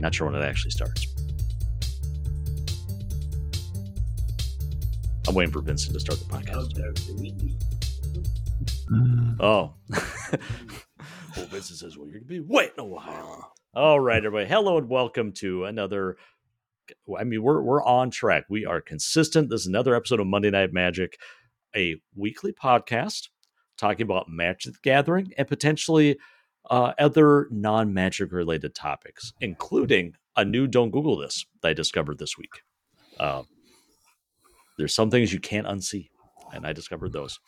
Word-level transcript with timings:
Not 0.00 0.14
sure 0.14 0.30
when 0.30 0.40
it 0.40 0.44
actually 0.44 0.70
starts. 0.70 1.06
I'm 5.28 5.34
waiting 5.34 5.52
for 5.52 5.60
Vincent 5.60 5.92
to 5.92 6.00
start 6.00 6.18
the 6.18 6.24
podcast. 6.24 6.74
Mm. 8.90 9.36
Oh. 9.40 9.74
well, 11.36 11.46
Vincent 11.46 11.78
says, 11.78 11.98
well, 11.98 12.06
you're 12.06 12.20
going 12.20 12.22
to 12.22 12.28
be 12.28 12.40
waiting 12.40 12.78
a 12.78 12.84
while. 12.84 13.52
All 13.74 14.00
right, 14.00 14.24
everybody. 14.24 14.48
Hello 14.48 14.78
and 14.78 14.88
welcome 14.88 15.32
to 15.34 15.64
another. 15.64 16.16
I 17.16 17.24
mean, 17.24 17.42
we're 17.42 17.62
we're 17.62 17.84
on 17.84 18.10
track. 18.10 18.44
We 18.48 18.64
are 18.64 18.80
consistent. 18.80 19.50
This 19.50 19.60
is 19.60 19.66
another 19.66 19.94
episode 19.94 20.18
of 20.18 20.26
Monday 20.26 20.50
Night 20.50 20.72
Magic, 20.72 21.18
a 21.76 21.96
weekly 22.16 22.52
podcast 22.52 23.28
talking 23.76 24.02
about 24.02 24.28
Magic 24.28 24.72
the 24.72 24.78
Gathering 24.82 25.32
and 25.36 25.46
potentially 25.46 26.18
uh, 26.68 26.92
other 26.98 27.48
non-magic 27.50 28.32
related 28.32 28.74
topics, 28.74 29.32
including 29.40 30.14
a 30.36 30.44
new 30.44 30.66
"Don't 30.66 30.90
Google 30.90 31.16
This" 31.16 31.46
that 31.62 31.68
I 31.68 31.72
discovered 31.72 32.18
this 32.18 32.36
week. 32.36 32.62
Uh, 33.18 33.42
there's 34.78 34.94
some 34.94 35.10
things 35.10 35.32
you 35.32 35.40
can't 35.40 35.66
unsee, 35.66 36.08
and 36.52 36.66
I 36.66 36.72
discovered 36.72 37.12
those. 37.12 37.38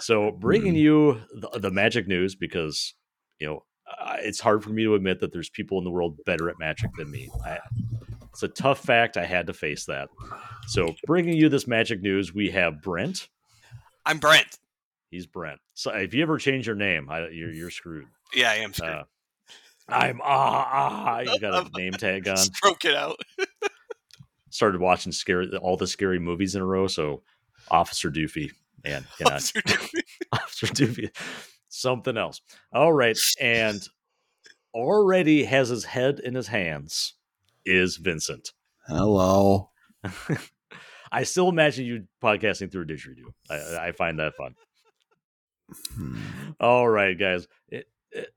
So, 0.00 0.30
bringing 0.30 0.74
you 0.74 1.20
the, 1.34 1.58
the 1.58 1.70
magic 1.70 2.06
news 2.06 2.34
because 2.34 2.94
you 3.38 3.46
know 3.46 3.64
uh, 4.00 4.16
it's 4.18 4.40
hard 4.40 4.62
for 4.62 4.70
me 4.70 4.84
to 4.84 4.94
admit 4.94 5.20
that 5.20 5.32
there's 5.32 5.50
people 5.50 5.78
in 5.78 5.84
the 5.84 5.90
world 5.90 6.18
better 6.26 6.50
at 6.50 6.58
magic 6.58 6.90
than 6.96 7.10
me. 7.10 7.30
I, 7.44 7.58
it's 8.30 8.42
a 8.42 8.48
tough 8.48 8.80
fact. 8.80 9.16
I 9.16 9.24
had 9.24 9.46
to 9.46 9.54
face 9.54 9.86
that. 9.86 10.08
So, 10.66 10.94
bringing 11.06 11.36
you 11.36 11.48
this 11.48 11.66
magic 11.66 12.02
news, 12.02 12.34
we 12.34 12.50
have 12.50 12.82
Brent. 12.82 13.28
I'm 14.04 14.18
Brent. 14.18 14.58
He's 15.10 15.26
Brent. 15.26 15.60
So, 15.74 15.90
if 15.92 16.14
you 16.14 16.22
ever 16.22 16.38
change 16.38 16.66
your 16.66 16.76
name, 16.76 17.08
I, 17.10 17.28
you're 17.28 17.52
you're 17.52 17.70
screwed. 17.70 18.06
Yeah, 18.34 18.50
I 18.50 18.56
am 18.56 18.72
screwed. 18.72 18.90
Uh, 18.90 19.04
I'm 19.88 20.20
ah 20.22 20.68
ah. 20.70 21.20
You 21.20 21.38
got 21.40 21.66
a 21.66 21.70
name 21.78 21.92
tag 21.92 22.28
on. 22.28 22.36
Stroke 22.36 22.84
it 22.84 22.94
out. 22.94 23.18
Started 24.50 24.80
watching 24.80 25.12
scary 25.12 25.48
all 25.56 25.76
the 25.76 25.86
scary 25.86 26.18
movies 26.18 26.54
in 26.54 26.62
a 26.62 26.66
row. 26.66 26.86
So, 26.86 27.22
Officer 27.70 28.10
Doofy, 28.10 28.50
man, 28.84 29.06
cannot 29.16 29.34
Officer 29.34 29.62
Doofy. 29.62 30.00
Officer 30.32 30.66
Doofy, 30.66 31.16
something 31.68 32.16
else. 32.16 32.40
All 32.72 32.92
right, 32.92 33.18
and 33.40 33.86
already 34.74 35.44
has 35.44 35.70
his 35.70 35.84
head 35.84 36.20
in 36.20 36.34
his 36.34 36.48
hands 36.48 37.14
is 37.64 37.96
Vincent. 37.96 38.52
Hello. 38.86 39.70
I 41.12 41.22
still 41.22 41.48
imagine 41.48 41.86
you 41.86 42.04
podcasting 42.22 42.70
through 42.70 42.82
a 42.82 42.86
didgeridoo. 42.86 43.32
I, 43.50 43.88
I 43.88 43.92
find 43.92 44.18
that 44.18 44.34
fun. 44.34 44.54
Hmm. 45.94 46.18
All 46.60 46.88
right, 46.88 47.18
guys. 47.18 47.46
It, 47.68 47.88
it, 48.10 48.28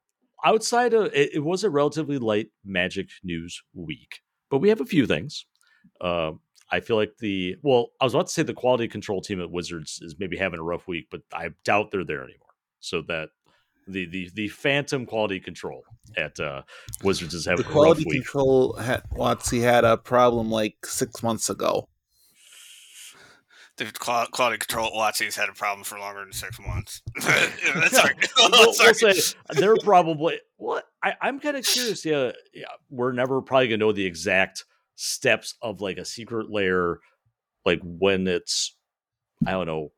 outside 0.43 0.93
of 0.93 1.13
it, 1.13 1.35
it 1.35 1.43
was 1.43 1.63
a 1.63 1.69
relatively 1.69 2.17
light 2.17 2.49
Magic 2.65 3.09
news 3.23 3.61
week, 3.73 4.21
but 4.49 4.59
we 4.59 4.69
have 4.69 4.81
a 4.81 4.85
few 4.85 5.05
things. 5.07 5.45
Uh, 5.99 6.33
I 6.71 6.79
feel 6.79 6.95
like 6.95 7.17
the 7.19 7.57
well, 7.61 7.87
I 7.99 8.05
was 8.05 8.13
about 8.13 8.27
to 8.27 8.33
say 8.33 8.43
the 8.43 8.53
quality 8.53 8.87
control 8.87 9.21
team 9.21 9.41
at 9.41 9.51
Wizards 9.51 9.99
is 10.01 10.15
maybe 10.19 10.37
having 10.37 10.59
a 10.59 10.63
rough 10.63 10.87
week, 10.87 11.07
but 11.11 11.21
I 11.33 11.49
doubt 11.63 11.91
they're 11.91 12.05
there 12.05 12.23
anymore. 12.23 12.47
So 12.79 13.01
that 13.03 13.29
the 13.87 14.05
the 14.05 14.29
the 14.33 14.47
phantom 14.47 15.05
quality 15.05 15.39
control 15.39 15.83
at 16.17 16.39
uh, 16.39 16.61
Wizards 17.03 17.33
is 17.33 17.45
having 17.45 17.63
The 17.63 17.63
a 17.63 17.65
rough 17.65 17.73
quality 17.73 18.03
week. 18.05 18.23
control 18.23 18.73
had 18.73 19.03
WotC 19.11 19.61
had 19.61 19.83
a 19.83 19.97
problem 19.97 20.49
like 20.49 20.85
six 20.85 21.21
months 21.21 21.49
ago. 21.49 21.87
The 23.81 24.27
quality 24.31 24.59
control 24.59 24.87
at 24.87 24.93
WotC's 24.93 25.35
had 25.35 25.49
a 25.49 25.53
problem 25.53 25.83
for 25.83 25.97
longer 25.97 26.21
than 26.21 26.33
six 26.33 26.59
months. 26.59 27.01
Sorry. 27.19 28.13
we'll, 28.37 28.51
we'll 28.51 28.93
say 28.93 29.13
they're 29.49 29.75
probably 29.77 30.39
what 30.57 30.83
I, 31.03 31.15
I'm 31.19 31.39
kind 31.39 31.57
of 31.57 31.65
curious. 31.65 32.05
Yeah, 32.05 32.31
yeah, 32.53 32.65
we're 32.91 33.11
never 33.11 33.41
probably 33.41 33.69
gonna 33.69 33.77
know 33.77 33.91
the 33.91 34.05
exact 34.05 34.65
steps 34.97 35.55
of 35.63 35.81
like 35.81 35.97
a 35.97 36.05
secret 36.05 36.51
lair, 36.51 36.99
like 37.65 37.79
when 37.81 38.27
it's 38.27 38.75
I 39.47 39.51
don't 39.51 39.65
know, 39.65 39.91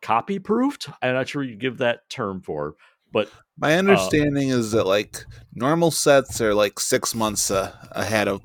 copy 0.00 0.38
proofed. 0.38 0.88
I'm 1.02 1.12
not 1.12 1.28
sure 1.28 1.42
you 1.42 1.56
give 1.56 1.78
that 1.78 2.08
term 2.08 2.40
for, 2.40 2.76
but 3.12 3.30
My 3.58 3.76
understanding 3.76 4.48
is 4.48 4.72
that 4.72 4.86
like 4.86 5.24
normal 5.54 5.90
sets 5.90 6.40
are 6.40 6.54
like 6.54 6.80
six 6.80 7.14
months 7.14 7.50
uh, 7.50 7.72
ahead 7.92 8.28
of 8.28 8.40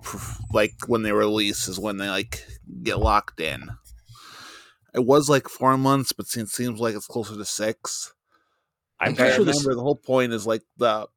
like 0.51 0.73
when 0.87 1.03
they 1.03 1.13
release 1.13 1.69
is 1.69 1.79
when 1.79 1.95
they 1.95 2.09
like 2.09 2.45
get 2.83 2.99
locked 2.99 3.39
in. 3.39 3.69
It 4.93 5.05
was 5.05 5.29
like 5.29 5.47
four 5.47 5.77
months, 5.77 6.11
but 6.11 6.25
it 6.35 6.49
seems 6.49 6.79
like 6.79 6.95
it's 6.95 7.07
closer 7.07 7.35
to 7.35 7.45
six. 7.45 8.13
I'm 8.99 9.13
Like, 9.13 9.19
pretty 9.19 9.31
I 9.31 9.35
sure 9.35 9.45
this. 9.45 9.57
remember 9.57 9.75
the 9.75 9.81
whole 9.81 9.95
point 9.95 10.33
is 10.33 10.47
like 10.47 10.63
the 10.77 11.07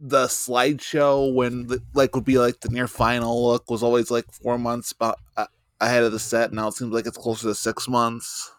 the 0.00 0.26
slideshow 0.26 1.34
when 1.34 1.68
the, 1.68 1.82
like 1.94 2.14
would 2.14 2.24
be 2.24 2.38
like 2.38 2.60
the 2.60 2.70
near 2.70 2.88
final 2.88 3.46
look 3.48 3.70
was 3.70 3.82
always 3.82 4.10
like 4.10 4.26
four 4.32 4.58
months 4.58 4.92
about, 4.92 5.18
uh, 5.36 5.46
ahead 5.80 6.04
of 6.04 6.12
the 6.12 6.18
set. 6.18 6.52
Now 6.52 6.68
it 6.68 6.74
seems 6.74 6.92
like 6.92 7.06
it's 7.06 7.18
closer 7.18 7.48
to 7.48 7.54
six 7.54 7.88
months, 7.88 8.52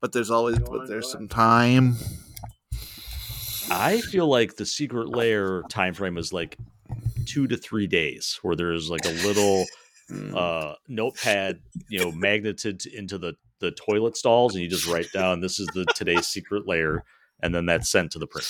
but 0.00 0.12
there's 0.12 0.30
always 0.30 0.58
but 0.60 0.86
there's 0.88 1.10
some 1.10 1.28
time. 1.28 1.96
I 3.70 4.00
feel 4.00 4.26
like 4.26 4.56
the 4.56 4.66
secret 4.66 5.08
lair 5.08 5.62
time 5.64 5.94
frame 5.94 6.16
is 6.16 6.32
like 6.32 6.56
two 7.26 7.46
to 7.48 7.56
three 7.56 7.86
days, 7.86 8.38
where 8.42 8.56
there's 8.56 8.90
like 8.90 9.04
a 9.04 9.10
little 9.10 9.66
Mm. 10.10 10.34
uh, 10.34 10.74
notepad, 10.88 11.60
you 11.88 11.98
know, 11.98 12.10
magneted 12.10 12.86
into 12.86 13.18
the 13.18 13.34
the 13.60 13.70
toilet 13.72 14.16
stalls, 14.16 14.54
and 14.54 14.62
you 14.62 14.68
just 14.68 14.86
write 14.86 15.10
down 15.12 15.40
this 15.40 15.58
is 15.58 15.66
the 15.68 15.84
today's 15.94 16.26
secret 16.26 16.66
lair, 16.66 17.04
and 17.42 17.54
then 17.54 17.66
that's 17.66 17.90
sent 17.90 18.12
to 18.12 18.18
the 18.18 18.26
print. 18.26 18.48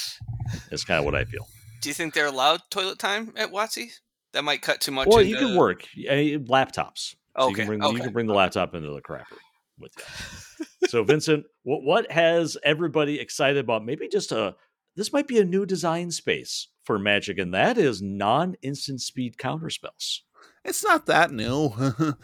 It's 0.71 0.85
kind 0.85 0.99
of 0.99 1.05
what 1.05 1.15
I 1.15 1.25
feel. 1.25 1.47
Do 1.81 1.89
you 1.89 1.95
think 1.95 2.15
they're 2.15 2.27
allowed 2.27 2.63
toilet 2.71 2.99
time 2.99 3.33
at 3.37 3.53
WotC? 3.53 3.91
That 4.33 4.45
might 4.45 4.63
cut 4.63 4.81
too 4.81 4.93
much. 4.93 5.07
Well, 5.09 5.19
into... 5.19 5.31
you 5.31 5.37
can 5.37 5.57
work 5.57 5.85
uh, 6.09 6.13
laptops. 6.49 7.15
So 7.39 7.45
you 7.45 7.49
Okay. 7.51 7.55
can 7.55 7.67
bring 7.67 7.83
okay. 7.85 7.97
you 7.97 8.03
can 8.03 8.13
bring 8.13 8.27
the 8.27 8.35
laptop 8.35 8.75
into 8.75 8.91
the 8.91 9.01
crapper 9.01 9.39
with 9.79 9.93
you. 9.97 10.67
so, 10.89 11.05
Vincent, 11.05 11.47
what 11.63 11.83
what 11.83 12.11
has 12.11 12.57
everybody 12.65 13.21
excited 13.21 13.59
about? 13.59 13.85
Maybe 13.85 14.09
just 14.09 14.33
a 14.33 14.57
this 14.97 15.13
might 15.13 15.29
be 15.29 15.39
a 15.39 15.45
new 15.45 15.65
design 15.65 16.11
space 16.11 16.69
for 16.83 16.99
Magic, 16.99 17.39
and 17.39 17.55
that 17.55 17.79
is 17.79 18.03
non-instant 18.03 19.01
speed 19.01 19.39
counter 19.39 19.71
spells. 19.71 20.25
It's 20.65 20.83
not 20.83 21.07
that 21.07 21.31
new. 21.31 21.73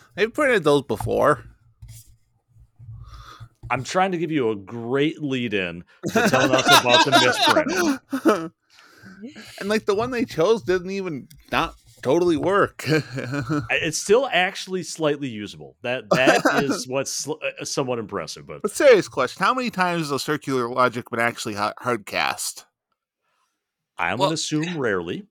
They've 0.16 0.33
printed 0.33 0.65
those 0.65 0.83
before. 0.83 1.45
I'm 3.71 3.85
trying 3.85 4.13
to 4.13 4.19
give 4.19 4.31
you 4.31 4.51
a 4.51 4.57
great 4.57 5.23
lead 5.23 5.55
in 5.55 5.85
to 6.13 6.29
telling 6.29 6.53
us 6.55 6.67
about 6.81 7.05
the 7.05 8.01
misprint. 8.23 8.53
and 9.61 9.69
like 9.69 9.87
the 9.87 9.95
one 9.95 10.11
they 10.11 10.25
chose 10.25 10.63
didn't 10.63 10.91
even 10.91 11.29
not 11.53 11.75
totally 12.03 12.37
work. 12.37 12.85
It's 13.71 13.99
still 13.99 14.29
actually 14.33 14.83
slightly 14.83 15.29
usable. 15.29 15.77
That 15.83 16.05
that 16.11 16.43
is 16.65 16.87
what's 16.89 17.11
sl- 17.11 17.33
uh, 17.61 17.65
somewhat 17.65 17.99
impressive. 17.99 18.47
But 18.47 18.63
but 18.63 18.71
serious 18.71 19.09
question: 19.09 19.43
How 19.45 19.55
many 19.55 19.71
times 19.71 20.03
has 20.03 20.11
a 20.11 20.19
circular 20.19 20.69
logic 20.69 21.11
been 21.11 21.21
actually 21.21 21.55
ha- 21.55 21.75
hard 21.79 22.07
cast? 22.07 22.67
I'm 23.99 24.19
Well- 24.19 24.29
gonna 24.29 24.35
assume 24.35 24.79
rarely. 24.79 25.27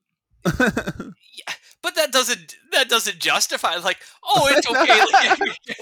But 1.84 1.96
that 1.96 2.12
doesn't 2.12 2.56
that 2.72 2.88
doesn't 2.88 3.18
justify 3.18 3.76
like 3.76 3.98
oh 4.24 4.48
it's 4.50 4.66
okay. 4.66 5.00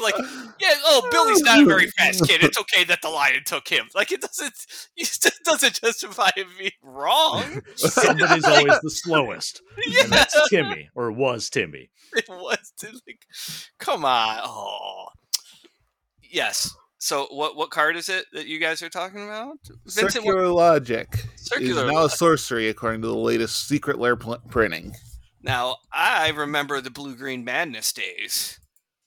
Like, 0.02 0.16
like 0.18 0.26
yeah 0.60 0.74
oh 0.84 1.06
Billy's 1.12 1.42
not 1.42 1.62
a 1.62 1.64
very 1.64 1.86
fast 1.86 2.26
kid. 2.28 2.42
It's 2.42 2.58
okay 2.58 2.82
that 2.82 3.02
the 3.02 3.08
lion 3.08 3.42
took 3.44 3.68
him. 3.68 3.86
Like 3.94 4.10
it 4.10 4.20
doesn't 4.20 4.52
it 4.96 5.38
doesn't 5.44 5.80
justify 5.80 6.30
him 6.34 6.48
being 6.58 6.72
wrong. 6.82 7.62
Somebody's 7.76 8.44
always 8.44 8.80
the 8.80 8.90
slowest, 8.90 9.62
yeah 9.86 10.02
and 10.02 10.12
that's 10.12 10.48
Timmy 10.50 10.90
or 10.96 11.12
was 11.12 11.48
Timmy. 11.48 11.90
it 12.16 12.28
was 12.28 12.72
like 13.06 13.24
come 13.78 14.04
on. 14.04 14.40
Oh. 14.42 15.06
Yes. 16.20 16.74
So 16.98 17.28
what 17.30 17.54
what 17.54 17.70
card 17.70 17.94
is 17.94 18.08
it 18.08 18.24
that 18.32 18.48
you 18.48 18.58
guys 18.58 18.82
are 18.82 18.88
talking 18.88 19.22
about? 19.22 19.56
Vincent 19.84 20.24
what, 20.24 20.32
circular 20.32 20.48
logic 20.48 21.26
Circular 21.36 21.86
is 21.86 21.92
now 21.92 21.98
a 21.98 22.02
logic. 22.02 22.16
sorcery 22.16 22.68
according 22.68 23.02
to 23.02 23.08
the 23.08 23.14
latest 23.16 23.68
secret 23.68 24.00
lair 24.00 24.16
pl- 24.16 24.42
printing. 24.50 24.96
Now 25.42 25.76
I 25.92 26.28
remember 26.30 26.80
the 26.80 26.90
blue 26.90 27.16
green 27.16 27.44
madness 27.44 27.92
days 27.92 28.58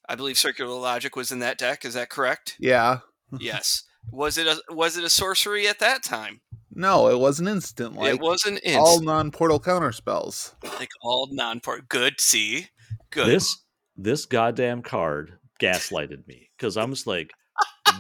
I 0.08 0.16
believe 0.16 0.38
circular 0.38 0.78
logic 0.80 1.16
was 1.16 1.32
in 1.32 1.40
that 1.40 1.58
deck 1.58 1.86
is 1.86 1.94
that 1.96 2.10
correct 2.10 2.56
Yeah. 2.60 3.00
yes 3.40 3.84
was 4.12 4.38
it 4.38 4.48
a 4.48 4.62
was 4.74 4.98
it 4.98 5.04
a 5.04 5.10
sorcery 5.10 5.68
at 5.68 5.80
that 5.80 6.04
time 6.04 6.42
No, 6.74 7.08
it 7.10 7.18
was 7.20 7.40
an 7.40 7.48
instant. 7.48 7.96
Like 7.96 8.16
it 8.16 8.20
was 8.22 8.46
an 8.46 8.58
instant. 8.58 8.76
all 8.78 9.02
non-portal 9.02 9.60
counter 9.62 9.92
spells. 9.92 10.56
like 10.80 10.90
all 11.02 11.28
non-port 11.32 11.88
good 11.90 12.20
see 12.20 12.68
good 13.12 13.28
This 13.28 13.58
this 13.98 14.26
goddamn 14.26 14.82
card 14.82 15.38
gaslighted 15.62 16.28
me 16.28 16.50
because 16.58 16.76
I'm 16.76 16.92
just 16.92 17.08
like, 17.08 17.32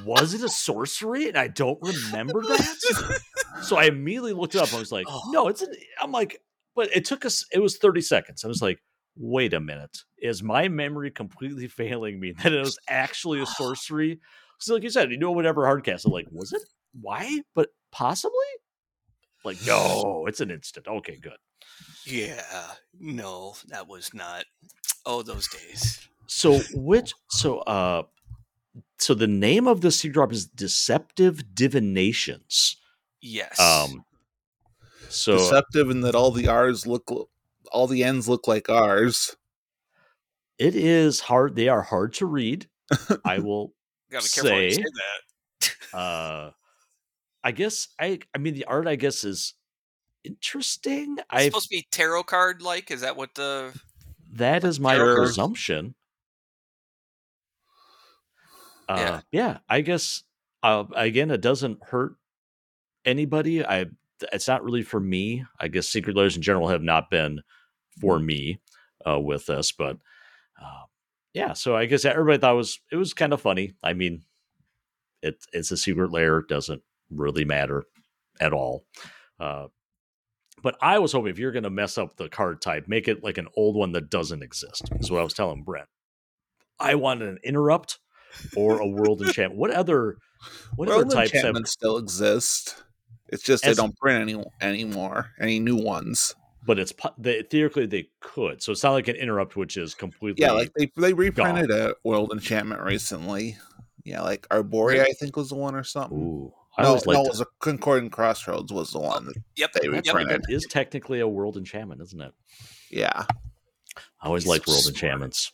was 0.03 0.33
it 0.33 0.43
a 0.43 0.49
sorcery? 0.49 1.29
And 1.29 1.37
I 1.37 1.47
don't 1.47 1.79
remember 1.81 2.41
that. 2.41 3.19
so 3.63 3.77
I 3.77 3.85
immediately 3.85 4.33
looked 4.33 4.55
it 4.55 4.61
up. 4.61 4.73
I 4.73 4.77
was 4.79 4.91
like, 4.91 5.05
Oh. 5.07 5.21
no, 5.31 5.47
it's. 5.47 5.61
An, 5.61 5.73
I'm 6.01 6.11
like, 6.11 6.41
but 6.75 6.95
it 6.95 7.05
took 7.05 7.25
us. 7.25 7.45
It 7.51 7.59
was 7.59 7.77
30 7.77 8.01
seconds. 8.01 8.43
I 8.43 8.47
was 8.47 8.61
like, 8.61 8.79
wait 9.17 9.53
a 9.53 9.59
minute, 9.59 9.97
is 10.17 10.43
my 10.43 10.67
memory 10.67 11.11
completely 11.11 11.67
failing 11.69 12.19
me 12.19 12.33
that 12.33 12.53
it 12.53 12.59
was 12.59 12.77
actually 12.89 13.41
a 13.41 13.45
sorcery? 13.57 14.19
So, 14.59 14.73
like 14.73 14.83
you 14.83 14.89
said, 14.89 15.11
you 15.11 15.17
know, 15.17 15.31
whatever 15.31 15.63
hardcast. 15.63 16.05
I'm 16.05 16.11
like, 16.11 16.27
was 16.31 16.53
it? 16.53 16.61
Why? 16.99 17.41
But 17.53 17.69
possibly. 17.91 18.31
Like, 19.43 19.57
no, 19.65 20.25
it's 20.27 20.41
an 20.41 20.51
instant. 20.51 20.87
Okay, 20.87 21.17
good. 21.17 21.37
Yeah, 22.05 22.41
no, 22.99 23.55
that 23.67 23.87
was 23.87 24.13
not. 24.13 24.45
Oh, 25.05 25.21
those 25.21 25.47
days. 25.47 26.07
So 26.27 26.59
which 26.73 27.13
so 27.29 27.59
uh 27.59 28.03
so 28.97 29.13
the 29.13 29.27
name 29.27 29.67
of 29.67 29.81
the 29.81 29.91
seed 29.91 30.13
drop 30.13 30.31
is 30.31 30.45
Deceptive 30.45 31.53
Divinations. 31.53 32.77
Yes. 33.21 33.59
Um 33.59 34.05
so 35.09 35.37
Deceptive 35.37 35.89
in 35.89 36.01
that 36.01 36.15
all 36.15 36.31
the 36.31 36.47
R's 36.47 36.85
look, 36.87 37.09
all 37.71 37.87
the 37.87 38.03
N's 38.03 38.27
look 38.29 38.47
like 38.47 38.69
R's. 38.69 39.35
it 40.57 40.75
is 40.75 41.19
hard 41.19 41.55
they 41.55 41.67
are 41.69 41.81
hard 41.81 42.13
to 42.15 42.25
read. 42.25 42.67
I 43.23 43.39
will 43.39 43.73
Gotta 44.11 44.25
be 44.25 44.29
careful 44.29 44.49
say- 44.49 44.71
say 44.71 44.83
that. 45.91 45.97
uh 45.97 46.51
I 47.43 47.51
guess 47.51 47.89
I 47.99 48.19
I 48.33 48.37
mean 48.39 48.53
the 48.55 48.65
art 48.65 48.87
I 48.87 48.95
guess 48.95 49.23
is 49.23 49.53
interesting. 50.23 51.17
I 51.29 51.45
supposed 51.45 51.69
to 51.69 51.75
be 51.77 51.87
tarot 51.91 52.23
card 52.23 52.61
like. 52.61 52.89
Is 52.91 53.01
that 53.01 53.15
what 53.17 53.35
the? 53.35 53.71
that 54.33 54.63
is 54.63 54.79
my 54.79 54.95
Sure. 54.95 55.15
presumption. 55.15 55.95
Uh, 58.89 58.95
Yeah. 58.97 59.21
yeah. 59.31 59.57
I 59.69 59.81
guess 59.81 60.23
uh, 60.63 60.85
again, 60.95 61.29
it 61.31 61.41
doesn't 61.41 61.83
hurt 61.83 62.15
anybody. 63.05 63.63
I 63.65 63.85
it's 64.31 64.47
not 64.47 64.63
really 64.63 64.83
for 64.83 64.99
me. 64.99 65.45
I 65.59 65.67
guess 65.67 65.87
secret 65.87 66.15
lairs 66.15 66.35
in 66.35 66.41
general 66.41 66.69
have 66.69 66.83
not 66.83 67.09
been 67.09 67.41
for 67.99 68.19
me 68.19 68.59
uh, 69.07 69.19
with 69.19 69.45
this, 69.45 69.71
but 69.71 69.97
uh, 70.61 70.83
yeah. 71.33 71.53
So 71.53 71.75
I 71.75 71.85
guess 71.85 72.05
everybody 72.05 72.39
thought 72.39 72.53
it 72.53 72.57
was 72.57 72.79
it 72.91 72.95
was 72.97 73.13
kind 73.13 73.33
of 73.33 73.41
funny. 73.41 73.73
I 73.83 73.93
mean, 73.93 74.23
it 75.21 75.37
it's 75.53 75.71
a 75.71 75.77
secret 75.77 76.11
lair, 76.11 76.41
doesn't 76.41 76.81
really 77.09 77.45
matter 77.45 77.83
at 78.39 78.53
all. 78.53 78.85
Uh, 79.39 79.67
but 80.63 80.77
I 80.81 80.99
was 80.99 81.11
hoping 81.11 81.29
if 81.29 81.39
you're 81.39 81.51
going 81.51 81.63
to 81.63 81.69
mess 81.69 81.97
up 81.97 82.15
the 82.15 82.29
card 82.29 82.61
type, 82.61 82.87
make 82.87 83.07
it 83.07 83.23
like 83.23 83.37
an 83.37 83.47
old 83.55 83.75
one 83.75 83.91
that 83.91 84.09
doesn't 84.09 84.43
exist. 84.43 84.89
Is 84.99 85.11
what 85.11 85.21
I 85.21 85.23
was 85.23 85.33
telling 85.33 85.63
Brent. 85.63 85.87
I 86.79 86.95
wanted 86.95 87.29
an 87.29 87.39
interrupt 87.43 87.99
or 88.55 88.79
a 88.79 88.87
world 88.87 89.21
enchantment. 89.21 89.59
What 89.59 89.71
other 89.71 90.17
what 90.75 90.89
World 90.89 91.05
other 91.05 91.15
types 91.15 91.31
have? 91.33 91.55
still 91.67 91.97
exist. 91.97 92.83
It's 93.29 93.43
just 93.43 93.63
they 93.63 93.73
don't 93.73 93.97
print 93.97 94.21
any 94.21 94.43
anymore. 94.61 95.31
Any 95.39 95.59
new 95.59 95.75
ones? 95.75 96.35
But 96.65 96.79
it's 96.79 96.93
they, 97.17 97.43
theoretically 97.43 97.85
they 97.85 98.09
could. 98.21 98.61
So 98.61 98.71
it's 98.71 98.83
not 98.83 98.91
like 98.93 99.07
an 99.07 99.15
interrupt, 99.15 99.55
which 99.55 99.77
is 99.77 99.93
completely 99.93 100.41
Yeah, 100.43 100.51
like 100.51 100.71
they 100.75 100.91
they 100.97 101.13
reprinted 101.13 101.69
a 101.71 101.95
world 102.03 102.31
enchantment 102.31 102.81
recently. 102.81 103.57
Yeah, 104.03 104.21
like 104.21 104.47
Arboria, 104.49 105.01
I 105.01 105.11
think 105.13 105.35
was 105.35 105.49
the 105.49 105.55
one 105.55 105.75
or 105.75 105.83
something. 105.83 106.17
Ooh, 106.17 106.53
I 106.77 106.83
no, 106.83 106.89
always 106.89 107.05
no, 107.05 107.13
liked 107.13 107.27
it 107.27 107.29
was 107.31 107.41
a 107.41 107.45
Concordant 107.59 108.11
Crossroads 108.11 108.71
was 108.71 108.91
the 108.91 108.99
one. 108.99 109.25
that- 109.25 109.35
Yep. 109.55 109.71
They 109.73 109.87
That's 109.89 110.05
yep. 110.07 110.15
right. 110.15 110.21
reprinted. 110.21 110.45
That 110.47 110.53
is 110.53 110.65
technically 110.69 111.19
a 111.21 111.27
world 111.27 111.57
enchantment, 111.57 112.01
isn't 112.01 112.21
it? 112.21 112.31
Yeah, 112.91 113.25
I 114.21 114.25
always 114.27 114.43
He's 114.43 114.49
liked 114.49 114.67
world 114.67 114.85
enchantments. 114.87 115.51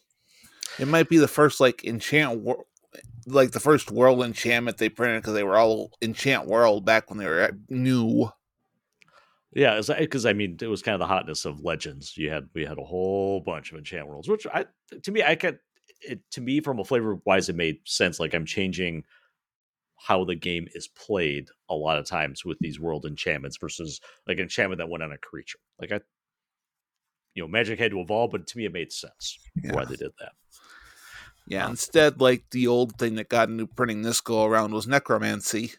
it 0.80 0.88
might 0.88 1.08
be 1.10 1.18
the 1.18 1.28
first 1.28 1.60
like 1.62 1.84
enchant 1.86 2.42
wor- 2.42 2.66
like 3.26 3.52
the 3.52 3.60
first 3.60 3.92
world 3.92 4.22
enchantment 4.24 4.78
they 4.78 4.90
printed 4.90 5.22
because 5.22 5.34
they 5.34 5.44
were 5.44 5.58
all 5.58 5.92
enchant 6.02 6.48
world 6.48 6.86
back 6.86 7.10
when 7.10 7.20
they 7.20 7.26
were 7.26 7.42
uh, 7.44 7.52
new. 7.70 8.30
Yeah, 9.54 9.82
because 10.00 10.26
uh, 10.26 10.30
I 10.30 10.34
mean, 10.34 10.58
it 10.62 10.68
was 10.68 10.82
kind 10.82 10.96
of 10.96 11.00
the 11.00 11.08
hotness 11.08 11.46
of 11.46 11.60
legends. 11.60 12.18
You 12.18 12.30
had 12.30 12.50
we 12.54 12.66
had 12.66 12.78
a 12.78 12.84
whole 12.84 13.42
bunch 13.42 13.72
of 13.72 13.78
enchant 13.78 14.08
worlds, 14.08 14.30
which 14.30 14.48
I 14.48 14.66
to 15.04 15.12
me 15.12 15.24
I 15.24 15.36
can 15.36 15.60
it 16.02 16.22
to 16.32 16.42
me 16.42 16.62
from 16.62 16.80
a 16.80 16.84
flavor 16.84 17.20
wise 17.26 17.50
it 17.50 17.56
made 17.56 17.80
sense. 17.86 18.20
Like 18.20 18.34
I'm 18.34 18.46
changing 18.46 19.04
how 19.98 20.24
the 20.24 20.36
game 20.36 20.68
is 20.74 20.88
played 20.88 21.50
a 21.70 21.76
lot 21.76 22.00
of 22.00 22.06
times 22.08 22.44
with 22.44 22.58
these 22.60 22.80
world 22.80 23.06
enchantments 23.06 23.58
versus 23.58 24.00
like 24.28 24.38
an 24.38 24.44
enchantment 24.44 24.80
that 24.80 24.90
went 24.90 25.04
on 25.04 25.12
a 25.12 25.18
creature. 25.18 25.60
Like 25.80 25.92
I, 25.92 26.00
you 27.36 27.44
know, 27.44 27.48
Magic 27.48 27.78
had 27.78 27.92
to 27.92 28.00
evolve, 28.00 28.32
but 28.32 28.48
to 28.48 28.58
me 28.58 28.66
it 28.66 28.74
made 28.74 28.92
sense 28.92 29.38
Yeah. 29.64 29.74
why 29.74 29.86
they 29.86 29.96
did 29.96 30.12
that. 30.20 30.32
Yeah, 31.52 31.70
instead, 31.70 32.22
like 32.22 32.46
the 32.52 32.68
old 32.68 32.98
thing 32.98 33.16
that 33.16 33.28
got 33.28 33.50
into 33.50 33.68
printing 33.68 34.04
this 34.04 34.22
go 34.22 34.46
around 34.46 34.74
was 34.74 34.88
necromancy. 34.88 35.74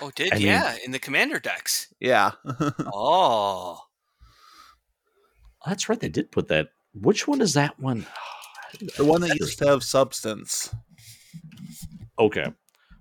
Oh, 0.00 0.10
did 0.14 0.32
I 0.32 0.36
mean- 0.38 0.46
yeah 0.46 0.76
in 0.84 0.90
the 0.92 0.98
commander 0.98 1.38
decks. 1.38 1.92
yeah, 2.00 2.32
Oh, 2.92 3.78
That's 5.66 5.88
right, 5.88 6.00
they 6.00 6.08
did 6.08 6.32
put 6.32 6.48
that. 6.48 6.68
Which 6.94 7.28
one 7.28 7.40
is 7.42 7.54
that 7.54 7.78
one? 7.78 8.06
the 8.96 9.04
one 9.04 9.20
that 9.20 9.38
used 9.38 9.58
to 9.58 9.66
have 9.68 9.84
substance. 9.84 10.74
Okay. 12.18 12.46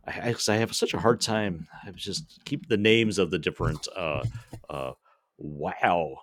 I, 0.05 0.29
I, 0.29 0.33
'cause 0.33 0.49
I 0.49 0.55
have 0.57 0.75
such 0.75 0.93
a 0.93 0.99
hard 0.99 1.21
time. 1.21 1.67
I 1.85 1.91
just 1.91 2.41
keep 2.43 2.67
the 2.67 2.77
names 2.77 3.17
of 3.19 3.31
the 3.31 3.39
different. 3.39 3.87
Uh, 3.95 4.23
uh, 4.69 4.91
wow, 5.37 6.17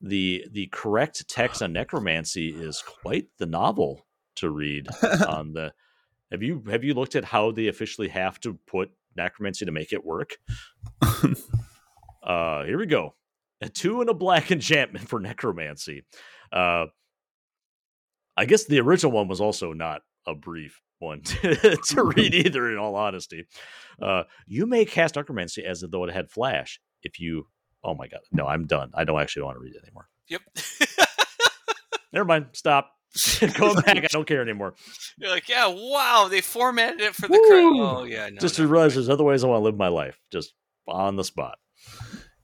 the 0.00 0.44
the 0.50 0.68
correct 0.68 1.28
text 1.28 1.62
on 1.62 1.72
necromancy 1.72 2.50
is 2.50 2.82
quite 2.82 3.26
the 3.38 3.46
novel 3.46 4.06
to 4.36 4.50
read. 4.50 4.88
on 5.28 5.52
the 5.52 5.72
have 6.30 6.42
you 6.42 6.62
have 6.68 6.84
you 6.84 6.94
looked 6.94 7.16
at 7.16 7.24
how 7.24 7.52
they 7.52 7.68
officially 7.68 8.08
have 8.08 8.40
to 8.40 8.58
put 8.66 8.90
necromancy 9.16 9.64
to 9.64 9.72
make 9.72 9.92
it 9.92 10.04
work? 10.04 10.36
uh, 12.22 12.64
here 12.64 12.78
we 12.78 12.86
go. 12.86 13.14
A 13.60 13.68
two 13.68 14.00
and 14.00 14.10
a 14.10 14.14
black 14.14 14.50
enchantment 14.50 15.08
for 15.08 15.20
necromancy. 15.20 16.04
Uh, 16.52 16.86
I 18.36 18.44
guess 18.44 18.64
the 18.64 18.80
original 18.80 19.12
one 19.12 19.28
was 19.28 19.40
also 19.40 19.72
not 19.72 20.02
a 20.26 20.34
brief 20.34 20.82
one 20.98 21.20
to, 21.22 21.76
to 21.76 22.04
read 22.04 22.34
either, 22.34 22.70
in 22.70 22.78
all 22.78 22.96
honesty. 22.96 23.46
Uh, 24.00 24.24
you 24.46 24.66
may 24.66 24.84
cast 24.84 25.16
necromancy 25.16 25.64
as 25.64 25.84
though 25.90 26.04
it 26.04 26.12
had 26.12 26.30
flash. 26.30 26.80
If 27.02 27.20
you, 27.20 27.46
oh 27.86 27.94
my 27.94 28.08
god, 28.08 28.20
no, 28.32 28.46
I'm 28.46 28.66
done. 28.66 28.90
I 28.94 29.04
don't 29.04 29.20
actually 29.20 29.44
want 29.44 29.56
to 29.56 29.60
read 29.60 29.74
it 29.74 29.82
anymore. 29.82 30.08
yep. 30.28 30.42
Never 32.12 32.24
mind. 32.24 32.46
Stop. 32.52 32.90
Go 33.58 33.74
back. 33.74 33.96
I 33.96 34.06
don't 34.10 34.26
care 34.26 34.42
anymore. 34.42 34.74
You're 35.18 35.30
like, 35.30 35.48
yeah, 35.48 35.66
wow, 35.68 36.28
they 36.30 36.40
formatted 36.40 37.00
it 37.00 37.14
for 37.14 37.28
the. 37.28 37.32
Woo! 37.32 37.48
Cra- 37.48 37.86
oh 37.86 38.04
yeah, 38.04 38.28
no, 38.28 38.38
Just 38.38 38.58
no. 38.58 38.64
to 38.64 38.70
realize 38.70 38.94
there's 38.94 39.08
other 39.08 39.24
ways 39.24 39.44
I 39.44 39.48
want 39.48 39.60
to 39.60 39.64
live 39.64 39.76
my 39.76 39.88
life. 39.88 40.18
Just 40.30 40.52
on 40.88 41.16
the 41.16 41.24
spot. 41.24 41.58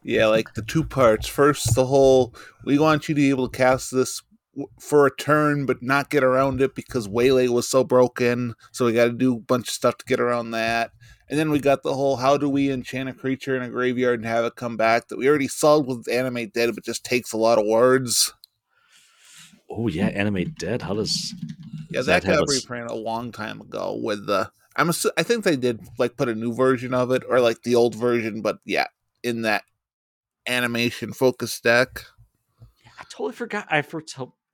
Yeah, 0.02 0.26
like 0.26 0.54
the 0.54 0.62
two 0.62 0.84
parts. 0.84 1.26
First, 1.26 1.74
the 1.74 1.86
whole 1.86 2.34
we 2.64 2.78
want 2.78 3.08
you 3.08 3.14
to 3.14 3.20
be 3.20 3.30
able 3.30 3.48
to 3.48 3.56
cast 3.56 3.92
this 3.92 4.22
for 4.80 5.06
a 5.06 5.16
turn, 5.16 5.64
but 5.66 5.82
not 5.82 6.10
get 6.10 6.24
around 6.24 6.60
it 6.60 6.74
because 6.74 7.08
Waylay 7.08 7.48
was 7.48 7.68
so 7.68 7.84
broken. 7.84 8.54
So 8.72 8.86
we 8.86 8.92
got 8.92 9.06
to 9.06 9.12
do 9.12 9.36
a 9.36 9.40
bunch 9.40 9.68
of 9.68 9.74
stuff 9.74 9.96
to 9.98 10.04
get 10.04 10.20
around 10.20 10.50
that. 10.50 10.90
And 11.32 11.38
then 11.38 11.50
we 11.50 11.60
got 11.60 11.82
the 11.82 11.94
whole 11.94 12.16
how 12.16 12.36
do 12.36 12.46
we 12.46 12.70
enchant 12.70 13.08
a 13.08 13.14
creature 13.14 13.56
in 13.56 13.62
a 13.62 13.70
graveyard 13.70 14.20
and 14.20 14.28
have 14.28 14.44
it 14.44 14.54
come 14.54 14.76
back 14.76 15.08
that 15.08 15.16
we 15.16 15.26
already 15.26 15.48
solved 15.48 15.88
with 15.88 16.06
Animate 16.06 16.52
Dead, 16.52 16.74
but 16.74 16.84
just 16.84 17.06
takes 17.06 17.32
a 17.32 17.38
lot 17.38 17.58
of 17.58 17.64
words. 17.64 18.34
Oh 19.70 19.88
yeah, 19.88 20.08
animate 20.08 20.58
dead. 20.58 20.82
How 20.82 20.92
does? 20.92 21.32
Yeah, 21.88 22.00
Does 22.00 22.04
that 22.04 22.20
that 22.20 22.24
have 22.24 22.34
got 22.40 22.50
a 22.50 22.52
s- 22.54 22.62
reprinted 22.62 22.90
a 22.90 22.94
long 22.96 23.32
time 23.32 23.62
ago 23.62 23.98
with 23.98 24.26
the. 24.26 24.50
I'm 24.76 24.88
assu- 24.88 25.12
I 25.16 25.22
think 25.22 25.44
they 25.44 25.56
did 25.56 25.80
like 25.96 26.18
put 26.18 26.28
a 26.28 26.34
new 26.34 26.54
version 26.54 26.92
of 26.92 27.10
it 27.10 27.22
or 27.26 27.40
like 27.40 27.62
the 27.62 27.76
old 27.76 27.94
version, 27.94 28.42
but 28.42 28.58
yeah, 28.66 28.88
in 29.22 29.40
that 29.40 29.64
animation 30.46 31.14
focus 31.14 31.58
deck. 31.60 32.04
I 33.00 33.04
totally 33.04 33.32
forgot. 33.32 33.66
I 33.70 33.80
for 33.80 34.02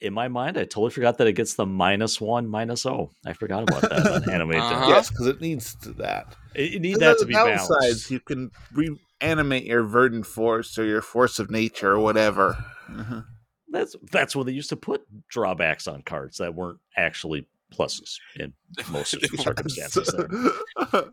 in 0.01 0.13
my 0.15 0.29
mind, 0.29 0.57
I 0.57 0.63
totally 0.65 0.91
forgot 0.91 1.19
that 1.19 1.27
it 1.27 1.33
gets 1.33 1.55
the 1.55 1.67
minus 1.67 2.21
one, 2.21 2.47
minus 2.47 2.87
oh. 2.87 3.11
I 3.27 3.33
forgot 3.33 3.65
about 3.65 3.83
that 3.83 4.07
on 4.07 4.31
animate. 4.33 4.61
Uh-huh. 4.61 4.87
Yes, 4.89 5.11
because 5.11 5.27
it 5.27 5.41
needs 5.41 5.75
to 5.77 5.93
that. 5.95 6.37
It, 6.55 6.73
you 6.73 6.81
need 6.81 6.95
And 6.95 7.03
that 7.03 7.19
to 7.19 7.27
be 7.27 7.35
downsides, 7.35 7.69
balanced. 7.69 8.11
You 8.11 8.21
can 8.21 8.51
reanimate 8.73 9.65
your 9.65 9.83
verdant 9.83 10.27
force 10.27 10.79
or 10.79 10.85
your 10.85 11.03
force 11.03 11.39
of 11.39 11.51
nature 11.51 11.93
or 11.93 11.99
whatever. 12.01 12.57
Mhm. 12.89 13.25
That's 13.71 13.97
that's 14.11 14.35
when 14.35 14.47
they 14.47 14.53
used 14.53 14.71
to 14.71 14.77
put 14.77 15.03
drawbacks 15.29 15.87
on 15.87 16.03
cards 16.03 16.39
that 16.39 16.55
weren't 16.55 16.79
actually 16.97 17.47
pluses 17.75 18.19
in 18.37 18.55
most 18.91 19.15
circumstances. 19.43 20.15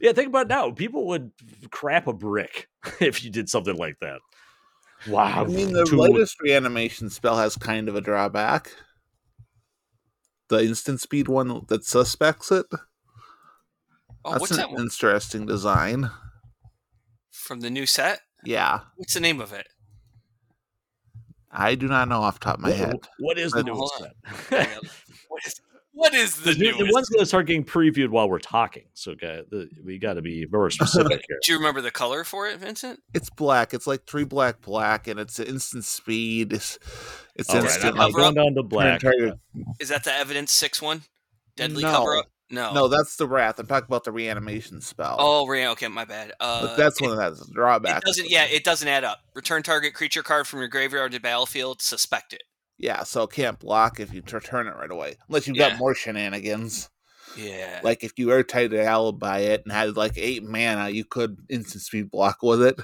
Yeah, 0.00 0.12
think 0.12 0.30
about 0.30 0.46
it 0.46 0.48
now. 0.48 0.72
People 0.72 1.06
would 1.06 1.30
crap 1.70 2.08
a 2.08 2.12
brick 2.12 2.68
if 3.00 3.22
you 3.22 3.30
did 3.30 3.48
something 3.48 3.76
like 3.76 4.00
that. 4.00 4.18
Wow. 5.08 5.44
I 5.44 5.46
mean, 5.46 5.72
the 5.72 5.84
Two- 5.84 5.96
latest 5.96 6.40
reanimation 6.40 7.10
spell 7.10 7.36
has 7.38 7.56
kind 7.56 7.88
of 7.88 7.96
a 7.96 8.00
drawback. 8.00 8.72
The 10.48 10.60
instant 10.62 11.00
speed 11.00 11.28
one 11.28 11.64
that 11.68 11.84
suspects 11.84 12.50
it. 12.52 12.66
Oh, 14.24 14.30
That's 14.32 14.40
what's 14.40 14.50
an 14.52 14.56
that 14.58 14.70
one? 14.70 14.82
interesting 14.82 15.46
design. 15.46 16.10
from 17.30 17.60
the 17.60 17.70
new 17.70 17.86
set? 17.86 18.20
Yeah, 18.44 18.80
What's 18.96 19.14
the 19.14 19.20
name 19.20 19.40
of 19.40 19.52
it? 19.52 19.66
I 21.50 21.74
do 21.74 21.86
not 21.88 22.08
know 22.08 22.22
off 22.22 22.38
the 22.38 22.44
top 22.44 22.54
of 22.56 22.60
my 22.60 22.70
what- 22.70 22.78
head. 22.78 22.96
what 23.18 23.38
is 23.38 23.52
the 23.52 23.62
new 23.62 23.74
newest 23.74 23.98
set? 23.98 24.12
what 25.28 25.42
is 25.46 25.60
what 26.02 26.14
is 26.14 26.36
the 26.36 26.52
the, 26.52 26.58
new- 26.58 26.76
the 26.86 26.90
one's 26.92 27.08
going 27.08 27.20
to 27.20 27.26
start 27.26 27.46
getting 27.46 27.64
previewed 27.64 28.08
while 28.10 28.28
we're 28.28 28.38
talking. 28.38 28.84
So 28.94 29.14
guy- 29.14 29.42
the, 29.50 29.68
we 29.84 29.98
got 29.98 30.14
to 30.14 30.22
be 30.22 30.46
more 30.50 30.68
specific 30.70 31.24
here. 31.28 31.38
Do 31.44 31.52
you 31.52 31.58
remember 31.58 31.80
the 31.80 31.90
color 31.90 32.24
for 32.24 32.48
it, 32.48 32.58
Vincent? 32.58 33.00
It's 33.14 33.30
black. 33.30 33.72
It's 33.74 33.86
like 33.86 34.04
three 34.06 34.24
black, 34.24 34.60
black, 34.60 35.06
and 35.08 35.18
it's 35.20 35.38
instant 35.40 35.84
speed. 35.84 36.52
It's, 36.52 36.78
it's 37.36 37.48
All 37.50 37.56
right, 37.56 37.64
instant. 37.64 37.94
I'm, 37.94 38.00
I'm 38.00 38.06
cover 38.12 38.18
going 38.18 38.28
up. 38.38 38.44
down 38.44 38.54
to 38.56 38.62
black. 38.62 39.02
Entire- 39.04 39.34
Is 39.80 39.88
that 39.88 40.04
the 40.04 40.12
evidence 40.12 40.52
six 40.52 40.82
one? 40.82 41.02
Deadly 41.56 41.82
No. 41.82 41.90
cover 41.90 42.16
up? 42.18 42.26
No. 42.50 42.74
No, 42.74 42.88
that's 42.88 43.16
the 43.16 43.26
wrath. 43.26 43.58
I'm 43.58 43.66
talking 43.66 43.86
about 43.86 44.04
the 44.04 44.12
reanimation 44.12 44.82
spell. 44.82 45.16
Oh, 45.18 45.46
re- 45.46 45.68
okay, 45.68 45.88
my 45.88 46.04
bad. 46.04 46.32
But 46.38 46.44
Uh, 46.44 46.76
that's 46.76 47.00
it, 47.00 47.06
one 47.06 47.16
that 47.16 47.22
has 47.22 47.40
a 47.40 47.50
drawback. 47.50 47.98
it 47.98 48.04
doesn't. 48.04 48.30
Yeah, 48.30 48.44
it 48.44 48.62
doesn't 48.62 48.88
add 48.88 49.04
up. 49.04 49.20
Return 49.34 49.62
target 49.62 49.94
creature 49.94 50.22
card 50.22 50.46
from 50.46 50.58
your 50.58 50.68
graveyard 50.68 51.12
to 51.12 51.20
battlefield. 51.20 51.80
Suspect 51.80 52.34
it. 52.34 52.42
Yeah, 52.82 53.04
so 53.04 53.22
it 53.22 53.30
can't 53.30 53.58
block 53.58 54.00
if 54.00 54.12
you 54.12 54.20
t- 54.20 54.34
return 54.34 54.66
it 54.66 54.74
right 54.76 54.90
away, 54.90 55.14
unless 55.28 55.46
you've 55.46 55.56
Yeah. 55.56 55.70
got 55.70 55.78
more 55.78 55.94
shenanigans. 55.94 56.90
Yeah. 57.36 57.80
Like 57.82 58.02
if 58.04 58.18
you 58.18 58.30
airtight 58.32 58.72
to 58.72 58.82
alibi 58.84 59.38
it 59.38 59.62
and 59.64 59.72
had 59.72 59.96
like 59.96 60.18
eight 60.18 60.42
mana, 60.42 60.90
you 60.90 61.04
could 61.04 61.38
instant 61.48 61.82
speed 61.82 62.10
block 62.10 62.38
with 62.42 62.60
it. 62.62 62.78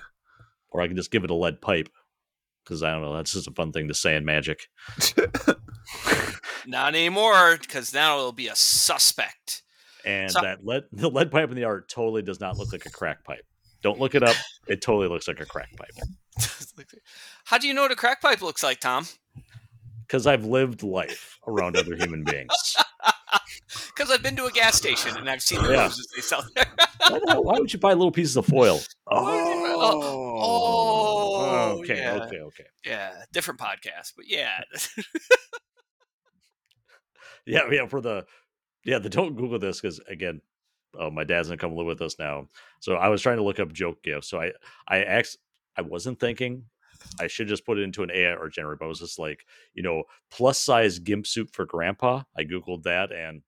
Or 0.71 0.81
I 0.81 0.87
can 0.87 0.97
just 0.97 1.11
give 1.11 1.25
it 1.25 1.31
a 1.31 1.35
lead 1.35 1.61
pipe. 1.61 1.89
Because 2.65 2.83
I 2.83 2.93
don't 2.93 3.03
know, 3.03 3.15
that's 3.17 3.33
just 3.33 3.49
a 3.49 3.53
fun 3.53 3.73
thing 3.73 3.89
to 3.89 3.95
say 3.95 4.15
in 4.15 4.25
magic. 4.25 4.69
Not 6.67 6.95
anymore, 6.95 7.57
because 7.61 7.95
now 7.95 8.19
it'll 8.19 8.33
be 8.33 8.49
a 8.49 8.55
suspect. 8.57 9.63
And 10.05 10.31
So- 10.31 10.41
that 10.43 10.65
lead 10.65 10.85
the 10.93 11.09
lead 11.11 11.31
pipe 11.31 11.49
in 11.51 11.57
the 11.57 11.65
art 11.65 11.89
totally 11.89 12.23
does 12.23 12.41
not 12.41 12.57
look 12.57 12.73
like 12.73 12.87
a 12.87 12.91
crack 12.91 13.25
pipe. 13.25 13.45
Don't 13.83 13.99
look 14.01 14.15
it 14.15 14.23
up. 14.23 14.37
It 14.67 14.81
totally 14.83 15.09
looks 15.09 15.29
like 15.29 15.41
a 15.41 15.47
crack 15.47 15.71
pipe. 15.77 15.91
How 17.45 17.59
do 17.59 17.67
you 17.69 17.75
know 17.75 17.83
what 17.83 17.91
a 17.93 17.97
crack 17.97 18.21
pipe 18.21 18.43
looks 18.43 18.63
like, 18.63 18.81
Tom? 18.81 19.07
Because 20.09 20.27
I've 20.27 20.45
lived 20.45 20.83
life 20.83 21.39
around 21.47 21.77
other 21.77 21.95
human 21.95 22.25
beings. 22.25 22.77
Because 23.95 24.11
I've 24.11 24.23
been 24.23 24.37
to 24.37 24.47
a 24.47 24.51
gas 24.53 24.77
station 24.77 25.15
and 25.17 25.29
I've 25.29 25.43
seen 25.43 25.61
the 25.63 25.71
Yeah. 25.73 25.83
roses 25.83 26.09
they 26.15 26.23
sell 26.23 26.47
there. 26.55 26.65
Why, 27.09 27.19
the 27.19 27.33
hell- 27.33 27.45
why 27.45 27.59
would 27.59 27.71
you 27.73 27.79
buy 27.79 27.93
little 27.93 28.13
pieces 28.13 28.37
of 28.37 28.47
foil? 28.47 28.81
Oh, 29.11 30.05
oh, 30.41 31.79
okay, 31.81 31.99
yeah. 31.99 32.15
okay, 32.25 32.39
okay. 32.41 32.65
yeah, 32.87 33.13
different 33.33 33.59
podcast, 33.61 34.13
but 34.17 34.27
yeah. 34.29 34.63
Yeah, 37.47 37.63
yeah. 37.71 37.87
For 37.87 38.01
the 38.01 38.25
yeah, 38.85 38.99
the 38.99 39.09
don't 39.09 39.37
Google 39.37 39.59
this 39.59 39.81
because 39.81 40.01
again, 40.09 40.41
oh, 40.99 41.11
my 41.11 41.25
dad's 41.25 41.49
gonna 41.49 41.59
come 41.59 41.75
live 41.75 41.87
with 41.87 42.03
us 42.03 42.17
now. 42.19 42.49
So 42.81 42.95
I 42.95 43.09
was 43.09 43.23
trying 43.23 43.39
to 43.39 43.43
look 43.43 43.59
up 43.61 43.73
joke 43.73 44.03
gifts. 44.03 44.29
So 44.29 44.41
I 44.41 44.53
I 44.87 45.03
asked, 45.05 45.39
I 45.77 45.83
wasn't 45.83 46.21
thinking. 46.21 46.65
I 47.21 47.27
should 47.27 47.49
just 47.49 47.67
put 47.67 47.79
it 47.79 47.83
into 47.83 48.03
an 48.03 48.11
AI 48.11 48.35
or 48.35 48.49
generate, 48.49 48.79
but 48.79 48.87
I 48.87 48.89
was 48.89 49.01
just 49.01 49.19
like, 49.19 49.45
you 49.75 49.83
know, 49.83 50.05
plus 50.31 50.59
size 50.59 50.99
gimp 50.99 51.27
suit 51.27 51.51
for 51.53 51.67
grandpa. 51.67 52.23
I 52.37 52.45
googled 52.45 52.85
that 52.85 53.13
and 53.13 53.43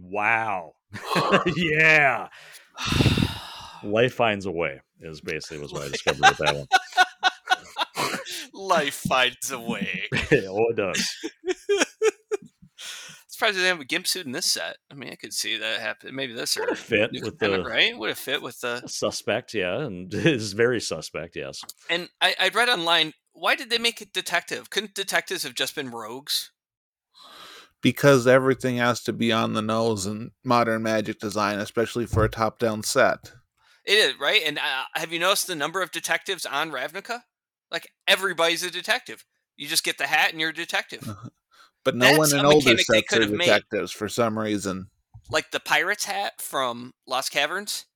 wow, 0.00 0.74
yeah, 1.56 2.28
life 3.82 4.14
finds 4.14 4.46
a 4.46 4.52
way 4.52 4.80
is 5.00 5.20
basically 5.20 5.58
was 5.58 5.72
what 5.72 5.82
I 5.82 5.88
discovered 5.88 6.20
with 6.28 6.38
that 6.38 6.56
one. 6.56 6.66
Life 8.52 8.94
finds 8.94 9.50
a 9.50 9.58
way. 9.58 10.04
oh, 10.12 10.18
it 10.32 10.76
does. 10.76 11.16
Surprised 13.34 13.56
they 13.56 13.62
didn't 13.62 13.78
have 13.78 13.80
a 13.80 13.86
gimp 13.86 14.06
suit 14.06 14.26
in 14.26 14.32
this 14.32 14.46
set. 14.46 14.76
I 14.90 14.94
mean, 14.94 15.10
I 15.10 15.16
could 15.16 15.32
see 15.32 15.58
that 15.58 15.80
happen. 15.80 16.14
Maybe 16.14 16.32
this 16.32 16.56
or 16.56 16.60
Would 16.60 16.68
have 16.70 16.78
fit 16.78 17.10
with 17.12 17.38
the 17.38 17.62
right? 17.64 17.98
Would 17.98 18.10
have 18.10 18.18
fit 18.18 18.42
with 18.42 18.60
the. 18.60 18.82
suspect, 18.86 19.54
yeah, 19.54 19.80
and 19.80 20.12
is 20.14 20.52
very 20.52 20.80
suspect, 20.80 21.36
yes. 21.36 21.60
And 21.90 22.08
I, 22.20 22.34
I 22.38 22.48
read 22.50 22.68
online. 22.68 23.12
Why 23.32 23.56
did 23.56 23.70
they 23.70 23.78
make 23.78 24.00
it 24.00 24.12
detective? 24.12 24.70
Couldn't 24.70 24.94
detectives 24.94 25.42
have 25.42 25.54
just 25.54 25.74
been 25.74 25.90
rogues? 25.90 26.52
because 27.84 28.26
everything 28.26 28.78
has 28.78 29.02
to 29.02 29.12
be 29.12 29.30
on 29.30 29.52
the 29.52 29.60
nose 29.60 30.06
in 30.06 30.30
modern 30.42 30.82
magic 30.82 31.18
design, 31.18 31.58
especially 31.58 32.06
for 32.06 32.24
a 32.24 32.30
top 32.30 32.58
down 32.58 32.82
set. 32.82 33.32
It 33.84 33.92
is 33.92 34.14
right. 34.18 34.40
And 34.42 34.56
uh, 34.56 34.84
have 34.94 35.12
you 35.12 35.18
noticed 35.18 35.48
the 35.48 35.54
number 35.54 35.82
of 35.82 35.90
detectives 35.90 36.46
on 36.46 36.70
Ravnica? 36.70 37.20
Like 37.70 37.90
everybody's 38.08 38.62
a 38.62 38.70
detective. 38.70 39.26
You 39.58 39.68
just 39.68 39.84
get 39.84 39.98
the 39.98 40.06
hat 40.06 40.30
and 40.32 40.40
you're 40.40 40.48
a 40.48 40.54
detective. 40.54 41.06
But 41.84 41.96
no 41.96 42.16
one 42.16 42.32
in 42.32 42.44
a 42.44 42.48
older 42.48 42.78
sets 42.78 43.08
could 43.08 43.18
are 43.18 43.22
have 43.22 43.30
made. 43.32 43.46
detectives 43.46 43.92
for 43.92 44.08
some 44.08 44.38
reason. 44.38 44.88
Like 45.30 45.50
the 45.50 45.60
pirate's 45.60 46.04
hat 46.04 46.40
from 46.40 46.92
Lost 47.06 47.30
Caverns. 47.30 47.86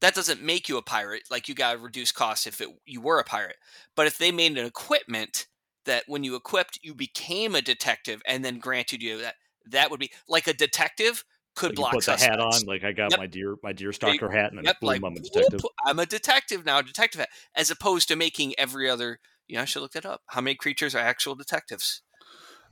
That 0.00 0.14
doesn't 0.14 0.42
make 0.42 0.68
you 0.68 0.78
a 0.78 0.82
pirate. 0.82 1.22
Like 1.30 1.48
you 1.48 1.54
got 1.54 1.72
to 1.72 1.78
reduce 1.78 2.10
costs 2.10 2.46
if 2.46 2.60
it, 2.60 2.68
you 2.84 3.00
were 3.00 3.18
a 3.18 3.24
pirate. 3.24 3.56
But 3.94 4.06
if 4.06 4.18
they 4.18 4.32
made 4.32 4.58
an 4.58 4.66
equipment 4.66 5.46
that 5.84 6.04
when 6.06 6.24
you 6.24 6.34
equipped, 6.34 6.78
you 6.82 6.94
became 6.94 7.54
a 7.54 7.62
detective 7.62 8.20
and 8.26 8.44
then 8.44 8.58
granted 8.58 9.02
you 9.02 9.20
that, 9.20 9.34
that 9.70 9.90
would 9.90 10.00
be 10.00 10.10
like 10.28 10.46
a 10.48 10.54
detective 10.54 11.24
could 11.54 11.70
Like 11.70 11.78
you 11.78 11.82
block 11.82 11.92
put 11.92 12.04
the 12.06 12.16
hat 12.16 12.40
on, 12.40 12.64
like 12.66 12.82
I 12.82 12.92
got 12.92 13.10
Yep. 13.10 13.18
my 13.18 13.26
deer, 13.26 13.56
my 13.62 13.72
deer 13.72 13.92
stalker 13.92 14.30
hat, 14.30 14.50
and 14.50 14.58
then 14.58 14.64
Yep, 14.64 14.80
boom, 14.80 14.88
like 14.88 14.96
I'm 14.98 15.04
a 15.04 15.10
whoop, 15.10 15.22
detective. 15.22 15.62
I'm 15.84 15.98
a 15.98 16.06
detective 16.06 16.64
now, 16.64 16.80
detective 16.80 17.20
hat, 17.20 17.28
as 17.54 17.70
opposed 17.70 18.08
to 18.08 18.16
making 18.16 18.54
every 18.58 18.88
other. 18.88 19.20
You 19.48 19.56
know, 19.56 19.62
I 19.62 19.64
should 19.66 19.82
look 19.82 19.92
that 19.92 20.06
up. 20.06 20.22
How 20.28 20.40
many 20.40 20.54
creatures 20.54 20.94
are 20.94 20.98
actual 20.98 21.34
detectives? 21.34 22.02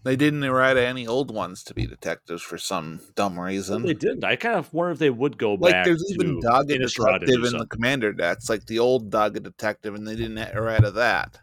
They 0.02 0.16
didn't 0.16 0.48
write 0.50 0.78
any 0.78 1.06
old 1.06 1.30
ones 1.30 1.62
to 1.64 1.74
be 1.74 1.86
detectives 1.86 2.40
for 2.42 2.56
some 2.56 3.00
dumb 3.16 3.36
Well, 3.36 3.46
reason. 3.46 3.82
they 3.82 3.92
didn't. 3.92 4.24
I 4.24 4.36
kind 4.36 4.56
of 4.56 4.72
wonder 4.72 4.92
if 4.92 4.98
they 4.98 5.10
would 5.10 5.36
go 5.36 5.54
like 5.54 5.72
back. 5.72 5.84
there's 5.84 6.02
even 6.10 6.40
to 6.40 6.48
Dogged 6.48 6.70
Innistrad 6.70 7.20
to 7.20 7.26
do 7.26 7.32
Detective 7.36 7.52
in 7.52 7.58
the 7.58 7.66
commander 7.66 8.12
decks, 8.14 8.48
like 8.48 8.64
the 8.64 8.78
old 8.78 9.10
Dogged 9.10 9.42
Detective, 9.42 9.94
and 9.94 10.06
they 10.06 10.16
didn't 10.16 10.38
errata 10.38 10.90
that. 10.92 11.38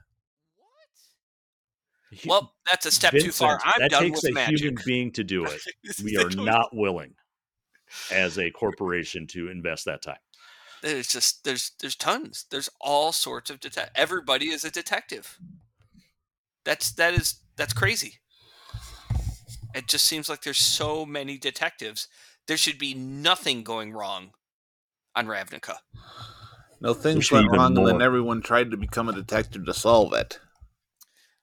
Hu- 2.24 2.30
Well, 2.30 2.56
that's 2.70 2.86
a 2.86 2.92
step 2.92 3.12
too 3.14 3.32
far. 3.32 3.60
I'm 3.64 3.74
that 3.80 3.92
done 3.92 4.04
takes 4.04 4.24
with 4.24 4.32
a 4.32 4.34
magic. 4.34 4.60
human 4.60 4.84
being 4.86 5.12
to 5.14 5.24
do 5.24 5.46
it. 5.46 5.62
We 6.04 6.18
are 6.18 6.30
not 6.30 6.70
willing, 6.76 7.14
as 8.12 8.38
a 8.40 8.50
corporation, 8.52 9.28
to 9.28 9.50
invest 9.50 9.86
that 9.86 10.02
time. 10.02 10.18
There's 10.82 11.08
just 11.08 11.44
there's 11.44 11.72
there's 11.80 11.96
tons. 11.96 12.46
There's 12.50 12.70
all 12.80 13.12
sorts 13.12 13.50
of 13.50 13.60
detect. 13.60 13.92
Everybody 13.98 14.50
is 14.50 14.64
a 14.64 14.72
detective. 14.72 15.38
That's 16.64 16.92
that 16.94 17.14
is 17.14 17.42
that's 17.56 17.74
crazy. 17.74 18.20
It 19.78 19.88
just 19.88 20.06
seems 20.06 20.28
like 20.30 20.42
there's 20.42 20.58
so 20.58 21.06
many 21.06 21.38
detectives. 21.38 22.08
There 22.48 22.58
should 22.58 22.78
be 22.80 22.94
nothing 22.94 23.64
going 23.64 23.94
wrong 23.94 24.32
on 25.16 25.28
Ravnica. 25.28 25.76
No 26.82 26.94
things 26.94 27.32
went 27.32 27.46
even 27.46 27.58
wrong, 27.60 27.78
and 27.78 27.88
then 27.88 28.02
everyone 28.02 28.42
tried 28.42 28.72
to 28.72 28.78
become 28.78 29.10
a 29.10 29.14
detective 29.14 29.66
to 29.66 29.74
solve 29.74 30.14
it. 30.14 30.40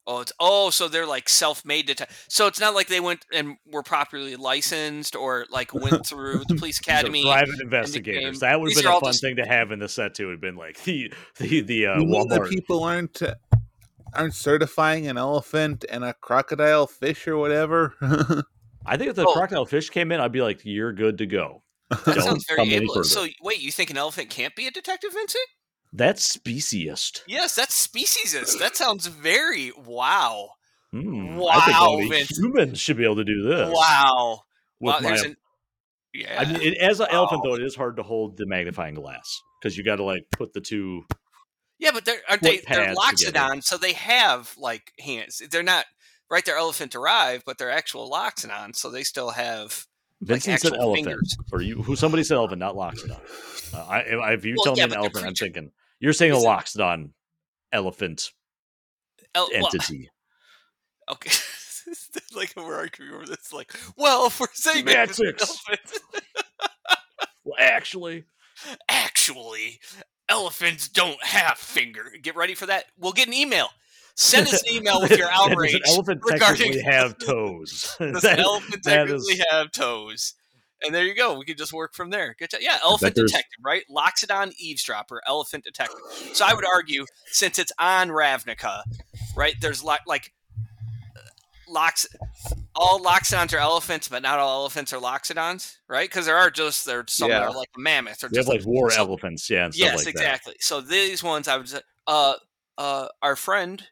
Oh, 0.06 0.20
it's 0.20 0.32
oh, 0.38 0.70
so 0.70 0.86
they're 0.88 1.06
like 1.06 1.28
self-made 1.28 1.86
detectives. 1.86 2.26
So 2.28 2.46
it's 2.46 2.60
not 2.60 2.74
like 2.74 2.88
they 2.88 3.00
went 3.00 3.24
and 3.32 3.56
were 3.72 3.82
properly 3.82 4.36
licensed 4.36 5.16
or 5.16 5.46
like 5.50 5.72
went 5.72 6.06
through 6.06 6.40
the 6.46 6.56
police 6.56 6.78
These 6.78 6.88
are 6.88 6.98
academy. 6.98 7.22
private 7.22 7.60
investigators. 7.62 8.40
That 8.40 8.60
would 8.60 8.72
have 8.74 8.82
been 8.82 8.92
a 8.92 9.00
fun 9.00 9.08
just- 9.12 9.22
thing 9.22 9.36
to 9.36 9.46
have 9.46 9.70
in 9.72 9.78
the 9.78 9.88
set 9.88 10.14
too. 10.14 10.28
It'd 10.28 10.40
been 10.40 10.56
like 10.56 10.82
the 10.84 11.12
the 11.38 11.60
the 11.62 11.86
uh, 11.86 12.00
you 12.00 12.06
the 12.06 12.14
Walmart. 12.38 12.50
people 12.50 12.84
aren't 12.84 13.22
aren't 14.16 14.34
certifying 14.34 15.06
an 15.06 15.16
elephant 15.18 15.84
and 15.90 16.04
a 16.04 16.14
crocodile 16.14 16.86
fish 16.86 17.26
or 17.28 17.36
whatever? 17.36 17.94
I 18.86 18.96
think 18.96 19.10
if 19.10 19.16
the 19.16 19.26
Oh. 19.26 19.32
crocodile 19.32 19.66
fish 19.66 19.90
came 19.90 20.12
in, 20.12 20.20
I'd 20.20 20.32
be 20.32 20.42
like, 20.42 20.60
"You're 20.64 20.92
good 20.92 21.18
to 21.18 21.26
go." 21.26 21.62
That 21.90 22.04
Don't 22.16 22.22
sounds 22.22 22.44
very 22.46 22.58
come 22.58 22.70
able. 22.70 22.94
further. 22.94 23.04
So 23.08 23.26
wait, 23.42 23.60
you 23.60 23.70
think 23.72 23.90
an 23.90 23.96
elephant 23.98 24.30
can't 24.30 24.54
be 24.56 24.66
a 24.66 24.70
detective, 24.70 25.12
Vincent? 25.12 25.44
That's 25.92 26.36
speciesist. 26.36 27.20
Yes, 27.26 27.54
that's 27.54 27.86
speciesist. 27.86 28.58
That 28.58 28.76
sounds 28.76 29.06
very 29.06 29.70
wow. 29.86 30.50
Hmm, 30.92 31.40
I 31.50 31.60
think 31.64 31.80
Wow, 31.80 31.88
only 31.90 32.08
Vince. 32.08 32.36
humans 32.38 32.80
should 32.80 32.96
be 32.96 33.04
able 33.04 33.16
to 33.16 33.24
do 33.24 33.42
this. 33.42 33.70
Wow. 33.72 34.40
With 34.80 34.94
Wow, 34.94 35.00
my, 35.10 35.16
an 35.16 35.36
yeah. 36.12 36.40
I 36.40 36.44
mean, 36.52 36.62
it, 36.62 36.78
as 36.78 37.00
an 37.00 37.08
elephant 37.10 37.42
though, 37.44 37.52
oh. 37.52 37.54
it 37.56 37.62
is 37.62 37.74
hard 37.76 37.96
to 37.96 38.02
hold 38.02 38.36
the 38.36 38.46
magnifying 38.46 38.94
glass 38.94 39.40
because 39.60 39.76
you 39.76 39.84
got 39.84 39.96
to 39.96 40.04
like 40.04 40.24
put 40.32 40.52
the 40.52 40.60
two. 40.60 41.02
Yeah, 41.78 41.90
but 41.92 42.04
they're 42.04 42.20
aren't 42.28 42.42
they 42.42 42.60
they're 42.68 42.94
loxodon, 42.94 43.62
so 43.62 43.76
they 43.76 43.92
have 43.94 44.54
like 44.58 44.92
hands. 45.00 45.42
They're 45.50 45.62
not 45.62 45.86
right. 46.30 46.44
They're 46.44 46.56
elephant 46.56 46.92
derived, 46.92 47.44
but 47.44 47.58
they're 47.58 47.70
actual 47.70 48.10
loxodon, 48.10 48.74
so 48.76 48.90
they 48.90 49.02
still 49.02 49.30
have 49.30 49.86
like 50.20 50.42
Vincent 50.42 50.60
said 50.60 50.72
elephant, 50.74 51.06
fingers. 51.06 51.36
or 51.52 51.60
you 51.60 51.82
who 51.82 51.96
somebody 51.96 52.22
said 52.24 52.36
elephant, 52.36 52.60
not 52.60 52.74
loxodon. 52.76 53.20
Uh, 53.74 53.84
I, 53.88 54.00
I, 54.00 54.32
if 54.34 54.44
you 54.44 54.54
Well, 54.56 54.64
tell 54.64 54.78
yeah, 54.78 54.86
me 54.86 54.92
an 54.92 54.98
elephant, 54.98 55.26
I'm 55.26 55.34
thinking 55.34 55.72
you're 56.00 56.12
saying 56.12 56.32
a 56.32 56.36
loxodon 56.36 57.10
elephant 57.72 58.30
El- 59.34 59.48
well, 59.52 59.66
entity. 59.74 60.10
okay. 61.10 61.30
like 62.36 62.54
we're 62.56 62.74
arguing 62.74 63.12
over 63.12 63.26
this. 63.26 63.52
Like, 63.52 63.72
well, 63.96 64.26
if 64.26 64.40
we're 64.40 64.46
saying 64.54 64.86
it 64.88 64.92
an 64.92 64.96
elephant, 64.96 65.42
Well, 67.44 67.56
actually, 67.58 68.24
actually, 68.88 69.80
elephants 70.28 70.88
don't 70.88 71.22
have 71.24 71.58
finger. 71.58 72.12
Get 72.22 72.36
ready 72.36 72.54
for 72.54 72.66
that. 72.66 72.86
We'll 72.98 73.12
get 73.12 73.28
an 73.28 73.34
email. 73.34 73.68
Send 74.16 74.46
us 74.48 74.62
an 74.62 74.68
email 74.74 75.00
with 75.02 75.10
your 75.10 75.28
Does 75.28 75.40
outrage. 75.50 75.74
an 75.74 75.80
elephant 75.86 76.20
regarding- 76.24 76.56
technically 76.72 76.82
have 76.92 77.18
toes? 77.18 77.96
Does 78.00 78.22
That- 78.22 78.38
an 78.38 78.44
elephant 78.44 78.82
technically 78.84 79.34
is- 79.34 79.44
have 79.50 79.72
toes? 79.72 80.34
And 80.84 80.94
there 80.94 81.04
you 81.04 81.14
go. 81.14 81.38
We 81.38 81.46
could 81.46 81.56
just 81.56 81.72
work 81.72 81.94
from 81.94 82.10
there. 82.10 82.34
Good 82.38 82.50
job. 82.50 82.60
Yeah, 82.62 82.76
elephant 82.84 83.14
detective, 83.14 83.58
right? 83.64 83.84
Loxodon 83.90 84.52
eavesdropper, 84.58 85.22
elephant 85.26 85.64
detective. 85.64 85.96
So 86.34 86.44
I 86.44 86.52
would 86.52 86.64
argue, 86.66 87.06
since 87.26 87.58
it's 87.58 87.72
on 87.78 88.08
Ravnica, 88.08 88.82
right? 89.34 89.54
There's 89.62 89.82
like 89.82 90.02
uh, 90.06 90.18
lox, 91.68 92.06
all 92.74 93.00
loxodons 93.00 93.52
are 93.54 93.58
elephants, 93.58 94.08
but 94.08 94.22
not 94.22 94.38
all 94.38 94.62
elephants 94.62 94.92
are 94.92 95.00
loxodons, 95.00 95.76
right? 95.88 96.08
Because 96.08 96.26
there 96.26 96.36
are 96.36 96.50
just 96.50 96.86
there's 96.86 97.12
some 97.12 97.30
that 97.30 97.42
are 97.42 97.52
like 97.52 97.68
mammoths 97.76 98.22
or 98.24 98.28
just 98.28 98.48
like 98.48 98.64
war 98.64 98.90
so- 98.90 99.00
elephants, 99.00 99.48
yeah, 99.50 99.64
and 99.66 99.74
stuff 99.74 99.86
yes, 99.86 100.06
like 100.06 100.14
that. 100.14 100.20
exactly. 100.20 100.54
So 100.60 100.80
these 100.80 101.22
ones, 101.22 101.48
I 101.48 101.56
would 101.56 101.68
say, 101.68 101.80
uh, 102.06 102.34
uh, 102.78 103.08
our 103.22 103.36
friend, 103.36 103.82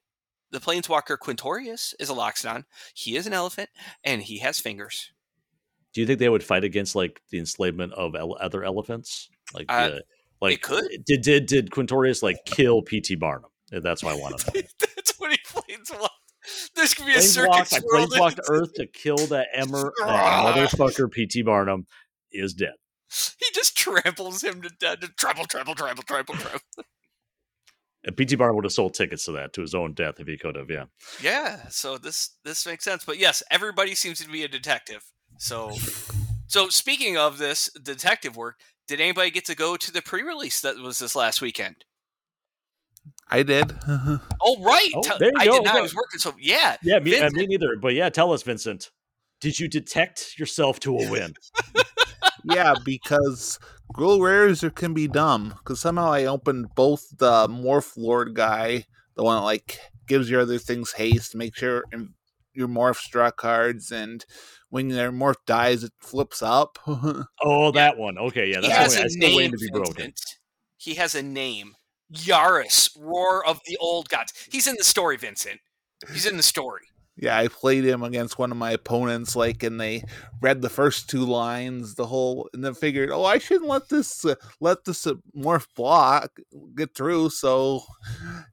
the 0.51 0.59
planeswalker 0.61 1.17
Quintorius, 1.19 1.95
is 2.01 2.11
a 2.11 2.15
Loxodon. 2.15 2.65
He 2.95 3.17
is 3.17 3.27
an 3.27 3.33
elephant, 3.33 3.71
and 4.05 4.23
he 4.23 4.39
has 4.39 4.59
fingers. 4.59 5.13
Do 5.95 6.01
you 6.01 6.07
think 6.07 6.19
they 6.19 6.29
would 6.29 6.43
fight 6.45 6.65
against 6.65 6.95
like 6.95 7.21
the 7.31 7.39
enslavement 7.39 7.93
of 7.93 8.15
ele- 8.15 8.39
other 8.41 8.65
elephants? 8.65 9.29
Like, 9.55 9.67
Uh, 9.69 9.89
the, 9.89 10.03
like 10.41 10.63
could. 10.63 10.89
Did 11.07 11.21
did 11.23 11.47
did 11.47 11.71
Quintorius 11.71 12.23
like 12.23 12.39
kill 12.47 12.83
P.T. 12.83 13.15
Barnum? 13.17 13.51
That's 13.71 14.03
what 14.03 14.15
I 14.15 14.19
want 14.19 14.39
to 14.39 14.53
know. 14.55 14.61
That's 14.81 15.13
what 15.19 15.31
he 15.31 15.39
planeswalked. 15.47 16.09
There's 16.75 16.95
gonna 16.95 17.11
be 17.11 17.17
a 17.17 17.23
circus 17.23 17.73
I 17.73 17.81
world. 17.85 18.11
planeswalked 18.11 18.39
Earth 18.51 18.75
to 18.75 18.87
kill 18.87 19.17
that 19.29 19.49
Emmer, 19.55 19.93
Ah. 20.03 20.53
motherfucker. 20.55 21.11
P.T. 21.11 21.43
Barnum 21.43 21.87
is 22.33 22.55
dead. 22.55 22.75
He 23.39 23.47
just 23.55 23.77
tramples 23.77 24.43
him 24.43 24.63
to 24.63 24.71
death. 24.81 24.99
Trample, 25.19 25.45
trample, 25.45 25.75
trample, 25.75 26.03
trample, 26.05 26.35
trample. 26.35 26.85
And 28.05 28.17
P.T. 28.17 28.35
Barnum 28.37 28.57
would 28.57 28.65
have 28.65 28.73
sold 28.73 28.95
tickets 28.95 29.27
to 29.27 29.33
that 29.33 29.53
to 29.53 29.61
his 29.61 29.75
own 29.75 29.93
death 29.95 30.15
if 30.19 30.27
he 30.27 30.37
could 30.37 30.57
have. 30.57 30.71
Yeah. 30.71 30.87
Yeah, 31.23 31.69
so 31.69 31.99
this 31.99 32.31
this 32.45 32.67
makes 32.67 32.85
sense. 32.85 33.05
But 33.05 33.19
yes, 33.19 33.43
everybody 33.51 33.95
seems 33.95 34.19
to 34.21 34.29
be 34.29 34.43
a 34.43 34.49
detective. 34.49 35.05
So 35.39 35.73
so 36.49 36.69
speaking 36.69 37.17
of 37.17 37.39
this 37.39 37.71
detective 37.83 38.37
work, 38.37 38.57
did 38.89 39.01
anybody 39.01 39.31
get 39.31 39.45
to 39.47 39.55
go 39.55 39.77
to 39.77 39.93
the 39.93 40.03
pre-release 40.03 40.61
that 40.63 40.77
was 40.79 40.99
this 40.99 41.15
last 41.15 41.41
weekend? 41.41 41.85
I 43.33 43.43
did. 43.43 43.73
Oh 43.89 44.63
right, 44.63 44.89
Oh, 44.95 45.03
Tell- 45.03 45.19
there 45.19 45.29
you 45.31 45.35
I 45.39 45.45
go, 45.47 45.53
did 45.55 45.65
not. 45.65 45.77
I 45.77 45.81
was 45.81 45.95
working. 45.95 46.19
So 46.21 46.35
yeah, 46.39 46.77
Yeah, 46.83 46.99
me, 46.99 47.19
uh, 47.19 47.31
me 47.31 47.47
neither. 47.47 47.77
But 47.81 47.95
yeah, 47.95 48.09
tell 48.11 48.33
us, 48.33 48.43
Vincent. 48.43 48.91
Did 49.41 49.59
you 49.59 49.69
detect 49.69 50.39
yourself 50.39 50.79
to 50.81 50.97
a 50.99 51.11
win? 51.11 51.35
yeah, 52.45 52.75
because 52.85 53.59
Gruul 53.95 54.21
Rares 54.23 54.65
can 54.75 54.95
be 54.95 55.09
dumb. 55.09 55.55
Because 55.59 55.81
somehow 55.81 56.13
I 56.13 56.27
opened 56.27 56.75
both 56.75 57.05
the 57.19 57.49
Morph 57.49 57.97
Lord 57.97 58.35
guy, 58.35 58.85
the 59.17 59.25
one 59.25 59.37
that 59.37 59.43
like 59.45 59.79
gives 60.07 60.31
your 60.31 60.43
other 60.43 60.59
things 60.59 60.93
haste, 60.93 61.35
make 61.35 61.57
sure 61.57 61.85
in- 61.93 62.15
your 62.55 62.69
morphs 62.69 63.09
draw 63.11 63.31
cards, 63.31 63.91
and 63.91 64.27
when 64.69 64.89
their 64.89 65.11
morph 65.11 65.37
dies, 65.47 65.83
it 65.85 65.93
flips 66.01 66.43
up. 66.43 66.79
Oh, 67.45 67.73
that 67.73 67.97
one. 67.97 68.19
Okay, 68.19 68.51
yeah, 68.51 68.61
he 68.61 68.69
that's 68.69 68.95
has 68.95 68.95
the 68.95 68.99
way 68.99 69.03
a 69.03 69.05
I 69.05 69.09
still 69.09 69.29
name. 69.29 69.37
waiting 69.37 69.53
to 69.53 69.59
be 69.59 69.71
broken. 69.73 69.95
Vincent. 69.95 70.39
He 70.77 70.95
has 70.97 71.15
a 71.15 71.23
name. 71.23 71.75
Yarus, 72.13 72.91
Roar 73.01 73.47
of 73.47 73.61
the 73.67 73.77
Old 73.79 74.09
Gods. 74.09 74.33
He's 74.51 74.67
in 74.67 74.77
the 74.79 74.85
story, 74.85 75.17
Vincent. 75.17 75.61
He's 76.13 76.27
in 76.27 76.37
the 76.37 76.43
story. 76.43 76.83
yeah, 77.17 77.37
I 77.39 77.49
played 77.49 77.85
him 77.85 78.03
against 78.03 78.39
one 78.39 78.51
of 78.51 78.57
my 78.57 78.73
opponents, 78.73 79.37
like, 79.37 79.63
and 79.63 79.81
they 79.81 80.03
read 80.41 80.63
the 80.63 80.71
first 80.71 81.09
two 81.11 81.25
lines, 81.25 81.95
the 81.95 82.07
whole, 82.07 82.49
and 82.55 82.65
then 82.65 82.75
figured, 82.75 83.11
oh, 83.11 83.25
I 83.25 83.39
shouldn't 83.39 83.69
let 83.69 83.89
this 83.89 84.25
uh, 84.25 84.35
let 84.61 84.85
this 84.85 85.07
uh, 85.07 85.15
morph 85.37 85.67
block 85.77 86.31
get 86.75 86.95
through. 86.95 87.31
So 87.31 87.83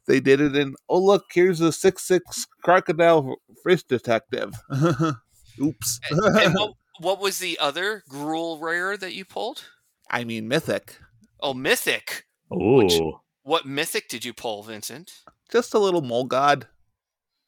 they 0.08 0.20
did 0.20 0.42
it, 0.42 0.56
and 0.56 0.76
oh 0.90 1.00
look, 1.00 1.26
here's 1.34 1.62
a 1.62 1.72
six 1.72 2.06
six 2.08 2.46
crocodile 2.64 3.36
fish 3.64 3.84
detective. 3.84 4.54
Oops. 5.62 6.00
And 6.12 6.54
what, 6.56 6.74
what 7.00 7.20
was 7.20 7.40
the 7.40 7.58
other 7.60 8.04
Gruul 8.10 8.62
rare 8.62 8.96
that 8.98 9.14
you 9.14 9.26
pulled? 9.26 9.66
I 10.12 10.24
mean, 10.24 10.48
mythic. 10.48 10.98
Oh, 11.42 11.54
mythic. 11.54 12.26
Oh, 12.52 13.22
What 13.50 13.66
mythic 13.66 14.10
did 14.10 14.24
you 14.24 14.32
pull, 14.32 14.62
Vincent? 14.62 15.12
Just 15.52 15.74
a 15.74 15.80
little 15.80 16.04
mole 16.04 16.26
god. 16.26 16.68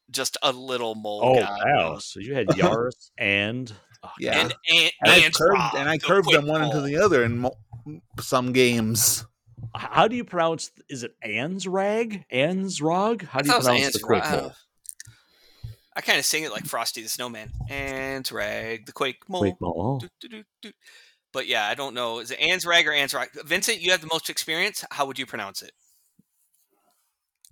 Just 0.09 0.35
a 0.41 0.51
little 0.51 0.95
mole. 0.95 1.21
oh, 1.23 1.39
god. 1.39 1.59
wow. 1.63 1.97
So 1.99 2.19
you 2.19 2.33
had 2.33 2.47
Yarus 2.47 3.11
and 3.19 3.71
oh, 4.01 4.09
Yeah. 4.17 4.41
And 4.41 4.55
and, 4.67 4.91
And 5.05 5.11
I 5.11 5.21
curved, 5.29 5.59
Rob, 5.59 5.75
and 5.75 5.87
I 5.87 5.97
the 5.97 6.03
curved 6.03 6.25
quick 6.25 6.39
them 6.39 6.47
one 6.47 6.63
into 6.63 6.81
the 6.81 6.97
other 6.97 7.23
in 7.23 7.37
mo- 7.37 7.55
some 8.19 8.51
games. 8.51 9.27
how 9.75 10.07
do 10.07 10.15
you 10.15 10.23
pronounce? 10.23 10.71
Is 10.89 11.03
it 11.03 11.13
Anzrag? 11.23 12.25
Ansrog? 12.33 13.21
How 13.21 13.41
do 13.41 13.49
you 13.49 13.53
thought 13.53 13.61
it 13.61 13.65
pronounce 13.65 13.79
the 13.79 13.85
Ants 13.85 14.03
quick 14.03 14.23
mole? 14.31 14.53
I 15.95 16.01
kind 16.01 16.17
of 16.17 16.25
sing 16.25 16.43
it 16.43 16.51
like 16.51 16.65
Frosty 16.65 17.03
the 17.03 17.09
Snowman. 17.09 17.51
And 17.69 18.29
rag 18.31 18.87
the 18.87 18.91
quake 18.91 19.29
mole. 19.29 19.41
Quick 19.41 19.61
mole. 19.61 19.99
Doot, 19.99 20.09
doot, 20.19 20.31
doot, 20.31 20.45
doot. 20.63 20.75
But 21.31 21.45
yeah, 21.45 21.67
I 21.67 21.75
don't 21.75 21.93
know. 21.93 22.17
Is 22.17 22.31
it 22.31 22.39
Anzrag 22.39 22.87
or 22.87 22.91
Anzrag? 22.91 23.27
Vincent, 23.45 23.81
you 23.81 23.91
have 23.91 24.01
the 24.01 24.09
most 24.11 24.31
experience. 24.31 24.83
How 24.89 25.05
would 25.05 25.19
you 25.19 25.27
pronounce 25.27 25.61
it? 25.61 25.73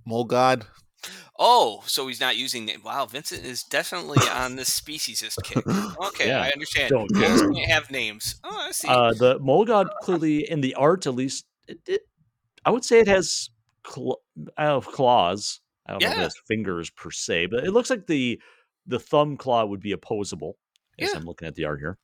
Mole 0.05 0.25
god. 0.25 0.65
Oh, 1.41 1.81
so 1.85 2.07
he's 2.07 2.19
not 2.19 2.35
using 2.35 2.67
it. 2.67 2.83
Wow, 2.83 3.05
Vincent 3.05 3.45
is 3.45 3.63
definitely 3.63 4.17
on 4.29 4.57
the 4.57 4.63
speciesist 4.63 5.41
kick. 5.43 5.63
Okay, 6.07 6.27
Yeah, 6.27 6.41
I 6.41 6.49
understand. 6.49 6.89
don't 6.89 7.09
Moles 7.13 7.39
care. 7.41 7.51
can't 7.53 7.71
have 7.71 7.89
names. 7.91 8.35
Oh, 8.43 8.65
I 8.67 8.71
see. 8.71 8.87
Uh, 8.89 9.13
the 9.13 9.39
mole 9.39 9.63
god 9.65 9.87
clearly 10.01 10.49
in 10.49 10.59
the 10.61 10.75
art, 10.75 11.07
at 11.07 11.15
least, 11.15 11.45
it, 11.67 11.79
it, 11.87 12.01
I 12.65 12.71
would 12.71 12.83
say 12.83 12.99
it 12.99 13.07
has 13.07 13.49
cl- 13.87 14.19
uh, 14.57 14.81
claws. 14.81 15.61
I 15.87 15.93
don't 15.93 16.01
know 16.03 16.09
if 16.09 16.17
it 16.17 16.19
has 16.19 16.35
fingers 16.47 16.89
per 16.89 17.11
se, 17.11 17.45
but 17.47 17.63
it 17.63 17.71
looks 17.71 17.89
like 17.89 18.07
the 18.07 18.39
the 18.85 18.99
thumb 18.99 19.37
claw 19.37 19.63
would 19.65 19.79
be 19.79 19.91
opposable. 19.93 20.57
As 20.99 21.09
Yeah. 21.13 21.17
I'm 21.19 21.25
looking 21.25 21.47
at 21.47 21.55
the 21.55 21.63
art 21.65 21.79
here. 21.79 21.97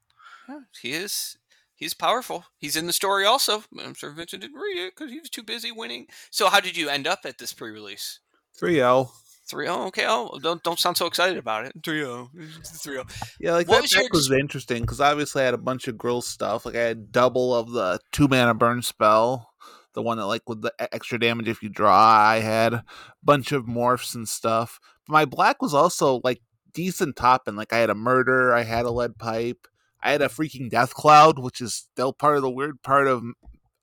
Yeah, 0.47 0.59
he 0.81 0.91
is. 0.93 1.37
He's 1.75 1.93
powerful. 1.93 2.45
He's 2.57 2.75
in 2.75 2.87
the 2.87 2.93
story 2.93 3.25
also. 3.25 3.63
I'm 3.79 3.93
sure 3.93 4.11
Vincent 4.11 4.41
didn't 4.41 4.59
read 4.59 4.77
it 4.77 4.93
because 4.95 5.11
he 5.11 5.19
was 5.19 5.29
too 5.29 5.43
busy 5.43 5.71
winning. 5.71 6.07
So, 6.31 6.49
how 6.49 6.61
did 6.61 6.77
you 6.77 6.89
end 6.89 7.05
up 7.05 7.19
at 7.25 7.37
this 7.37 7.53
pre-release? 7.53 8.19
3 8.57 8.75
0. 8.75 9.11
Three 9.47 9.67
oh, 9.67 9.85
okay. 9.87 10.05
Oh, 10.07 10.39
don't 10.41 10.63
don't 10.63 10.79
sound 10.79 10.97
so 10.97 11.05
excited 11.05 11.37
about 11.37 11.65
it. 11.65 11.73
Three 11.83 12.03
oh, 12.03 12.31
three 12.63 12.97
oh. 12.97 13.03
Yeah, 13.39 13.53
like 13.53 13.67
What 13.67 13.75
that 13.75 13.81
was 13.83 13.93
your 13.93 14.01
deck 14.03 14.13
was 14.13 14.31
interesting 14.31 14.81
because 14.81 14.99
obviously 14.99 15.43
I 15.43 15.45
had 15.45 15.53
a 15.53 15.59
bunch 15.59 15.87
of 15.87 15.97
Gruul 15.97 16.23
stuff. 16.23 16.65
Like 16.65 16.75
I 16.75 16.81
had 16.81 17.11
double 17.11 17.53
of 17.53 17.69
the 17.71 17.99
two 18.11 18.27
mana 18.27 18.55
burn 18.55 18.81
spell, 18.81 19.51
the 19.93 20.01
one 20.01 20.17
that 20.17 20.25
like 20.25 20.49
with 20.49 20.63
the 20.63 20.73
extra 20.79 21.19
damage 21.19 21.47
if 21.47 21.61
you 21.61 21.69
draw. 21.69 21.95
I 21.95 22.39
had 22.39 22.73
a 22.73 22.83
bunch 23.23 23.51
of 23.51 23.65
morphs 23.65 24.15
and 24.15 24.27
stuff. 24.27 24.79
But 25.05 25.13
my 25.13 25.25
black 25.25 25.61
was 25.61 25.75
also 25.75 26.21
like 26.23 26.41
decent 26.73 27.15
top 27.15 27.47
and 27.47 27.55
like 27.55 27.71
I 27.71 27.77
had 27.77 27.91
a 27.91 27.95
murder, 27.95 28.51
I 28.51 28.63
had 28.63 28.85
a 28.85 28.91
lead 28.91 29.19
pipe, 29.19 29.67
I 30.05 30.11
had 30.11 30.21
a 30.21 30.27
freaking 30.29 30.69
death 30.69 30.93
cloud, 30.93 31.39
which 31.39 31.59
is 31.59 31.73
still 31.73 32.13
part 32.13 32.37
of 32.37 32.43
the 32.43 32.49
weird 32.49 32.81
part 32.83 33.07
of 33.07 33.23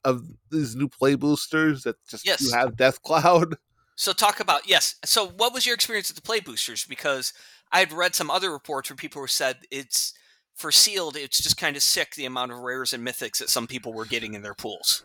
of 0.05 0.23
these 0.51 0.75
new 0.75 0.89
play 0.89 1.15
boosters 1.17 1.83
that 1.83 1.97
just 2.09 2.25
Yes. 2.27 2.41
you 2.41 2.53
have 2.53 2.77
death 2.77 3.03
cloud. 3.03 3.57
So, 3.95 4.15
talk 4.15 4.41
about 4.41 4.67
yes. 4.67 4.95
So, 5.05 5.29
what 5.29 5.53
was 5.53 5.67
your 5.67 5.75
experience 5.75 6.09
with 6.09 6.17
the 6.17 6.23
play 6.23 6.41
boosters? 6.41 6.87
Because 6.87 7.35
I 7.71 7.81
had 7.81 7.93
read 7.93 8.15
some 8.15 8.31
other 8.31 8.51
reports 8.51 8.89
where 8.89 8.97
people 8.97 9.21
were 9.21 9.29
said 9.29 9.59
it's 9.71 10.15
for 10.55 10.73
sealed. 10.73 11.15
It's 11.15 11.39
just 11.41 11.59
kind 11.59 11.77
of 11.77 11.83
sick 11.83 12.15
the 12.15 12.25
amount 12.25 12.53
of 12.53 12.59
rares 12.59 12.95
and 12.95 13.07
mythics 13.07 13.39
that 13.39 13.51
some 13.51 13.67
people 13.67 13.93
were 13.93 14.07
getting 14.07 14.33
in 14.33 14.41
their 14.43 14.55
pools. 14.55 15.05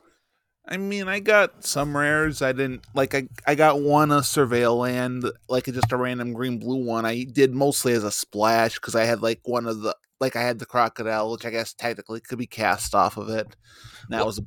I 0.65 0.77
mean, 0.77 1.10
I 1.10 1.19
got 1.19 1.65
some 1.65 1.95
rares. 1.95 2.41
I 2.41 2.53
didn't 2.53 2.86
like. 2.95 3.13
I 3.13 3.27
I 3.45 3.56
got 3.56 3.82
one 3.82 4.10
a 4.10 4.19
surveil 4.21 4.80
land, 4.80 5.25
like 5.49 5.65
just 5.65 5.91
a 5.91 5.97
random 5.97 6.32
green 6.34 6.58
blue 6.58 6.84
one. 6.86 7.06
I 7.06 7.23
did 7.23 7.53
mostly 7.53 7.91
as 7.91 8.06
a 8.06 8.12
splash 8.12 8.75
because 8.75 8.95
I 8.95 9.03
had 9.03 9.21
like 9.21 9.41
one 9.43 9.67
of 9.67 9.82
the 9.82 9.95
like 10.19 10.36
I 10.36 10.41
had 10.41 10.60
the 10.60 10.65
crocodile, 10.65 11.32
which 11.32 11.45
I 11.45 11.51
guess 11.51 11.73
technically 11.73 12.19
could 12.21 12.39
be 12.39 12.47
cast 12.47 12.95
off 12.95 13.17
of 13.17 13.30
it. 13.30 13.56
And 14.03 14.10
that 14.10 14.25
was 14.25 14.41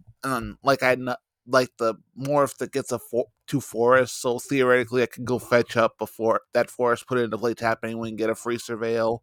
like 0.62 0.82
I 0.82 0.96
like 1.46 1.70
the 1.78 1.94
morph 2.18 2.56
that 2.58 2.72
gets 2.72 2.92
a 2.92 2.98
four, 2.98 3.26
two 3.46 3.60
forests. 3.60 4.20
So 4.20 4.38
theoretically, 4.38 5.02
I 5.02 5.06
could 5.06 5.24
go 5.24 5.38
fetch 5.38 5.76
up 5.76 5.98
before 5.98 6.42
that 6.52 6.70
forest, 6.70 7.06
put 7.06 7.18
it 7.18 7.22
into 7.22 7.38
play, 7.38 7.54
tap 7.54 7.80
anyone, 7.82 8.08
and 8.08 8.18
get 8.18 8.30
a 8.30 8.34
free 8.34 8.58
surveil. 8.58 9.20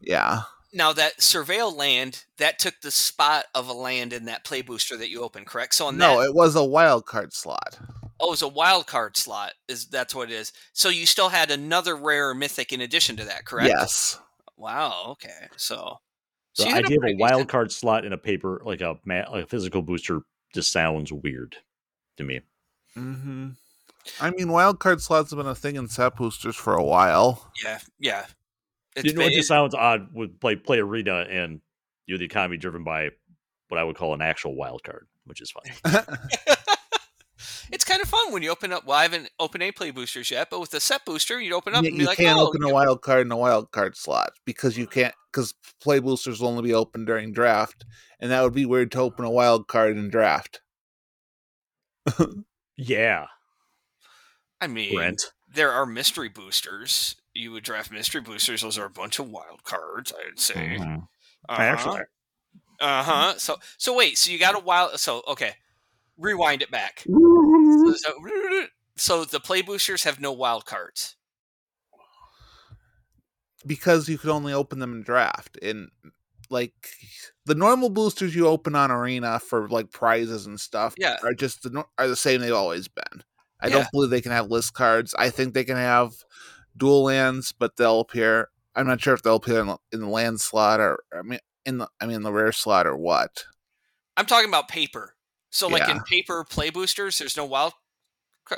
Yeah, 0.00 0.42
Now 0.72 0.92
that 0.92 1.18
surveil 1.18 1.74
land 1.74 2.24
that 2.36 2.58
took 2.60 2.80
the 2.82 2.90
spot 2.92 3.46
of 3.54 3.68
a 3.68 3.72
land 3.72 4.12
in 4.12 4.26
that 4.26 4.44
play 4.44 4.62
booster 4.62 4.96
that 4.96 5.10
you 5.10 5.22
opened, 5.22 5.46
correct? 5.46 5.74
So 5.74 5.86
on 5.86 5.98
that 5.98 6.06
no, 6.06 6.20
that, 6.20 6.28
it 6.28 6.34
was 6.34 6.54
a 6.54 6.64
wild 6.64 7.04
card 7.06 7.32
slot. 7.32 7.78
oh, 8.20 8.28
it 8.28 8.30
was 8.30 8.42
a 8.42 8.48
wild 8.48 8.86
card 8.86 9.16
slot. 9.16 9.54
Is 9.68 9.86
that's 9.86 10.14
what 10.14 10.30
it 10.30 10.34
is? 10.34 10.52
So 10.72 10.88
you 10.88 11.04
still 11.04 11.30
had 11.30 11.50
another 11.50 11.96
rare 11.96 12.32
mythic 12.34 12.72
in 12.72 12.80
addition 12.80 13.16
to 13.16 13.24
that, 13.24 13.44
correct? 13.44 13.68
Yes. 13.76 14.20
Wow. 14.58 15.04
Okay. 15.12 15.46
So 15.56 15.98
The 16.56 16.64
so 16.64 16.68
you 16.68 16.74
had 16.74 16.84
idea 16.84 16.96
of 16.98 17.02
a 17.02 17.06
pretty 17.06 17.18
wild 17.20 17.32
decent- 17.34 17.48
card 17.50 17.72
slot 17.72 18.04
in 18.04 18.12
a 18.12 18.18
paper 18.18 18.60
like 18.64 18.80
a, 18.80 18.98
ma- 19.04 19.30
like 19.30 19.44
a 19.44 19.46
physical 19.46 19.80
booster 19.82 20.20
just 20.54 20.72
sounds 20.72 21.12
weird 21.12 21.56
to 22.16 22.24
me. 22.24 22.40
hmm 22.94 23.50
I 24.20 24.30
mean, 24.30 24.50
wild 24.50 24.80
card 24.80 25.02
slots 25.02 25.30
have 25.30 25.36
been 25.36 25.46
a 25.46 25.54
thing 25.54 25.76
in 25.76 25.86
set 25.88 26.16
boosters 26.16 26.56
for 26.56 26.74
a 26.74 26.82
while. 26.82 27.50
Yeah. 27.62 27.78
Yeah. 27.98 28.24
It's 28.96 29.04
you 29.06 29.12
know, 29.12 29.26
it 29.26 29.32
just 29.32 29.48
sounds 29.48 29.74
odd 29.74 30.08
with 30.14 30.40
play 30.40 30.56
play 30.56 30.78
arena 30.78 31.26
and 31.28 31.60
you 32.06 32.14
know 32.14 32.18
the 32.18 32.24
economy 32.24 32.56
driven 32.56 32.84
by 32.84 33.10
what 33.68 33.78
I 33.78 33.84
would 33.84 33.96
call 33.96 34.14
an 34.14 34.22
actual 34.22 34.56
wild 34.56 34.82
card, 34.82 35.06
which 35.26 35.40
is 35.42 35.50
fine. 35.52 35.74
it's 37.70 37.84
kind 37.84 38.00
of 38.02 38.08
fun 38.08 38.32
when 38.32 38.42
you 38.42 38.50
open 38.50 38.72
up. 38.72 38.84
Well, 38.84 38.98
I 38.98 39.02
haven't 39.02 39.30
opened 39.38 39.62
any 39.62 39.72
play 39.72 39.90
boosters 39.90 40.30
yet, 40.30 40.48
but 40.50 40.60
with 40.60 40.70
the 40.70 40.80
set 40.80 41.04
booster, 41.04 41.40
you'd 41.40 41.54
open 41.54 41.74
up 41.74 41.82
you 41.82 41.88
and 41.88 41.96
be 41.98 42.02
you 42.02 42.08
like, 42.08 42.18
can't 42.18 42.38
"Oh, 42.38 42.48
open 42.48 42.62
a 42.62 42.72
wild 42.72 43.02
card 43.02 43.26
in 43.26 43.32
a 43.32 43.36
wild 43.36 43.70
card 43.70 43.96
slot 43.96 44.32
because 44.44 44.76
you 44.76 44.86
can't 44.86 45.14
because 45.32 45.54
play 45.80 45.98
boosters 46.00 46.40
will 46.40 46.48
only 46.48 46.62
be 46.62 46.74
open 46.74 47.04
during 47.04 47.32
draft, 47.32 47.84
and 48.20 48.30
that 48.30 48.42
would 48.42 48.54
be 48.54 48.66
weird 48.66 48.92
to 48.92 49.00
open 49.00 49.24
a 49.24 49.30
wild 49.30 49.68
card 49.68 49.96
in 49.96 50.08
draft. 50.10 50.60
Yeah, 52.80 53.26
I 54.60 54.66
mean, 54.66 54.94
Brent. 54.94 55.32
there 55.52 55.70
are 55.72 55.86
mystery 55.86 56.28
boosters. 56.28 57.16
You 57.34 57.52
would 57.52 57.64
draft 57.64 57.90
mystery 57.90 58.20
boosters. 58.20 58.62
Those 58.62 58.78
are 58.78 58.86
a 58.86 58.90
bunch 58.90 59.18
of 59.18 59.30
wild 59.30 59.64
cards. 59.64 60.12
I'd 60.12 60.38
say. 60.40 60.76
Mhm. 60.78 61.08
Uh-huh. 61.48 61.62
Actually, 61.62 62.00
Uh 62.80 63.02
huh. 63.02 63.38
So 63.38 63.58
so 63.78 63.94
wait. 63.96 64.18
So 64.18 64.30
you 64.30 64.38
got 64.38 64.54
a 64.56 64.60
wild. 64.60 64.98
So 65.00 65.22
okay. 65.28 65.54
Rewind 66.18 66.62
it 66.62 66.70
back. 66.70 67.04
So, 67.06 67.94
so, 67.96 68.66
so 68.96 69.24
the 69.24 69.40
play 69.40 69.62
boosters 69.62 70.02
have 70.04 70.20
no 70.20 70.32
wild 70.32 70.66
cards. 70.66 71.14
because 73.66 74.08
you 74.08 74.18
could 74.18 74.30
only 74.30 74.52
open 74.52 74.78
them 74.78 74.92
in 74.94 75.02
draft, 75.02 75.58
and 75.62 75.88
like 76.50 76.72
the 77.44 77.54
normal 77.54 77.90
boosters 77.90 78.34
you 78.34 78.46
open 78.46 78.74
on 78.74 78.90
Arena 78.90 79.38
for 79.38 79.68
like 79.68 79.90
prizes 79.90 80.46
and 80.46 80.58
stuff. 80.58 80.94
Yeah. 80.98 81.16
are 81.22 81.34
just 81.34 81.62
the 81.62 81.84
are 81.98 82.08
the 82.08 82.16
same 82.16 82.40
they've 82.40 82.52
always 82.52 82.88
been. 82.88 83.22
I 83.60 83.68
Yeah. 83.68 83.74
don't 83.74 83.90
believe 83.92 84.10
they 84.10 84.20
can 84.20 84.32
have 84.32 84.50
list 84.50 84.74
cards. 84.74 85.14
I 85.18 85.30
think 85.30 85.52
they 85.54 85.64
can 85.64 85.76
have 85.76 86.12
dual 86.76 87.04
lands, 87.04 87.52
but 87.52 87.76
they'll 87.76 88.00
appear. 88.00 88.48
I'm 88.74 88.86
not 88.86 89.00
sure 89.00 89.14
if 89.14 89.22
they'll 89.22 89.36
appear 89.36 89.60
in 89.60 89.66
the, 89.66 89.78
in 89.92 90.00
the 90.00 90.08
land 90.08 90.40
slot 90.40 90.78
or 90.80 91.00
I 91.16 91.22
mean 91.22 91.40
in 91.66 91.78
the 91.78 91.88
I 92.00 92.06
mean 92.06 92.22
the 92.22 92.32
rare 92.32 92.52
slot 92.52 92.86
or 92.86 92.96
what. 92.96 93.44
I'm 94.16 94.26
talking 94.26 94.48
about 94.48 94.68
paper. 94.68 95.14
So 95.50 95.68
like 95.68 95.88
in 95.88 96.00
paper 96.00 96.44
play 96.48 96.70
boosters, 96.70 97.18
there's 97.18 97.36
no 97.36 97.44
wild. 97.44 97.72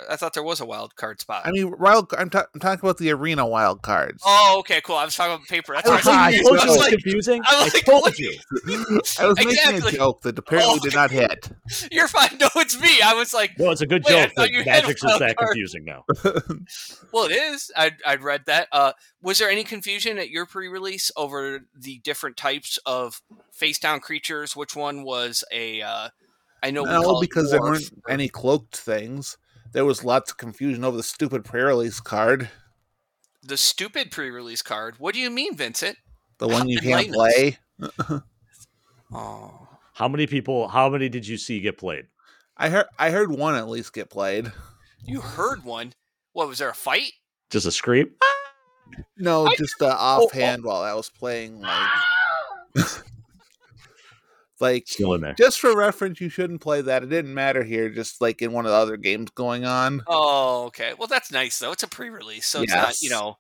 I 0.09 0.15
thought 0.15 0.35
there 0.35 0.45
was 0.45 0.61
a 0.61 0.65
wild 0.65 0.95
card 0.95 1.21
spot. 1.21 1.45
I 1.45 1.51
mean, 1.51 1.75
wild. 1.77 2.15
I'm, 2.17 2.31
ta- 2.31 2.47
I'm 2.55 2.61
talking 2.61 2.79
about 2.79 2.99
the 2.99 3.11
arena 3.11 3.45
wild 3.45 3.83
cards. 3.83 4.23
oh, 4.25 4.59
okay, 4.61 4.81
cool. 4.83 4.95
I 4.95 5.05
was 5.05 5.17
talking 5.17 5.35
about 5.35 5.49
paper. 5.49 5.75
That's 5.75 5.89
I 5.89 5.97
was 5.97 6.07
I 6.07 6.13
I 6.13 6.31
was 6.31 6.45
like, 6.45 6.45
told 6.45 6.55
you 6.55 6.61
I 6.61 6.63
it 6.63 6.69
was 6.69 6.69
was 6.69 6.79
like, 6.79 6.91
confusing. 6.93 7.43
I 7.45 7.61
I 7.61 7.65
was 7.65 7.75
like, 7.75 7.85
told 7.87 8.03
what? 8.03 8.19
you. 8.21 8.39
I 9.19 9.27
was 9.27 9.37
making 9.45 9.89
a 9.89 9.91
joke 9.91 10.23
that 10.23 10.39
apparently 10.39 10.77
Oh, 10.77 10.79
did 10.81 10.95
not 10.95 11.11
hit. 11.11 11.51
You're 11.91 12.07
fine. 12.07 12.39
No, 12.39 12.49
it's 12.55 12.81
me. 12.81 13.01
I 13.05 13.15
was 13.15 13.35
like, 13.35 13.59
No, 13.59 13.73
it's 13.73 13.81
a 13.81 13.87
good 13.87 14.05
joke, 14.07 14.29
thought 14.29 14.37
but 14.37 14.51
you 14.53 14.63
Magic's 14.65 15.03
wild 15.03 15.19
just 15.19 15.19
that 15.19 15.37
card. 15.37 15.49
confusing 15.49 15.85
now. 15.85 16.05
well, 17.13 17.25
it 17.25 17.33
is. 17.33 17.73
I'd, 17.77 17.97
I'd 18.07 18.23
read 18.23 18.43
that. 18.47 18.69
Uh, 18.71 18.93
was 19.21 19.39
there 19.39 19.51
any 19.51 19.65
confusion 19.65 20.19
at 20.19 20.31
your 20.31 20.47
pre-release 20.47 21.11
over 21.17 21.63
the 21.77 21.99
different 22.05 22.37
types 22.37 22.79
of 22.87 23.21
face-down 23.53 23.99
creatures? 23.99 24.55
Which 24.55 24.77
one 24.77 25.03
was 25.03 25.43
a? 25.53 25.83
Uh, 25.83 26.09
I 26.63 26.71
know 26.71 26.83
we 26.83 26.91
No, 26.91 27.03
call 27.03 27.21
it 27.21 27.29
because 27.29 27.51
there 27.51 27.61
weren't 27.61 27.91
any 28.09 28.29
cloaked 28.29 28.77
things. 28.77 29.39
There 29.73 29.85
was 29.85 30.05
lots 30.05 30.31
of 30.33 30.37
confusion 30.37 30.85
over 30.85 30.97
the 30.97 31.03
stupid 31.03 31.45
pre-release 31.45 32.01
card, 32.01 32.51
the 33.43 33.57
stupid 33.57 34.11
pre-release 34.11 34.63
card. 34.63 34.97
What 34.99 35.15
do 35.15 35.21
you 35.21 35.31
mean, 35.31 35.57
Vincent? 35.57 35.97
the 36.39 36.49
one 36.49 36.69
you 36.69 36.79
can't 36.81 37.13
play. 37.13 37.59
Oh, 39.13 39.69
How 39.95 40.09
many 40.09 40.27
people? 40.27 40.69
How 40.69 40.89
many 40.89 41.09
did 41.09 41.27
you 41.27 41.37
see 41.37 41.61
get 41.61 41.77
played? 41.79 42.07
I 42.57 42.69
heard. 42.71 42.87
I 42.99 43.11
heard 43.11 43.31
one 43.31 43.55
at 43.55 43.69
least 43.69 43.93
get 43.93 44.11
played. 44.11 44.51
you 45.05 45.21
heard 45.21 45.65
one. 45.65 45.93
What 46.33 46.49
was 46.49 46.59
there 46.59 46.69
a 46.71 46.75
fight? 46.75 47.13
Just 47.51 47.67
a 47.67 47.73
scream? 47.73 48.11
No, 49.17 49.47
I- 49.47 49.55
just 49.57 49.81
uh, 49.81 49.87
offhand 49.99 50.65
while 50.65 50.83
I 50.83 50.95
was 50.95 51.11
playing. 51.11 51.61
Like, 51.61 51.91
like 54.61 54.87
Still 54.89 55.15
in 55.15 55.21
there. 55.21 55.35
just 55.35 55.61
for 55.61 55.77
reference, 55.77 56.21
you 56.21 56.29
shouldn't 56.29 56.61
play 56.61 56.81
that. 56.83 57.03
It 57.03 57.09
didn't 57.09 57.35
matter 57.35 57.63
here. 57.65 57.89
Just 57.89 58.21
like 58.21 58.43
in 58.43 58.53
one 58.53 58.67
of 58.67 58.71
the 58.71 58.77
other 58.77 58.97
games 58.97 59.31
going 59.35 59.65
on. 59.65 60.03
Oh, 60.07 60.65
okay. 60.67 60.93
Well, 60.99 61.09
that's 61.09 61.31
nice 61.33 61.59
though. 61.59 61.73
It's 61.73 61.83
a 61.83 61.89
pre-release, 61.89 62.47
so 62.47 62.63
it's 62.63 62.73
not 62.73 63.01
you 63.03 63.11
know, 63.11 63.37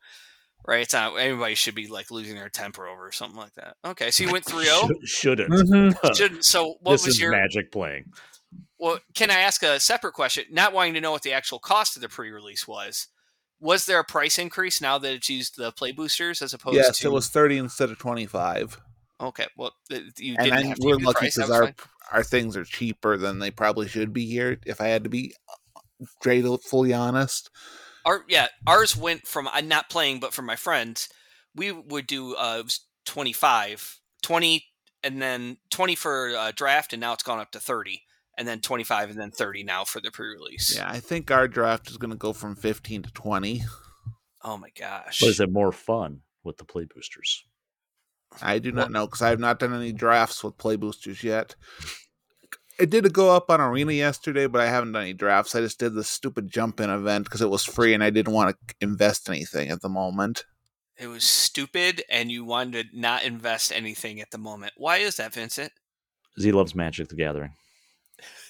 right? 0.66 0.82
It's 0.82 0.94
not 0.94 1.16
everybody 1.16 1.54
should 1.54 1.74
be 1.74 1.86
like 1.86 2.10
losing 2.10 2.34
their 2.36 2.48
temper 2.48 2.86
over 2.86 3.06
or 3.08 3.12
something 3.12 3.38
like 3.38 3.54
that. 3.54 3.76
Okay, 3.84 4.10
so 4.10 4.24
you 4.24 4.32
went 4.32 4.44
3-0. 4.46 4.88
Should, 5.04 5.08
shouldn't. 5.08 5.50
Mhm. 5.70 6.16
Should, 6.16 6.44
so 6.44 6.76
what 6.80 6.92
this 6.92 7.06
was 7.06 7.14
is 7.14 7.20
your 7.20 7.30
Magic 7.32 7.70
playing. 7.72 8.06
Well, 8.78 8.98
can 9.14 9.30
I 9.30 9.40
ask 9.40 9.62
a 9.62 9.78
separate 9.78 10.14
question? 10.14 10.44
Not 10.50 10.72
wanting 10.72 10.94
to 10.94 11.00
know 11.00 11.12
what 11.12 11.22
the 11.22 11.32
actual 11.34 11.58
cost 11.58 11.96
of 11.96 12.02
the 12.02 12.08
pre-release 12.08 12.66
was. 12.66 13.08
Was 13.60 13.84
there 13.84 13.98
a 14.00 14.04
price 14.04 14.38
increase 14.38 14.80
now 14.80 14.96
that 14.96 15.12
it's 15.12 15.28
used 15.28 15.56
the 15.58 15.70
play 15.70 15.92
boosters 15.92 16.40
as 16.40 16.54
opposed 16.54 16.76
Yes, 16.76 16.98
to? 17.00 17.08
it 17.08 17.12
was 17.12 17.28
thirty 17.28 17.58
instead 17.58 17.90
of 17.90 17.98
twenty-five. 17.98 18.80
Okay, 19.20 19.46
well, 19.56 19.72
you 19.90 20.34
and 20.38 20.44
didn't 20.44 20.52
I, 20.52 20.62
have 20.68 20.78
to 20.78 20.86
we're 20.86 20.96
lucky 20.96 21.26
because 21.26 21.50
our 21.50 21.64
fine. 21.64 21.74
our 22.12 22.22
things 22.22 22.56
are 22.56 22.64
cheaper 22.64 23.16
than 23.18 23.38
they 23.38 23.50
probably 23.50 23.86
should 23.86 24.12
be 24.12 24.24
here. 24.26 24.58
If 24.64 24.80
I 24.80 24.86
had 24.88 25.04
to 25.04 25.10
be 25.10 25.34
straight 26.18 26.44
fully 26.62 26.94
honest, 26.94 27.50
Our 28.04 28.24
yeah, 28.28 28.48
ours 28.66 28.96
went 28.96 29.26
from 29.26 29.48
I'm 29.52 29.68
not 29.68 29.90
playing, 29.90 30.20
but 30.20 30.32
for 30.32 30.42
my 30.42 30.56
friends, 30.56 31.08
we 31.54 31.70
would 31.70 32.06
do 32.06 32.34
uh 32.34 32.56
it 32.60 32.64
was 32.64 32.80
25, 33.04 33.98
20, 34.22 34.64
and 35.02 35.20
then 35.20 35.58
20 35.70 35.94
for 35.94 36.30
uh, 36.36 36.52
draft, 36.54 36.92
and 36.92 37.00
now 37.00 37.12
it's 37.12 37.22
gone 37.22 37.38
up 37.38 37.50
to 37.52 37.60
30, 37.60 38.02
and 38.38 38.46
then 38.48 38.60
25, 38.60 39.10
and 39.10 39.20
then 39.20 39.30
30 39.30 39.64
now 39.64 39.84
for 39.84 40.00
the 40.00 40.10
pre-release. 40.10 40.76
yeah, 40.76 40.88
I 40.88 41.00
think 41.00 41.30
our 41.30 41.48
draft 41.48 41.90
is 41.90 41.96
going 41.98 42.10
to 42.10 42.16
go 42.16 42.32
from 42.32 42.56
fifteen 42.56 43.02
to 43.02 43.10
twenty. 43.12 43.62
Oh 44.42 44.56
my 44.56 44.70
gosh. 44.78 45.20
But 45.20 45.28
is 45.28 45.40
it 45.40 45.52
more 45.52 45.72
fun 45.72 46.22
with 46.42 46.56
the 46.56 46.64
play 46.64 46.86
boosters? 46.94 47.44
I 48.42 48.58
do 48.58 48.72
not 48.72 48.90
know 48.90 49.06
because 49.06 49.22
I 49.22 49.30
have 49.30 49.40
not 49.40 49.58
done 49.58 49.74
any 49.74 49.92
drafts 49.92 50.42
with 50.44 50.58
play 50.58 50.76
boosters 50.76 51.22
yet. 51.22 51.54
It 52.78 52.88
did 52.88 53.12
go 53.12 53.34
up 53.34 53.50
on 53.50 53.60
Arena 53.60 53.92
yesterday, 53.92 54.46
but 54.46 54.62
I 54.62 54.66
haven't 54.66 54.92
done 54.92 55.02
any 55.02 55.12
drafts. 55.12 55.54
I 55.54 55.60
just 55.60 55.78
did 55.78 55.94
the 55.94 56.04
stupid 56.04 56.50
jump 56.50 56.80
in 56.80 56.88
event 56.88 57.24
because 57.24 57.42
it 57.42 57.50
was 57.50 57.64
free 57.64 57.92
and 57.92 58.02
I 58.02 58.10
didn't 58.10 58.32
want 58.32 58.56
to 58.56 58.74
invest 58.80 59.28
anything 59.28 59.68
at 59.68 59.82
the 59.82 59.90
moment. 59.90 60.44
It 60.98 61.08
was 61.08 61.24
stupid, 61.24 62.02
and 62.10 62.30
you 62.30 62.44
wanted 62.44 62.90
to 62.90 63.00
not 63.00 63.24
invest 63.24 63.72
anything 63.72 64.20
at 64.20 64.30
the 64.30 64.38
moment. 64.38 64.74
Why 64.76 64.98
is 64.98 65.16
that, 65.16 65.32
Vincent? 65.32 65.72
Because 66.30 66.44
he 66.44 66.52
loves 66.52 66.74
Magic 66.74 67.08
the 67.08 67.16
Gathering. 67.16 67.54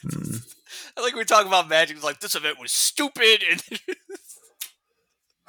Hmm. 0.03 0.37
I 0.97 1.01
like 1.01 1.15
we 1.15 1.25
talk 1.25 1.47
about 1.47 1.69
Magic. 1.69 1.97
It's 1.97 2.05
like 2.05 2.19
this 2.19 2.35
event 2.35 2.59
was 2.59 2.73
stupid, 2.73 3.45
and 3.49 3.63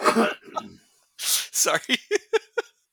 sorry. 1.17 1.97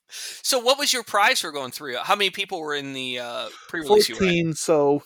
So, 0.09 0.59
what 0.59 0.77
was 0.77 0.91
your 0.93 1.03
prize 1.03 1.41
for 1.41 1.51
going 1.51 1.71
through? 1.71 1.97
How 1.97 2.15
many 2.15 2.29
people 2.29 2.59
were 2.59 2.75
in 2.75 2.93
the 2.93 3.19
uh, 3.19 3.49
pre-release? 3.67 4.09
You 4.09 4.15
were 4.15 4.21
at? 4.23 4.27
14 4.27 4.53
so 4.53 5.03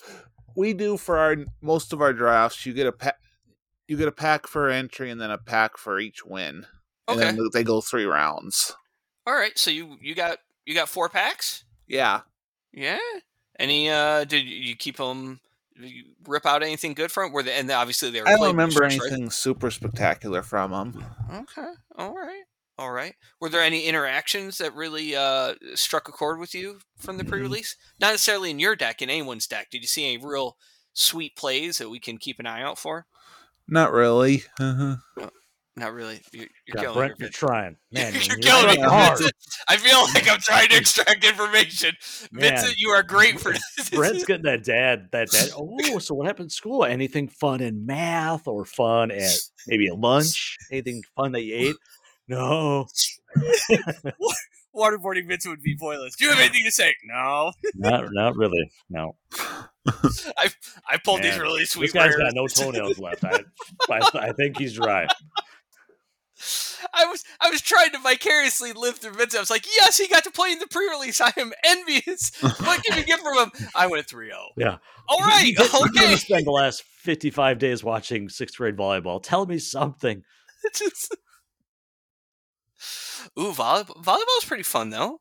we 0.55 0.73
do 0.73 0.97
for 0.97 1.17
our 1.17 1.35
most 1.61 1.93
of 1.93 2.01
our 2.01 2.13
drafts 2.13 2.65
you 2.65 2.73
get 2.73 2.87
a 2.87 2.91
pack 2.91 3.15
you 3.87 3.97
get 3.97 4.07
a 4.07 4.11
pack 4.11 4.47
for 4.47 4.69
entry 4.69 5.09
and 5.11 5.19
then 5.19 5.31
a 5.31 5.37
pack 5.37 5.77
for 5.77 5.99
each 5.99 6.25
win 6.25 6.65
Okay. 7.09 7.27
and 7.27 7.37
then 7.37 7.49
they 7.53 7.63
go 7.63 7.81
three 7.81 8.05
rounds 8.05 8.73
All 9.27 9.33
right. 9.33 9.57
So 9.57 9.71
you 9.71 9.97
you 10.01 10.15
got 10.15 10.37
you 10.65 10.73
got 10.73 10.87
four 10.89 11.09
packs. 11.09 11.65
yeah 11.87 12.21
Yeah. 12.71 12.97
Any? 13.59 13.89
uh 13.89 14.23
Did 14.23 14.45
you 14.45 14.75
keep 14.75 14.97
them? 14.97 15.39
You 15.75 16.03
rip 16.27 16.45
out 16.45 16.61
anything 16.63 16.93
good 16.93 17.11
from? 17.11 17.31
it? 17.31 17.33
Were 17.33 17.43
they? 17.43 17.53
And 17.57 17.69
obviously 17.71 18.11
they 18.11 18.21
were. 18.21 18.27
i 18.27 18.31
don't 18.37 18.47
remember 18.47 18.81
boosters, 18.81 18.99
right? 18.99 19.11
anything 19.11 19.29
super 19.31 19.69
spectacular 19.71 20.43
from 20.43 20.71
them 20.71 21.05
Okay. 21.33 21.71
All 21.97 22.13
right. 22.13 22.43
All 22.77 22.91
right. 22.91 23.13
Were 23.39 23.49
there 23.49 23.61
any 23.61 23.85
interactions 23.85 24.57
that 24.57 24.73
really 24.73 25.15
uh, 25.15 25.53
struck 25.75 26.07
a 26.07 26.11
chord 26.11 26.39
with 26.39 26.55
you 26.55 26.79
from 26.97 27.17
the 27.17 27.23
Mhm. 27.23 27.29
pre-release? 27.29 27.75
Not 27.99 28.11
necessarily 28.11 28.49
in 28.49 28.59
your 28.59 28.75
deck, 28.75 29.01
in 29.01 29.09
anyone's 29.09 29.45
deck. 29.47 29.69
Did 29.71 29.81
you 29.81 29.87
see 29.87 30.05
any 30.05 30.17
real 30.17 30.57
sweet 30.93 31.35
plays 31.35 31.77
that 31.77 31.89
we 31.89 31.99
can 31.99 32.17
keep 32.17 32.39
an 32.39 32.45
eye 32.47 32.61
out 32.63 32.79
for? 32.79 33.05
not 33.67 33.93
really 33.93 34.43
uh-huh. 34.59 34.97
Not 35.75 35.93
really. 35.93 36.21
You're, 36.31 36.45
you're 36.67 36.75
God, 36.75 36.81
killing 36.81 36.97
Brent, 36.97 37.13
you're 37.19 37.29
trying. 37.29 37.77
Man, 37.91 38.13
you're 38.13 38.21
you're 38.23 38.37
killing 38.37 38.75
me. 38.75 38.81
hard. 38.81 39.17
Vincent. 39.17 39.33
I 39.67 39.77
feel 39.77 40.01
like 40.13 40.29
I'm 40.29 40.39
trying 40.39 40.67
to 40.69 40.77
extract 40.77 41.23
information. 41.23 41.93
Man. 42.31 42.51
Vincent, 42.51 42.77
you 42.77 42.89
are 42.89 43.01
great 43.01 43.39
for 43.39 43.53
this. 43.77 43.89
Brent's 43.89 44.23
getting 44.25 44.43
that 44.43 44.63
dad, 44.63 45.07
that 45.13 45.29
dad. 45.31 45.49
Oh, 45.57 45.97
so 45.97 46.13
what 46.13 46.27
happened 46.27 46.47
in 46.47 46.49
school? 46.51 46.83
Anything 46.85 47.27
fun 47.27 47.59
in 47.61 47.87
math 47.87 48.47
or 48.47 48.65
fun 48.65 49.09
at 49.09 49.31
maybe 49.65 49.87
at 49.87 49.97
lunch? 49.97 50.57
Anything 50.71 51.01
fun 51.15 51.31
that 51.31 51.41
you 51.41 51.55
ate? 51.55 51.75
No, 52.27 52.87
Waterboarding 54.75 55.27
Vincent 55.27 55.51
would 55.51 55.61
be 55.61 55.77
pointless. 55.79 56.15
Do 56.15 56.25
you 56.25 56.31
have 56.31 56.39
anything 56.39 56.63
to 56.65 56.71
say? 56.71 56.95
No. 57.05 57.51
not 57.75 58.05
not 58.11 58.35
really. 58.35 58.71
No, 58.89 59.15
I 59.87 60.49
I 60.89 60.97
pulled 61.03 61.21
these 61.21 61.37
really 61.37 61.65
sweet 61.65 61.87
this 61.87 61.93
guy's 61.93 62.15
rares. 62.17 62.33
got 62.33 62.35
no 62.35 62.47
toenails 62.47 62.97
left. 62.99 63.23
I, 63.23 63.39
I, 63.91 63.99
I 64.13 64.31
think 64.33 64.57
he's 64.57 64.73
dry. 64.73 65.07
I 66.93 67.05
was 67.05 67.23
I 67.39 67.49
was 67.49 67.61
trying 67.61 67.91
to 67.91 67.99
vicariously 67.99 68.73
live 68.73 68.97
through 68.97 69.13
Vincent. 69.13 69.35
I 69.35 69.39
was 69.41 69.49
like, 69.49 69.65
yes, 69.77 69.97
he 69.97 70.07
got 70.07 70.23
to 70.25 70.31
play 70.31 70.51
in 70.51 70.59
the 70.59 70.67
pre-release. 70.67 71.21
I 71.21 71.31
am 71.37 71.53
envious. 71.63 72.31
What 72.41 72.83
can 72.83 72.97
we 72.97 73.03
get 73.03 73.19
from 73.19 73.37
him? 73.37 73.51
I 73.75 73.87
went 73.87 74.07
3-0. 74.07 74.29
Yeah. 74.57 74.77
All 75.07 75.19
right. 75.19 75.45
You 75.45 75.55
did- 75.55 75.71
you 75.71 75.85
Okay. 75.85 76.15
spend 76.17 76.45
the 76.45 76.51
last 76.51 76.83
fifty-five 76.83 77.59
days 77.59 77.83
watching 77.83 78.27
sixth 78.29 78.57
grade 78.57 78.75
volleyball. 78.75 79.21
Tell 79.21 79.45
me 79.45 79.59
something. 79.59 80.23
Just- 80.75 81.15
Ooh, 83.39 83.51
volleyball 83.51 83.95
volleyball 84.03 84.37
is 84.39 84.45
pretty 84.45 84.63
fun 84.63 84.89
though. 84.89 85.19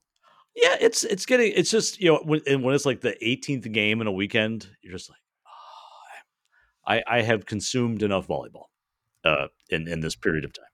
Yeah, 0.55 0.77
it's 0.81 1.03
it's 1.05 1.25
getting 1.25 1.53
it's 1.55 1.71
just 1.71 2.01
you 2.01 2.13
know 2.13 2.21
when 2.25 2.41
and 2.47 2.63
when 2.63 2.75
it's 2.75 2.85
like 2.87 3.01
the 3.01 3.17
18th 3.23 3.73
game 3.73 4.01
in 4.01 4.07
a 4.07 4.13
weekend, 4.13 4.69
you're 4.83 4.93
just 4.93 5.09
like, 5.09 5.19
oh, 5.47 6.93
I 6.93 7.03
I 7.19 7.23
have 7.23 7.47
consumed 7.47 8.03
enough 8.03 8.27
volleyball 8.29 8.67
uh 9.25 9.47
in 9.71 9.89
in 9.89 10.01
this 10.01 10.15
period 10.15 10.45
of 10.45 10.53
time. 10.53 10.67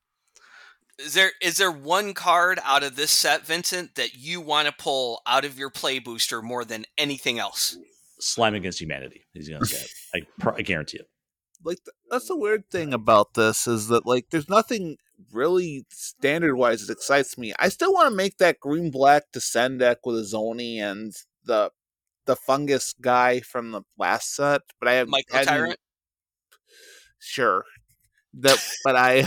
Is 0.98 1.14
there 1.14 1.30
is 1.40 1.58
there 1.58 1.70
one 1.70 2.12
card 2.12 2.58
out 2.64 2.82
of 2.82 2.96
this 2.96 3.12
set, 3.12 3.46
Vincent, 3.46 3.94
that 3.94 4.16
you 4.16 4.40
want 4.40 4.66
to 4.66 4.74
pull 4.76 5.22
out 5.26 5.44
of 5.44 5.56
your 5.56 5.70
play 5.70 6.00
booster 6.00 6.42
more 6.42 6.64
than 6.64 6.84
anything 6.96 7.38
else? 7.38 7.78
Slime 8.18 8.56
against 8.56 8.80
humanity. 8.80 9.26
He's 9.32 9.48
gonna 9.48 9.64
say 9.64 9.86
it. 10.14 10.26
I 10.44 10.50
I 10.56 10.62
guarantee 10.62 10.98
it. 10.98 11.06
like 11.64 11.78
that's 12.10 12.26
the 12.26 12.36
weird 12.36 12.68
thing 12.68 12.92
about 12.92 13.34
this 13.34 13.68
is 13.68 13.86
that 13.88 14.06
like 14.06 14.30
there's 14.30 14.48
nothing 14.48 14.96
really 15.32 15.84
standard 15.90 16.56
wise 16.56 16.86
that 16.86 16.92
excites 16.92 17.36
me. 17.38 17.52
I 17.58 17.68
still 17.68 17.92
want 17.92 18.08
to 18.10 18.14
make 18.14 18.38
that 18.38 18.60
green 18.60 18.90
black 18.90 19.24
descend 19.32 19.80
deck 19.80 19.98
with 20.04 20.16
Izoni 20.16 20.76
and 20.78 21.12
the 21.44 21.70
the 22.26 22.36
fungus 22.36 22.94
guy 23.00 23.40
from 23.40 23.70
the 23.72 23.82
last 23.98 24.34
set, 24.34 24.60
but 24.78 24.88
I 24.88 24.92
have 24.94 25.08
Micro 25.08 25.38
hadn't- 25.38 25.48
Tyrant? 25.48 25.78
Sure, 27.18 27.64
that 28.34 28.58
but 28.84 28.96
I 28.96 29.20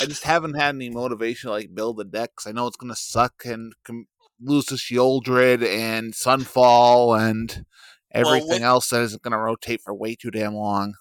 I 0.00 0.06
just 0.06 0.24
haven't 0.24 0.54
had 0.54 0.74
any 0.74 0.90
motivation 0.90 1.48
to 1.48 1.52
like 1.52 1.74
build 1.74 2.00
a 2.00 2.04
deck 2.04 2.30
'cause 2.36 2.46
I 2.46 2.52
know 2.52 2.66
it's 2.66 2.76
gonna 2.76 2.96
suck 2.96 3.44
and 3.44 3.72
com- 3.84 4.08
lose 4.40 4.66
to 4.66 4.74
Sheoldred 4.74 5.64
and 5.66 6.12
Sunfall 6.12 7.18
and 7.18 7.64
everything 8.10 8.48
with- 8.48 8.62
else 8.62 8.90
that 8.90 9.02
isn't 9.02 9.22
going 9.22 9.32
to 9.32 9.38
rotate 9.38 9.80
for 9.82 9.94
way 9.94 10.14
too 10.14 10.30
damn 10.30 10.54
long. 10.54 10.94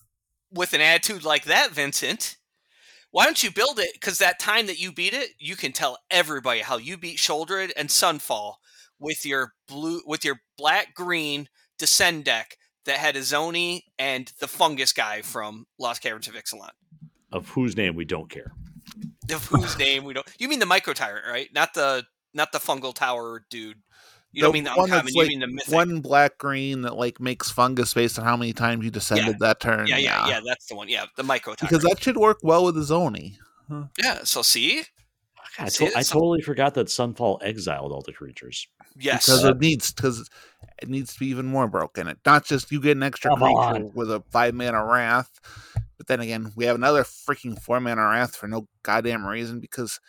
with 0.51 0.73
an 0.73 0.79
attitude 0.79 1.25
like 1.25 1.43
that, 1.45 1.71
Vincent, 1.71 2.37
why 3.15 3.23
don't 3.23 3.41
you 3.41 3.49
build 3.49 3.79
it? 3.79 3.91
Because 3.93 4.17
that 4.17 4.39
time 4.39 4.67
that 4.67 4.77
you 4.77 4.91
beat 4.91 5.13
it, 5.13 5.29
you 5.39 5.55
can 5.55 5.71
tell 5.71 5.97
everybody 6.11 6.59
how 6.59 6.75
you 6.75 6.97
beat 6.97 7.15
Sheoldred 7.17 7.71
and 7.77 7.87
Sunfall 7.87 8.55
with 8.99 9.25
your 9.25 9.53
blue, 9.69 10.01
with 10.05 10.25
your 10.25 10.41
black 10.57 10.93
green 10.93 11.47
descend 11.79 12.25
deck 12.25 12.57
that 12.83 12.97
had 12.97 13.15
Izoni 13.15 13.83
and 13.97 14.33
the 14.41 14.49
fungus 14.49 14.91
guy 14.91 15.21
from 15.21 15.65
Lost 15.79 16.01
Caverns 16.01 16.27
of 16.27 16.33
Ixalan. 16.33 16.71
Of 17.31 17.47
whose 17.47 17.77
name 17.77 17.95
we 17.95 18.03
don't 18.03 18.29
care. 18.29 18.51
Of 19.31 19.45
whose 19.45 19.79
name 19.79 20.03
we 20.03 20.13
don't. 20.13 20.27
You 20.37 20.49
mean 20.49 20.59
the 20.59 20.65
Mycotyrant, 20.65 21.25
right? 21.25 21.47
Not 21.53 21.73
the 21.73 22.03
not 22.33 22.51
the 22.51 22.59
fungal 22.59 22.93
tower 22.93 23.45
dude. 23.49 23.77
You 24.35 24.41
The 24.41 24.47
don't 24.47 24.53
mean 24.53 24.63
the 24.65 24.71
one 24.71 24.85
uncommon. 24.89 25.05
that's 25.05 25.15
You 25.15 25.21
like 25.21 25.29
mean 25.29 25.39
the 25.39 25.47
mythic. 25.47 25.73
One 25.73 26.01
black 26.01 26.37
green 26.37 26.81
that 26.83 26.95
like 26.97 27.19
makes 27.21 27.49
fungus 27.49 27.93
based 27.93 28.19
on 28.19 28.25
how 28.25 28.35
many 28.35 28.51
times 28.53 28.83
you 28.83 28.91
descended 28.91 29.39
that 29.39 29.59
turn. 29.61 29.87
yeah, 29.87 29.97
yeah, 29.97 30.27
yeah. 30.27 30.39
That's 30.45 30.65
the 30.67 30.75
one. 30.75 30.89
Yeah, 30.89 31.05
the 31.15 31.23
Mycotyrant. 31.23 31.61
Because 31.61 31.83
that 31.83 32.01
should 32.03 32.17
work 32.17 32.39
well 32.43 32.65
with 32.65 32.75
the 32.75 32.81
Zoni. 32.81 33.37
yeah. 33.97 34.19
So 34.25 34.41
see, 34.41 34.83
I, 35.57 35.69
to- 35.69 35.97
I 35.97 36.03
totally 36.03 36.41
forgot 36.41 36.73
that 36.73 36.87
Sunfall 36.87 37.39
exiled 37.41 37.91
all 37.93 38.01
the 38.01 38.11
creatures. 38.13 38.67
yes. 38.97 39.25
Because 39.25 39.43
it 39.45 39.57
needs 39.59 39.93
because 39.93 40.29
it 40.81 40.89
needs 40.89 41.13
to 41.13 41.19
be 41.19 41.27
even 41.27 41.45
more 41.45 41.67
broken. 41.69 42.07
It 42.09 42.17
not 42.25 42.43
just 42.43 42.71
you 42.73 42.81
get 42.81 42.97
an 42.97 43.03
extra 43.03 43.31
Come 43.31 43.39
creature 43.39 43.55
on. 43.85 43.91
with 43.93 44.11
a 44.11 44.21
five 44.31 44.53
mana 44.53 44.83
wrath, 44.85 45.39
but 45.97 46.07
then 46.07 46.19
again 46.19 46.51
we 46.57 46.65
have 46.65 46.75
another 46.75 47.03
freaking 47.03 47.57
four 47.59 47.79
mana 47.79 48.01
wrath 48.01 48.35
for 48.35 48.47
no 48.49 48.67
goddamn 48.83 49.25
reason. 49.25 49.61
Because 49.61 50.01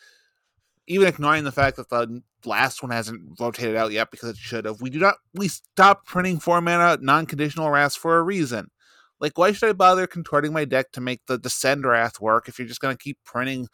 even 0.86 1.08
ignoring 1.08 1.44
the 1.44 1.52
fact 1.52 1.76
that 1.76 1.88
the 1.88 2.22
last 2.44 2.82
one 2.82 2.92
hasn't 2.92 3.40
rotated 3.40 3.76
out 3.76 3.92
yet 3.92 4.10
because 4.10 4.30
it 4.30 4.36
should 4.36 4.64
have, 4.64 4.80
we 4.80 4.90
do 4.90 4.98
not 4.98 5.16
we 5.34 5.48
stopped 5.48 6.06
printing 6.06 6.38
four 6.38 6.60
mana 6.60 6.98
non 7.00 7.26
conditional 7.26 7.70
wraths 7.70 7.96
for 7.96 8.18
a 8.18 8.22
reason. 8.22 8.70
Like, 9.18 9.38
why 9.38 9.52
should 9.52 9.70
I 9.70 9.72
bother 9.72 10.06
contorting 10.06 10.52
my 10.52 10.66
deck 10.66 10.92
to 10.92 11.00
make 11.00 11.22
the 11.26 11.38
descend 11.38 11.86
wrath 11.86 12.20
work 12.20 12.48
if 12.48 12.58
you're 12.58 12.68
just 12.68 12.80
going 12.80 12.94
to 12.94 13.02
keep 13.02 13.18
printing 13.24 13.68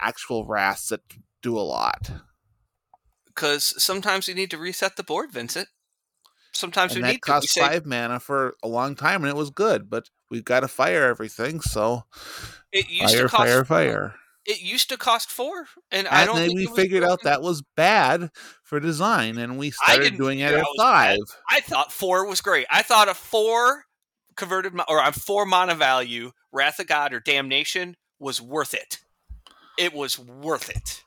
actual 0.00 0.44
wraths 0.44 0.88
that 0.88 1.00
do 1.42 1.56
a 1.56 1.60
lot? 1.60 2.10
because 3.40 3.82
sometimes 3.82 4.28
you 4.28 4.34
need 4.34 4.50
to 4.50 4.58
reset 4.58 4.96
the 4.96 5.02
board, 5.02 5.32
Vincent. 5.32 5.68
Sometimes 6.52 6.92
and 6.92 6.98
we 6.98 7.02
that 7.02 7.12
need 7.12 7.22
to. 7.22 7.30
We 7.30 7.34
cost 7.34 7.48
say 7.50 7.60
five 7.60 7.86
mana 7.86 8.20
for 8.20 8.54
a 8.62 8.68
long 8.68 8.94
time, 8.94 9.22
and 9.22 9.30
it 9.30 9.36
was 9.36 9.50
good. 9.50 9.88
But 9.88 10.10
we've 10.30 10.44
got 10.44 10.60
to 10.60 10.68
fire 10.68 11.04
everything, 11.04 11.60
so 11.60 12.04
it 12.72 12.90
used 12.90 13.14
fire, 13.14 13.22
to 13.22 13.28
cost 13.28 13.42
fire, 13.42 13.64
fire. 13.64 14.14
It 14.50 14.62
used 14.62 14.88
to 14.88 14.96
cost 14.96 15.30
four, 15.30 15.66
and, 15.92 16.08
I 16.08 16.26
don't. 16.26 16.34
then 16.34 16.48
think 16.48 16.58
we 16.58 16.66
figured 16.74 17.04
out 17.04 17.22
that 17.22 17.40
was 17.40 17.62
bad 17.76 18.32
for 18.64 18.80
design, 18.80 19.38
and 19.38 19.56
we 19.58 19.70
started 19.70 20.16
doing 20.16 20.40
it 20.40 20.52
at 20.52 20.58
was 20.58 20.74
bad. 20.76 21.18
five. 21.18 21.18
I 21.48 21.60
thought 21.60 21.92
four 21.92 22.26
was 22.26 22.40
great. 22.40 22.66
I 22.68 22.82
thought 22.82 23.08
a 23.08 23.14
four 23.14 23.84
converted 24.34 24.72
or 24.88 24.98
a 25.06 25.12
four 25.12 25.46
mana 25.46 25.76
value, 25.76 26.32
Wrath 26.50 26.80
of 26.80 26.88
God 26.88 27.12
or 27.12 27.20
Damnation 27.20 27.96
was 28.18 28.42
worth 28.42 28.74
it. 28.74 28.98
It 29.78 29.94
was 29.94 30.18
worth 30.18 30.68
it, 30.68 31.04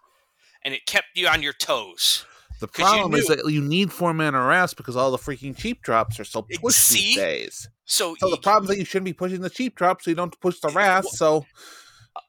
and 0.64 0.74
it 0.74 0.86
kept 0.86 1.08
you 1.16 1.28
on 1.28 1.44
your 1.44 1.52
toes. 1.52 2.26
The 2.62 2.70
problem 2.70 3.14
is 3.14 3.28
that 3.28 3.46
you 3.52 3.60
need 3.60 3.92
four 3.92 4.14
mana 4.14 4.42
rest 4.42 4.78
because 4.78 4.96
all 4.96 5.12
the 5.12 5.18
freaking 5.18 5.58
cheap 5.58 5.82
drops 5.82 6.18
are 6.18 6.24
so 6.24 6.44
pushed 6.62 6.80
see? 6.80 6.98
these 6.98 7.16
days. 7.18 7.70
So, 7.84 8.16
So 8.20 8.30
the 8.30 8.38
problem 8.38 8.64
is 8.64 8.70
that 8.70 8.78
you 8.78 8.86
shouldn't 8.86 9.04
be 9.04 9.12
pushing 9.12 9.42
the 9.42 9.50
cheap 9.50 9.76
drops, 9.76 10.06
so 10.06 10.12
you 10.12 10.16
don't 10.16 10.40
push 10.40 10.62
the 10.62 10.70
wrath. 10.70 11.10
So 11.10 11.42
but 11.42 11.48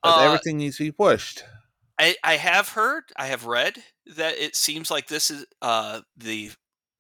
uh, 0.03 0.21
everything 0.21 0.59
needs 0.59 0.77
to 0.79 0.85
be 0.85 0.93
pushed. 0.93 1.45
I, 1.99 2.17
I 2.25 2.37
have 2.37 2.71
heard, 2.71 3.05
I 3.17 3.27
have 3.27 3.47
read 3.47 3.83
that 4.17 4.37
it 4.37 4.57
seems 4.57 4.91
like 4.91 5.07
this 5.07 5.31
is 5.31 5.47
uh, 5.63 6.01
the 6.17 6.51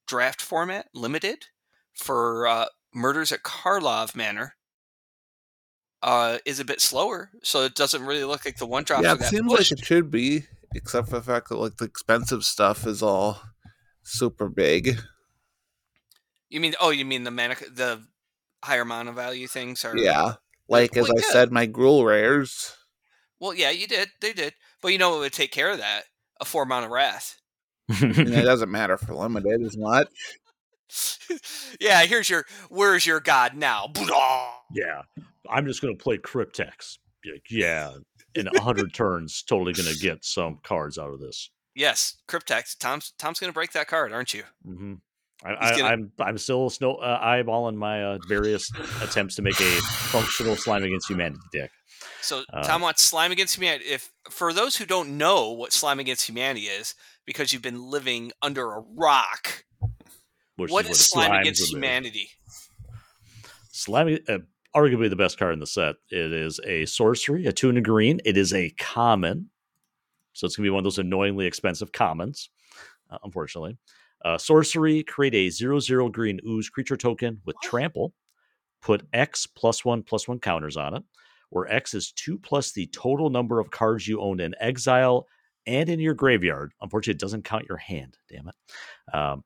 draft 0.07 0.41
format 0.41 0.87
limited 0.95 1.47
for 1.95 2.47
uh, 2.47 2.67
Murders 2.95 3.33
at 3.33 3.43
Karlov 3.43 4.15
Manor 4.15 4.55
uh, 6.03 6.39
is 6.45 6.61
a 6.61 6.65
bit 6.65 6.81
slower, 6.81 7.31
so 7.43 7.63
it 7.63 7.75
doesn't 7.75 8.05
really 8.05 8.25
look 8.25 8.45
like 8.45 8.59
the 8.59 8.67
one 8.67 8.85
drop. 8.85 9.03
Yeah, 9.03 9.15
it 9.15 9.23
seems 9.23 9.51
pushed. 9.51 9.73
like 9.73 9.81
it 9.81 9.85
should 9.85 10.11
be, 10.11 10.45
except 10.75 11.09
for 11.09 11.17
the 11.17 11.23
fact 11.23 11.49
that 11.49 11.57
like 11.57 11.77
the 11.79 11.87
expensive 11.87 12.45
stuff 12.45 12.87
is 12.87 13.03
all 13.03 13.41
super 14.03 14.49
big. 14.49 15.01
You 16.49 16.61
mean? 16.61 16.75
Oh, 16.81 16.91
you 16.91 17.05
mean 17.05 17.25
the 17.25 17.31
mana, 17.31 17.57
the 17.73 18.05
higher 18.63 18.85
mana 18.85 19.13
value 19.13 19.49
things 19.49 19.85
are? 19.85 19.97
Yeah. 19.97 20.35
Like 20.69 20.97
as 20.97 21.05
well, 21.05 21.19
I 21.19 21.23
yeah. 21.27 21.33
said, 21.33 21.53
my 21.53 21.67
Gruul 21.67 22.07
rares. 22.07 22.77
Well, 23.41 23.55
yeah, 23.55 23.71
you 23.71 23.87
did. 23.87 24.09
They 24.21 24.33
did. 24.33 24.55
But 24.81 24.93
you 24.93 24.99
know 24.99 25.11
what 25.11 25.21
would 25.21 25.33
take 25.33 25.53
care 25.53 25.71
of 25.71 25.79
that? 25.79 26.05
A 26.41 26.45
four 26.45 26.63
of 26.63 26.91
wrath. 26.91 27.39
I 27.91 27.95
it 28.01 28.43
doesn't 28.45 28.71
matter 28.71 28.97
for 28.97 29.15
limited 29.15 29.63
as 29.63 29.77
much. 29.77 30.09
yeah, 31.81 32.03
here's 32.05 32.31
your. 32.31 32.45
Where's 32.71 33.07
your 33.07 33.21
god 33.21 33.55
now? 33.55 33.93
yeah, 34.73 35.03
I'm 35.51 35.67
just 35.67 35.83
going 35.83 35.97
to 35.97 36.03
play 36.03 36.17
Cryptex. 36.19 36.99
Yeah, 37.25 37.35
Yeah, 37.51 37.91
in 38.35 38.49
a 38.49 38.61
hundred 38.61 38.95
turns, 38.95 39.43
totally 39.43 39.73
going 39.73 39.93
to 39.93 39.99
get 39.99 40.25
some 40.25 40.59
cards 40.63 40.99
out 40.99 41.13
of 41.13 41.21
this. 41.21 41.51
Yes, 41.75 42.17
Cryptex. 42.29 42.79
Tom's 42.79 43.13
Tom's 43.19 43.41
gonna 43.41 43.53
break 43.53 43.73
that 43.73 43.89
card, 43.89 44.13
aren't 44.13 44.35
you? 44.35 44.45
hmm 44.65 44.95
I, 45.45 45.51
I, 45.59 45.71
gonna- 45.77 45.85
I'm 45.85 46.13
I'm 46.19 46.39
still 46.39 46.71
snow, 46.71 46.95
uh, 46.97 47.23
eyeballing 47.23 47.77
my 47.77 48.03
uh, 48.03 48.19
various 48.29 48.71
attempts 49.03 49.35
to 49.37 49.43
make 49.43 49.61
a 49.61 49.71
functional 50.11 50.57
slime 50.57 50.85
against 50.85 51.09
humanity 51.11 51.41
deck. 51.53 51.71
So 52.23 52.43
Uh, 52.53 52.63
Tom 52.63 52.81
wants 52.81 53.03
slime 53.03 53.31
against 53.33 53.57
humanity. 53.57 53.85
If 53.85 54.11
for 54.31 54.53
those 54.55 54.77
who 54.77 54.87
don't 54.87 55.19
know 55.19 55.51
what 55.53 55.73
slime 55.73 56.01
against 56.01 56.27
humanity 56.27 56.67
is, 56.67 56.95
because 57.27 57.53
you've 57.53 57.61
been 57.63 57.91
living 57.91 58.33
under 58.41 58.73
a 58.73 58.81
rock, 58.81 59.65
what 60.57 60.87
is 60.87 60.93
is 61.01 61.07
slime 61.11 61.33
against 61.41 61.69
humanity? 61.71 62.31
Slime, 63.71 64.19
uh, 64.29 64.39
arguably 64.75 65.11
the 65.11 65.17
best 65.17 65.39
card 65.39 65.53
in 65.53 65.59
the 65.61 65.67
set. 65.67 65.97
It 66.11 66.33
is 66.33 66.61
a 66.65 66.87
sorcery, 66.87 67.47
a 67.47 67.53
two 67.53 67.69
and 67.69 67.79
a 67.79 67.81
green. 67.83 68.21
It 68.25 68.37
is 68.37 68.53
a 68.55 68.71
common, 68.71 69.51
so 70.33 70.47
it's 70.47 70.57
gonna 70.57 70.67
be 70.67 70.71
one 70.71 70.79
of 70.79 70.85
those 70.85 70.99
annoyingly 70.99 71.47
expensive 71.47 71.93
commons. 71.93 72.51
Uh, 73.11 73.19
unfortunately, 73.25 73.77
uh, 74.25 74.39
sorcery 74.39 75.03
create 75.03 75.35
a 75.35 75.51
zero 75.51 75.79
zero 75.79 76.09
green 76.09 76.41
ooze 76.47 76.69
creature 76.71 76.97
token 76.97 77.41
with 77.45 77.57
trample. 77.63 78.13
Put 78.83 79.07
X 79.13 79.47
plus 79.47 79.85
one 79.85 80.03
plus 80.03 80.29
one 80.29 80.41
counters 80.41 80.77
on 80.77 80.95
it, 80.95 81.03
where 81.51 81.67
X 81.73 81.95
is 81.95 82.13
two 82.13 82.39
plus 82.39 82.73
the 82.73 82.87
total 82.89 83.31
number 83.31 83.59
of 83.59 83.71
cards 83.71 84.07
you 84.07 84.21
own 84.21 84.41
in 84.41 84.55
exile 84.61 85.27
and 85.67 85.89
in 85.89 86.01
your 86.01 86.13
graveyard. 86.13 86.73
Unfortunately, 86.83 87.17
it 87.17 87.21
doesn't 87.21 87.45
count 87.45 87.65
your 87.67 87.79
hand. 87.79 88.19
Damn 88.29 88.49
it. 88.49 89.17
Um, 89.17 89.45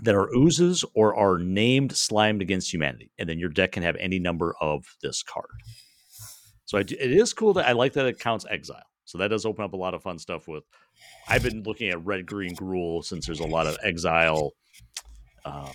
that 0.00 0.14
are 0.14 0.30
oozes 0.34 0.84
or 0.94 1.14
are 1.14 1.38
named 1.38 1.96
slimed 1.96 2.42
against 2.42 2.72
humanity, 2.72 3.10
and 3.18 3.28
then 3.28 3.38
your 3.38 3.48
deck 3.48 3.72
can 3.72 3.82
have 3.82 3.96
any 3.96 4.18
number 4.18 4.54
of 4.60 4.84
this 5.02 5.22
card. 5.22 5.60
So 6.64 6.78
I 6.78 6.82
d 6.82 6.96
it 6.98 7.12
is 7.12 7.32
cool 7.34 7.52
that 7.54 7.66
I 7.66 7.72
like 7.72 7.92
that 7.94 8.06
it 8.06 8.18
counts 8.18 8.46
exile. 8.48 8.82
So 9.12 9.18
that 9.18 9.28
does 9.28 9.44
open 9.44 9.62
up 9.62 9.74
a 9.74 9.76
lot 9.76 9.92
of 9.92 10.02
fun 10.02 10.18
stuff 10.18 10.48
with. 10.48 10.64
I've 11.28 11.42
been 11.42 11.64
looking 11.64 11.90
at 11.90 12.02
red 12.02 12.24
green 12.24 12.56
Gruul 12.56 13.04
since 13.04 13.26
there's 13.26 13.40
a 13.40 13.46
lot 13.46 13.66
of 13.66 13.76
exile, 13.82 14.52
um, 15.44 15.68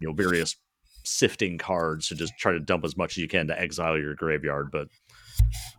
you 0.00 0.08
know, 0.08 0.12
various 0.12 0.56
sifting 1.04 1.56
cards 1.56 2.08
to 2.08 2.16
just 2.16 2.36
try 2.36 2.50
to 2.50 2.58
dump 2.58 2.84
as 2.84 2.96
much 2.96 3.12
as 3.12 3.18
you 3.18 3.28
can 3.28 3.46
to 3.46 3.56
exile 3.56 3.96
your 3.96 4.16
graveyard. 4.16 4.72
But 4.72 4.88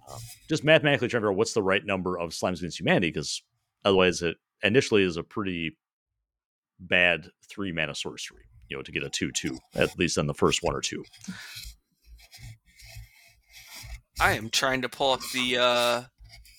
um, 0.10 0.20
just 0.48 0.64
mathematically 0.64 1.10
trying 1.10 1.20
to 1.20 1.26
figure 1.26 1.32
out 1.34 1.38
what's 1.38 1.52
the 1.52 1.62
right 1.62 1.86
number 1.86 2.18
of 2.18 2.30
slimes 2.30 2.60
against 2.60 2.80
humanity 2.80 3.10
because 3.10 3.44
otherwise 3.84 4.22
it 4.22 4.38
initially 4.64 5.04
is 5.04 5.18
a 5.18 5.24
pretty 5.24 5.78
bad 6.80 7.28
three 7.50 7.74
mana 7.74 7.94
sorcery, 7.94 8.46
you 8.70 8.78
know, 8.78 8.84
to 8.84 8.92
get 8.94 9.04
a 9.04 9.10
two 9.10 9.34
two 9.34 9.58
at 9.76 10.00
least 10.00 10.18
on 10.18 10.28
the 10.28 10.34
first 10.34 10.64
one 10.64 10.74
or 10.74 10.82
two. 10.82 11.04
I 14.18 14.38
am 14.38 14.50
trying 14.50 14.84
to 14.84 14.88
pull 14.88 15.12
up 15.12 15.20
the 15.34 15.58
uh, 15.58 16.04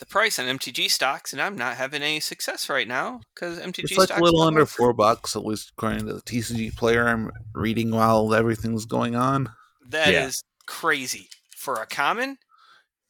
the 0.03 0.07
price 0.07 0.37
on 0.41 0.47
MTG 0.47 0.91
stocks, 0.91 1.33
and 1.33 1.41
I'm 1.41 1.57
not 1.57 1.77
having 1.77 2.03
any 2.03 2.19
success 2.19 2.69
right 2.69 2.89
now 2.89 3.21
because 3.33 3.61
MTG 3.61 3.85
It's 3.85 3.97
like 3.97 4.11
a 4.11 4.21
little 4.21 4.43
under 4.43 4.63
work. 4.63 4.69
four 4.69 4.93
bucks, 4.93 5.37
at 5.37 5.45
least 5.47 5.71
according 5.77 6.07
to 6.07 6.15
the 6.15 6.21
TCG 6.23 6.75
player 6.77 7.07
I'm 7.07 7.31
reading 7.55 7.93
while 7.93 8.35
everything's 8.35 8.85
going 8.85 9.15
on. 9.15 9.49
That 9.91 10.09
is 10.09 10.43
Yeah. 10.45 10.63
crazy 10.67 11.29
for 11.57 11.75
a 11.77 11.87
common. 11.87 12.39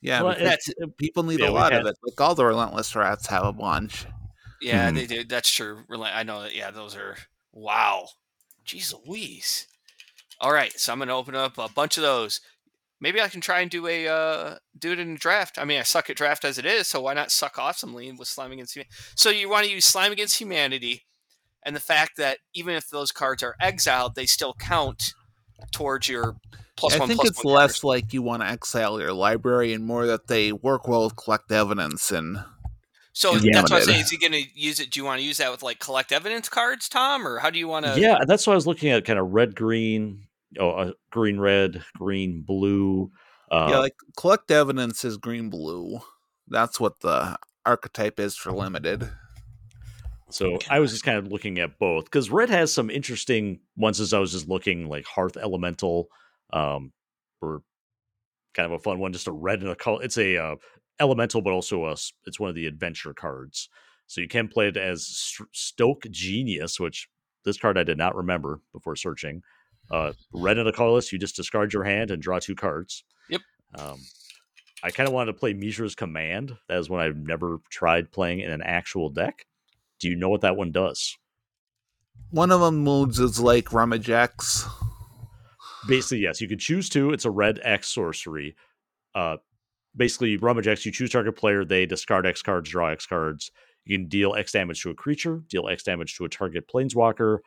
Yeah, 0.02 0.20
Well, 0.20 0.34
because 0.34 0.66
that's- 0.68 0.88
people 0.98 1.22
need 1.22 1.40
yeah, 1.40 1.48
a 1.48 1.50
lot 1.50 1.72
had- 1.72 1.80
of 1.80 1.86
it. 1.86 1.96
Like 2.06 2.20
all 2.20 2.34
the 2.34 2.44
relentless 2.44 2.94
rats 2.94 3.26
have 3.28 3.44
a 3.44 3.52
bunch. 3.54 4.04
Yeah, 4.60 4.90
Mhm. 4.90 4.94
they 4.96 5.06
do. 5.06 5.24
That's 5.24 5.50
true. 5.50 5.84
I 5.90 6.22
know 6.24 6.42
that. 6.42 6.54
Yeah, 6.54 6.70
those 6.70 6.94
are 6.94 7.16
wow. 7.52 8.06
Jeez 8.66 8.92
Louise. 9.06 9.66
All 10.40 10.52
right, 10.52 10.78
so 10.78 10.92
I'm 10.92 10.98
gonna 10.98 11.16
open 11.16 11.34
up 11.36 11.56
a 11.56 11.70
bunch 11.70 11.96
of 11.96 12.02
those. 12.02 12.42
Maybe 13.02 13.20
I 13.20 13.26
can 13.26 13.40
try 13.40 13.60
and 13.60 13.70
do 13.70 13.88
a 13.88 14.06
uh, 14.06 14.56
do 14.78 14.92
it 14.92 15.00
in 15.00 15.14
a 15.14 15.18
draft. 15.18 15.58
I 15.58 15.64
mean, 15.64 15.80
I 15.80 15.82
suck 15.82 16.08
at 16.08 16.16
draft 16.16 16.44
as 16.44 16.56
it 16.56 16.64
is, 16.64 16.86
so 16.86 17.00
why 17.00 17.14
not 17.14 17.32
suck 17.32 17.58
awesomely 17.58 18.12
with 18.12 18.28
slime 18.28 18.52
against 18.52 18.76
humanity? 18.76 18.94
So 19.16 19.28
you 19.28 19.50
want 19.50 19.66
to 19.66 19.72
use 19.72 19.84
slime 19.84 20.12
against 20.12 20.40
humanity, 20.40 21.02
and 21.64 21.74
the 21.74 21.80
fact 21.80 22.16
that 22.18 22.38
even 22.54 22.76
if 22.76 22.88
those 22.88 23.10
cards 23.10 23.42
are 23.42 23.56
exiled, 23.60 24.14
they 24.14 24.26
still 24.26 24.54
count 24.54 25.14
towards 25.72 26.08
your 26.08 26.36
plus 26.76 26.94
I 26.94 27.00
one. 27.00 27.08
think 27.08 27.18
plus 27.18 27.30
it's 27.30 27.44
one 27.44 27.54
less 27.54 27.80
counters. 27.80 27.84
like 27.84 28.12
you 28.14 28.22
want 28.22 28.42
to 28.42 28.48
exile 28.48 29.00
your 29.00 29.12
library 29.12 29.72
and 29.72 29.84
more 29.84 30.06
that 30.06 30.28
they 30.28 30.52
work 30.52 30.86
well 30.86 31.02
with 31.04 31.16
collect 31.16 31.50
evidence 31.50 32.12
and 32.12 32.38
So 33.12 33.36
Yeah, 33.36 33.50
that's 33.54 33.70
what 33.72 33.82
I 33.82 33.84
but 33.84 33.94
say. 33.94 34.00
Is 34.00 34.10
he 34.10 34.16
going 34.16 34.32
to 34.32 34.44
use 34.54 34.78
it? 34.80 34.90
Do 34.90 35.00
you 35.00 35.04
want 35.04 35.20
to 35.20 35.26
use 35.26 35.38
that 35.38 35.50
with 35.50 35.62
like 35.62 35.80
collect 35.80 36.12
evidence 36.12 36.48
cards, 36.48 36.88
Tom, 36.88 37.26
or 37.26 37.40
how 37.40 37.50
do 37.50 37.58
you 37.58 37.66
want 37.68 37.84
to? 37.84 37.98
yeah, 37.98 38.18
that's 38.26 38.46
what 38.46 38.52
I 38.52 38.56
was 38.56 38.66
looking 38.66 38.90
at. 38.90 39.04
Kind 39.04 39.18
of 39.18 39.32
red, 39.32 39.54
green, 39.54 40.26
oh, 40.58 40.70
uh, 40.70 40.92
green, 41.10 41.38
red, 41.38 41.84
green, 41.96 42.42
blue. 42.42 43.10
Uh, 43.50 43.68
yeah, 43.70 43.78
like 43.78 43.96
collect 44.16 44.50
evidence 44.50 45.04
is 45.04 45.16
green 45.16 45.50
blue. 45.50 46.00
That's 46.48 46.80
what 46.80 47.00
the 47.00 47.36
archetype 47.64 48.18
is 48.18 48.36
for 48.36 48.52
limited. 48.52 49.08
So 50.30 50.58
I 50.70 50.80
was 50.80 50.92
just 50.92 51.04
kind 51.04 51.18
of 51.18 51.30
looking 51.30 51.58
at 51.58 51.78
both 51.78 52.04
because 52.04 52.30
red 52.30 52.48
has 52.48 52.72
some 52.72 52.88
interesting 52.88 53.60
ones 53.76 54.00
as 54.00 54.14
I 54.14 54.18
was 54.18 54.32
just 54.32 54.48
looking 54.48 54.88
like 54.88 55.04
Hearth 55.04 55.36
Elemental, 55.36 56.08
um, 56.52 56.92
or 57.42 57.62
kind 58.54 58.66
of 58.66 58.72
a 58.72 58.78
fun 58.82 58.98
one. 58.98 59.12
Just 59.12 59.28
a 59.28 59.32
red 59.32 59.60
and 59.60 59.70
a 59.70 59.76
color. 59.76 60.02
It's 60.02 60.16
a 60.16 60.38
uh, 60.38 60.56
elemental, 60.98 61.42
but 61.42 61.52
also 61.52 61.84
a, 61.84 61.92
it's 62.24 62.40
one 62.40 62.48
of 62.48 62.56
the 62.56 62.66
adventure 62.66 63.12
cards. 63.12 63.68
So 64.06 64.20
you 64.20 64.28
can 64.28 64.48
play 64.48 64.68
it 64.68 64.76
as 64.76 65.36
Stoke 65.52 66.04
Genius, 66.10 66.80
which 66.80 67.08
this 67.44 67.58
card 67.58 67.78
I 67.78 67.82
did 67.82 67.98
not 67.98 68.16
remember 68.16 68.60
before 68.72 68.96
searching. 68.96 69.42
Uh, 69.90 70.12
red 70.32 70.58
and 70.58 70.68
a 70.68 70.72
colorless, 70.72 71.12
you 71.12 71.18
just 71.18 71.36
discard 71.36 71.72
your 71.72 71.84
hand 71.84 72.10
and 72.10 72.22
draw 72.22 72.38
two 72.38 72.54
cards. 72.54 73.04
Yep. 73.28 73.40
Um, 73.74 73.98
I 74.82 74.90
kind 74.90 75.06
of 75.06 75.14
wanted 75.14 75.32
to 75.32 75.38
play 75.38 75.52
Mishra's 75.52 75.94
Command. 75.94 76.56
That 76.68 76.78
is 76.78 76.88
one 76.88 77.00
I've 77.00 77.16
never 77.16 77.58
tried 77.70 78.10
playing 78.10 78.40
in 78.40 78.50
an 78.50 78.62
actual 78.62 79.10
deck. 79.10 79.46
Do 80.00 80.08
you 80.08 80.16
know 80.16 80.28
what 80.28 80.40
that 80.40 80.56
one 80.56 80.72
does? 80.72 81.16
One 82.30 82.50
of 82.50 82.60
them 82.60 82.78
moods 82.78 83.18
is 83.18 83.38
like 83.38 83.72
Rummage 83.72 84.10
X. 84.10 84.66
Basically, 85.86 86.18
yes, 86.18 86.40
you 86.40 86.48
could 86.48 86.60
choose 86.60 86.88
two. 86.88 87.12
It's 87.12 87.24
a 87.24 87.30
red 87.30 87.60
X 87.62 87.88
sorcery. 87.88 88.56
Uh, 89.14 89.36
basically, 89.94 90.36
Rummage 90.36 90.66
X, 90.66 90.86
you 90.86 90.92
choose 90.92 91.10
target 91.10 91.36
player, 91.36 91.64
they 91.64 91.86
discard 91.86 92.26
X 92.26 92.42
cards, 92.42 92.70
draw 92.70 92.88
X 92.88 93.06
cards. 93.06 93.50
You 93.84 93.98
can 93.98 94.08
deal 94.08 94.34
X 94.34 94.52
damage 94.52 94.82
to 94.82 94.90
a 94.90 94.94
creature, 94.94 95.42
deal 95.48 95.68
X 95.68 95.82
damage 95.82 96.16
to 96.16 96.24
a 96.24 96.28
target 96.28 96.68
planeswalker, 96.72 97.38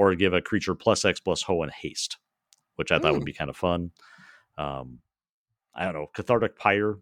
or 0.00 0.14
give 0.14 0.32
a 0.32 0.40
creature 0.40 0.74
plus 0.74 1.04
X 1.04 1.20
plus 1.20 1.42
Ho 1.42 1.62
and 1.62 1.70
haste, 1.70 2.16
which 2.76 2.90
I 2.90 2.98
thought 2.98 3.12
would 3.12 3.20
Hmm. 3.20 3.24
be 3.26 3.32
kind 3.34 3.50
of 3.50 3.56
fun. 3.56 3.90
Um, 4.56 5.00
I 5.74 5.84
don't 5.84 5.92
know. 5.94 6.06
Cathartic 6.14 6.56
Pyre 6.56 6.96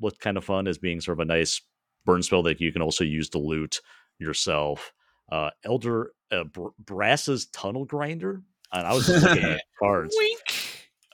looked 0.00 0.20
kind 0.20 0.36
of 0.36 0.44
fun 0.44 0.68
as 0.68 0.78
being 0.78 1.00
sort 1.00 1.16
of 1.18 1.22
a 1.22 1.24
nice 1.24 1.60
burn 2.04 2.22
spell 2.22 2.42
that 2.44 2.60
you 2.60 2.72
can 2.72 2.82
also 2.82 3.02
use 3.02 3.28
to 3.30 3.38
loot 3.38 3.80
yourself. 4.18 4.92
Uh, 5.32 5.50
Elder 5.64 6.12
uh, 6.30 6.44
Br- 6.44 6.68
Brass's 6.78 7.46
Tunnel 7.46 7.84
Grinder. 7.84 8.42
And 8.72 8.86
I 8.86 8.92
was 8.94 9.06
just 9.06 9.24
looking 9.24 9.44
at 9.44 9.60
cards. 9.80 10.14
Wink. 10.18 10.40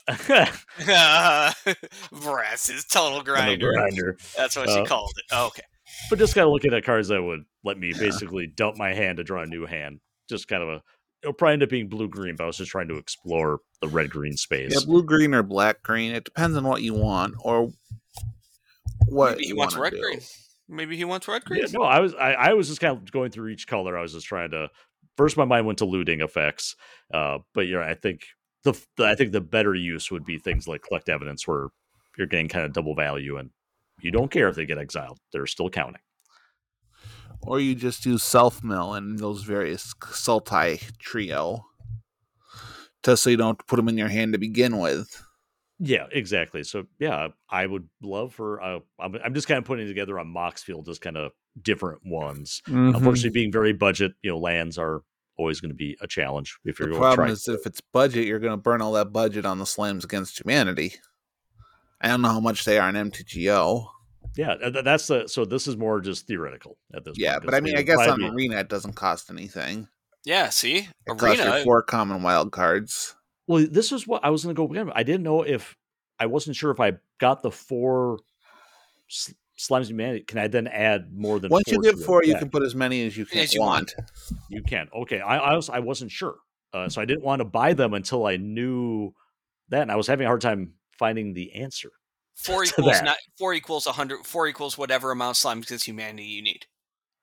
Brass's 2.11 2.85
tunnel 2.85 3.21
grinder. 3.23 3.71
grinder. 3.73 4.17
That's 4.37 4.55
what 4.55 4.67
Uh, 4.69 4.75
she 4.83 4.85
called 4.85 5.11
it. 5.17 5.25
Oh, 5.31 5.47
okay. 5.47 5.61
But 6.09 6.19
just 6.19 6.33
kind 6.35 6.45
of 6.45 6.51
looking 6.53 6.73
at 6.73 6.83
cards 6.83 7.07
that 7.09 7.21
would 7.21 7.43
let 7.63 7.77
me 7.77 7.93
basically 7.97 8.47
dump 8.47 8.77
my 8.77 8.93
hand 8.93 9.17
to 9.17 9.23
draw 9.23 9.41
a 9.43 9.45
new 9.45 9.65
hand. 9.65 9.99
Just 10.29 10.47
kind 10.47 10.63
of 10.63 10.69
a. 10.69 10.81
It'll 11.23 11.33
probably 11.33 11.53
end 11.53 11.63
up 11.63 11.69
being 11.69 11.87
blue 11.87 12.07
green, 12.07 12.35
but 12.35 12.45
I 12.45 12.47
was 12.47 12.57
just 12.57 12.71
trying 12.71 12.87
to 12.87 12.97
explore 12.97 13.59
the 13.81 13.87
red 13.87 14.09
green 14.09 14.35
space. 14.35 14.73
Yeah, 14.73 14.85
blue 14.85 15.03
green 15.03 15.33
or 15.35 15.43
black 15.43 15.83
green. 15.83 16.13
It 16.13 16.23
depends 16.23 16.57
on 16.57 16.63
what 16.63 16.81
you 16.81 16.93
want 16.95 17.35
or 17.43 17.71
what 19.07 19.31
Maybe 19.33 19.43
he 19.43 19.49
you 19.49 19.55
wants 19.55 19.75
red 19.75 19.93
do. 19.93 20.01
green. 20.01 20.19
Maybe 20.67 20.97
he 20.97 21.05
wants 21.05 21.27
red 21.27 21.43
green. 21.45 21.61
Yeah, 21.61 21.67
no, 21.73 21.83
I 21.83 21.99
was 21.99 22.13
I, 22.15 22.33
I 22.33 22.53
was 22.53 22.69
just 22.69 22.81
kind 22.81 22.97
of 22.97 23.11
going 23.11 23.31
through 23.31 23.49
each 23.49 23.67
color. 23.67 23.97
I 23.97 24.01
was 24.01 24.13
just 24.13 24.25
trying 24.25 24.51
to 24.51 24.69
first 25.17 25.37
my 25.37 25.45
mind 25.45 25.65
went 25.65 25.79
to 25.79 25.85
looting 25.85 26.21
effects. 26.21 26.75
Uh, 27.13 27.39
but 27.53 27.67
you 27.67 27.75
know, 27.75 27.81
I 27.81 27.93
think 27.93 28.25
the, 28.63 28.73
the 28.97 29.05
I 29.05 29.15
think 29.15 29.31
the 29.31 29.41
better 29.41 29.75
use 29.75 30.09
would 30.11 30.25
be 30.25 30.37
things 30.37 30.67
like 30.67 30.81
collect 30.81 31.09
evidence 31.09 31.47
where 31.47 31.67
you're 32.17 32.27
getting 32.27 32.47
kind 32.47 32.65
of 32.65 32.73
double 32.73 32.95
value 32.95 33.37
and 33.37 33.49
you 34.01 34.11
don't 34.11 34.31
care 34.31 34.47
if 34.47 34.55
they 34.55 34.65
get 34.65 34.77
exiled. 34.77 35.19
They're 35.31 35.45
still 35.45 35.69
counting. 35.69 36.01
Or 37.43 37.59
you 37.59 37.75
just 37.75 38.05
use 38.05 38.23
self 38.23 38.63
mill 38.63 38.93
and 38.93 39.19
those 39.19 39.43
various 39.43 39.93
Sultai 39.95 40.97
trio. 40.99 41.65
Just 43.03 43.23
so 43.23 43.31
you 43.31 43.37
don't 43.37 43.65
put 43.67 43.77
them 43.77 43.89
in 43.89 43.97
your 43.97 44.09
hand 44.09 44.33
to 44.33 44.39
begin 44.39 44.77
with. 44.77 45.23
Yeah, 45.79 46.05
exactly. 46.11 46.63
So 46.63 46.85
yeah, 46.99 47.29
I 47.49 47.65
would 47.65 47.89
love 48.03 48.35
for 48.35 48.61
uh, 48.61 48.79
I'm, 48.99 49.15
I'm 49.25 49.33
just 49.33 49.47
kind 49.47 49.57
of 49.57 49.65
putting 49.65 49.87
together 49.87 50.19
a 50.19 50.23
Moxfield, 50.23 50.85
just 50.85 51.01
kind 51.01 51.17
of 51.17 51.31
different 51.59 52.01
ones. 52.05 52.61
Mm-hmm. 52.67 52.95
Unfortunately, 52.95 53.31
being 53.31 53.51
very 53.51 53.73
budget, 53.73 54.13
you 54.21 54.29
know, 54.29 54.37
lands 54.37 54.77
are 54.77 55.01
always 55.37 55.59
going 55.59 55.71
to 55.71 55.75
be 55.75 55.97
a 56.01 56.07
challenge 56.07 56.59
if 56.65 56.77
you're 56.77 56.89
the 56.89 56.93
going 56.93 57.01
to 57.01 57.15
problem 57.15 57.33
is 57.33 57.47
if 57.47 57.65
it's 57.65 57.81
budget, 57.81 58.27
you're 58.27 58.39
going 58.39 58.53
to 58.53 58.57
burn 58.57 58.81
all 58.81 58.91
that 58.93 59.11
budget 59.11 59.45
on 59.45 59.57
the 59.57 59.65
slams 59.65 60.05
against 60.05 60.39
humanity. 60.39 60.93
I 61.99 62.09
don't 62.09 62.21
know 62.21 62.29
how 62.29 62.39
much 62.39 62.63
they 62.63 62.77
are 62.77 62.89
in 62.89 62.95
MTGO. 62.95 63.87
Yeah, 64.35 64.55
that's 64.83 65.07
the 65.07 65.27
so 65.27 65.45
this 65.45 65.67
is 65.67 65.75
more 65.77 65.99
just 66.01 66.27
theoretical 66.27 66.77
at 66.93 67.03
this 67.03 67.11
point. 67.13 67.19
Yeah, 67.19 67.33
point. 67.33 67.45
but 67.45 67.51
'cause 67.51 67.57
I 67.57 67.61
mean, 67.61 67.77
I 67.77 67.81
guess 67.81 67.99
on 67.99 68.05
probably 68.05 68.29
be- 68.29 68.35
Arena 68.35 68.59
it 68.59 68.69
doesn't 68.69 68.93
cost 68.93 69.29
anything. 69.29 69.87
Yeah, 70.23 70.49
see? 70.49 70.87
It 71.07 71.17
costs 71.17 71.39
Arena. 71.41 71.63
four 71.63 71.81
common 71.83 72.21
wild 72.23 72.51
cards. 72.51 73.15
Well, 73.47 73.65
this 73.69 73.91
is 73.91 74.07
what 74.07 74.23
I 74.23 74.29
was 74.29 74.43
going 74.43 74.55
to 74.55 74.57
go 74.59 74.65
with. 74.65 74.89
I 74.95 75.03
didn't 75.03 75.23
know 75.23 75.41
if 75.41 75.75
I 76.19 76.27
wasn't 76.27 76.55
sure 76.55 76.71
if 76.71 76.79
I 76.79 76.93
got 77.19 77.41
the 77.41 77.51
four 77.51 78.19
s- 79.09 79.33
slimes 79.57 79.87
humanity. 79.87 80.23
Can 80.23 80.37
I 80.37 80.47
then 80.47 80.67
add 80.67 81.11
more 81.11 81.39
than 81.39 81.49
Once 81.49 81.63
four 81.67 81.73
you 81.83 81.91
to 81.91 81.97
get 81.97 82.05
four, 82.05 82.23
you 82.23 82.35
can 82.37 82.49
put 82.49 82.63
as 82.63 82.75
many 82.75 83.05
as 83.05 83.17
you 83.17 83.25
can 83.25 83.39
As 83.39 83.53
you 83.53 83.61
want. 83.61 83.93
You 84.49 84.61
can. 84.63 84.87
Okay, 84.93 85.19
I 85.19 85.37
I, 85.37 85.55
also, 85.55 85.73
I 85.73 85.79
wasn't 85.79 86.11
sure, 86.11 86.35
uh, 86.73 86.87
so 86.87 87.01
I 87.01 87.05
didn't 87.05 87.23
want 87.23 87.39
to 87.39 87.45
buy 87.45 87.73
them 87.73 87.93
until 87.93 88.25
I 88.27 88.37
knew 88.37 89.11
that, 89.69 89.81
and 89.81 89.91
I 89.91 89.95
was 89.95 90.07
having 90.07 90.25
a 90.25 90.29
hard 90.29 90.41
time 90.41 90.75
finding 90.99 91.33
the 91.33 91.53
answer. 91.55 91.89
Four 92.35 92.63
equals 92.65 92.87
that. 92.91 93.05
not 93.05 93.17
four 93.37 93.53
equals 93.53 93.87
a 93.87 93.91
hundred. 93.91 94.25
Four 94.25 94.47
equals 94.47 94.77
whatever 94.77 95.11
amount 95.11 95.31
of 95.31 95.37
slime 95.37 95.59
against 95.59 95.85
humanity 95.87 96.23
you 96.25 96.41
need. 96.41 96.65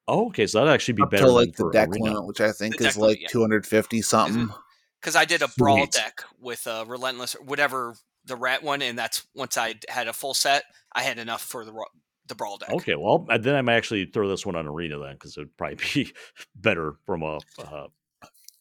Oh, 0.06 0.26
okay, 0.28 0.46
so 0.46 0.58
that'd 0.58 0.72
actually 0.72 0.94
be 0.94 1.02
Up 1.02 1.10
better 1.10 1.24
to 1.24 1.26
than 1.28 1.34
like 1.36 1.56
the 1.56 1.70
deck 1.70 1.88
Arena. 1.90 2.04
limit, 2.04 2.26
which 2.26 2.40
I 2.40 2.52
think 2.52 2.78
The 2.78 2.86
is 2.88 2.94
deck 2.94 3.02
like 3.02 3.20
yeah. 3.20 3.28
250 3.28 4.02
something. 4.02 4.48
Because 5.00 5.14
I 5.14 5.24
did 5.26 5.42
a 5.42 5.48
brawl 5.56 5.76
Sweet. 5.76 5.92
deck 5.92 6.22
with 6.40 6.66
a 6.66 6.84
relentless, 6.84 7.34
whatever 7.34 7.94
the 8.24 8.34
rat 8.34 8.64
one, 8.64 8.82
and 8.82 8.98
that's 8.98 9.24
once 9.32 9.56
I 9.56 9.74
had 9.88 10.08
a 10.08 10.12
full 10.12 10.34
set, 10.34 10.64
I 10.92 11.02
had 11.04 11.18
enough 11.20 11.40
for 11.40 11.64
the 11.64 11.72
ro- 11.72 11.84
the 12.26 12.34
brawl 12.34 12.58
deck. 12.58 12.70
Okay, 12.70 12.96
well, 12.96 13.24
uh, 13.30 13.38
then 13.38 13.54
I 13.54 13.62
might 13.62 13.76
actually 13.76 14.06
throw 14.06 14.28
this 14.28 14.44
one 14.44 14.56
on 14.56 14.66
Arena 14.66 14.98
then, 14.98 15.12
because 15.12 15.36
it 15.36 15.40
would 15.42 15.56
probably 15.56 15.76
be 15.94 16.12
better 16.56 16.94
from 17.06 17.22
a. 17.22 17.38
Uh, 17.60 17.86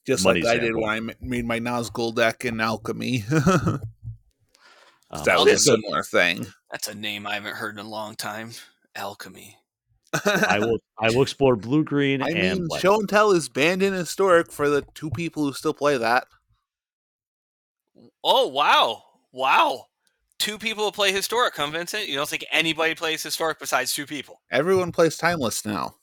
Just 0.06 0.26
Money 0.26 0.42
like 0.44 0.58
I 0.58 0.60
did 0.60 0.76
when 0.76 0.88
I 0.90 1.00
made 1.20 1.46
my 1.46 1.60
Nazgul 1.60 2.14
deck 2.14 2.46
in 2.46 2.62
Alchemy. 2.62 3.26
Um, 5.12 5.24
that 5.26 5.40
was 5.40 5.54
a 5.54 5.58
similar 5.58 6.04
thing. 6.04 6.46
That's 6.72 6.88
a 6.88 6.96
name 6.96 7.26
I 7.26 7.36
haven't 7.36 7.56
heard 7.56 7.78
in 7.80 7.86
a 7.86 7.90
long 7.90 8.16
time. 8.16 8.52
Alchemy. 8.96 9.56
I 10.26 10.60
will. 10.60 10.80
I 11.00 11.10
will 11.12 11.22
explore 11.22 11.56
blue 11.56 11.84
green 11.84 12.22
I 12.22 12.30
and 12.30 12.60
mean, 12.60 12.68
black. 12.68 12.82
show 12.82 12.96
and 13.00 13.08
tell 13.10 13.32
is 13.32 13.50
banned 13.50 13.84
in 13.84 13.94
historic 13.94 14.52
for 14.52 14.70
the 14.70 14.84
two 14.96 15.10
people 15.12 15.44
who 15.44 15.54
still 15.54 15.74
play 15.74 15.98
that. 15.98 16.26
Oh 18.24 18.48
wow, 18.48 19.04
wow! 19.32 19.86
Two 20.40 20.58
people 20.58 20.92
play 20.92 21.12
historic. 21.12 21.54
Come 21.54 21.72
Vincent. 21.72 22.08
You 22.08 22.16
don't 22.16 22.30
think 22.30 22.46
anybody 22.52 22.96
plays 22.96 23.22
historic 23.24 23.60
besides 23.60 23.94
two 23.94 24.06
people? 24.06 24.42
Everyone 24.52 24.92
plays 24.92 25.18
timeless 25.18 25.66
now. 25.66 25.96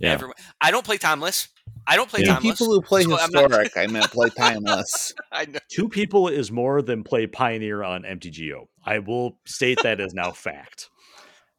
yeah. 0.00 0.12
Everyone. 0.12 0.36
I 0.60 0.70
don't 0.70 0.84
play 0.84 0.96
timeless. 0.98 1.48
I 1.86 1.96
don't 1.96 2.08
play 2.08 2.22
Yeah. 2.22 2.34
Timeless. 2.34 2.58
people 2.58 2.72
who 2.72 2.80
play 2.80 3.02
So 3.02 3.18
I'm 3.18 3.30
not- 3.30 3.42
historic, 3.50 3.72
I 3.76 3.86
meant 3.86 4.10
play 4.10 4.30
timeless. 4.30 5.12
I 5.32 5.44
know. 5.46 5.58
Two 5.70 5.88
people 5.88 6.28
is 6.28 6.50
more 6.50 6.80
than 6.82 7.04
play 7.04 7.26
Pioneer 7.26 7.82
on 7.82 8.02
MTGO. 8.04 8.66
I 8.84 9.00
will 9.00 9.38
state 9.44 9.78
that 9.82 10.00
as 10.00 10.14
now 10.14 10.30
fact. 10.30 10.88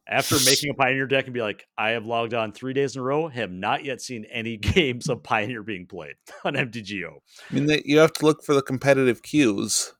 After 0.08 0.36
making 0.44 0.70
a 0.70 0.74
Pioneer 0.74 1.06
deck 1.06 1.24
and 1.24 1.34
be 1.34 1.42
like, 1.42 1.64
I 1.76 1.90
have 1.90 2.06
logged 2.06 2.32
on 2.34 2.52
three 2.52 2.72
days 2.72 2.94
in 2.94 3.00
a 3.00 3.04
row, 3.04 3.26
have 3.28 3.50
not 3.50 3.84
yet 3.84 4.00
seen 4.00 4.24
any 4.30 4.56
games 4.74 5.08
of 5.08 5.22
Pioneer 5.22 5.62
being 5.62 5.86
played 5.86 6.14
on 6.44 6.54
MTGO. 6.54 7.10
I 7.50 7.54
mean, 7.54 7.66
they, 7.66 7.82
you 7.84 7.98
have 7.98 8.12
to 8.14 8.24
look 8.24 8.44
for 8.44 8.54
the 8.54 8.62
competitive 8.62 9.22
cues. 9.22 9.92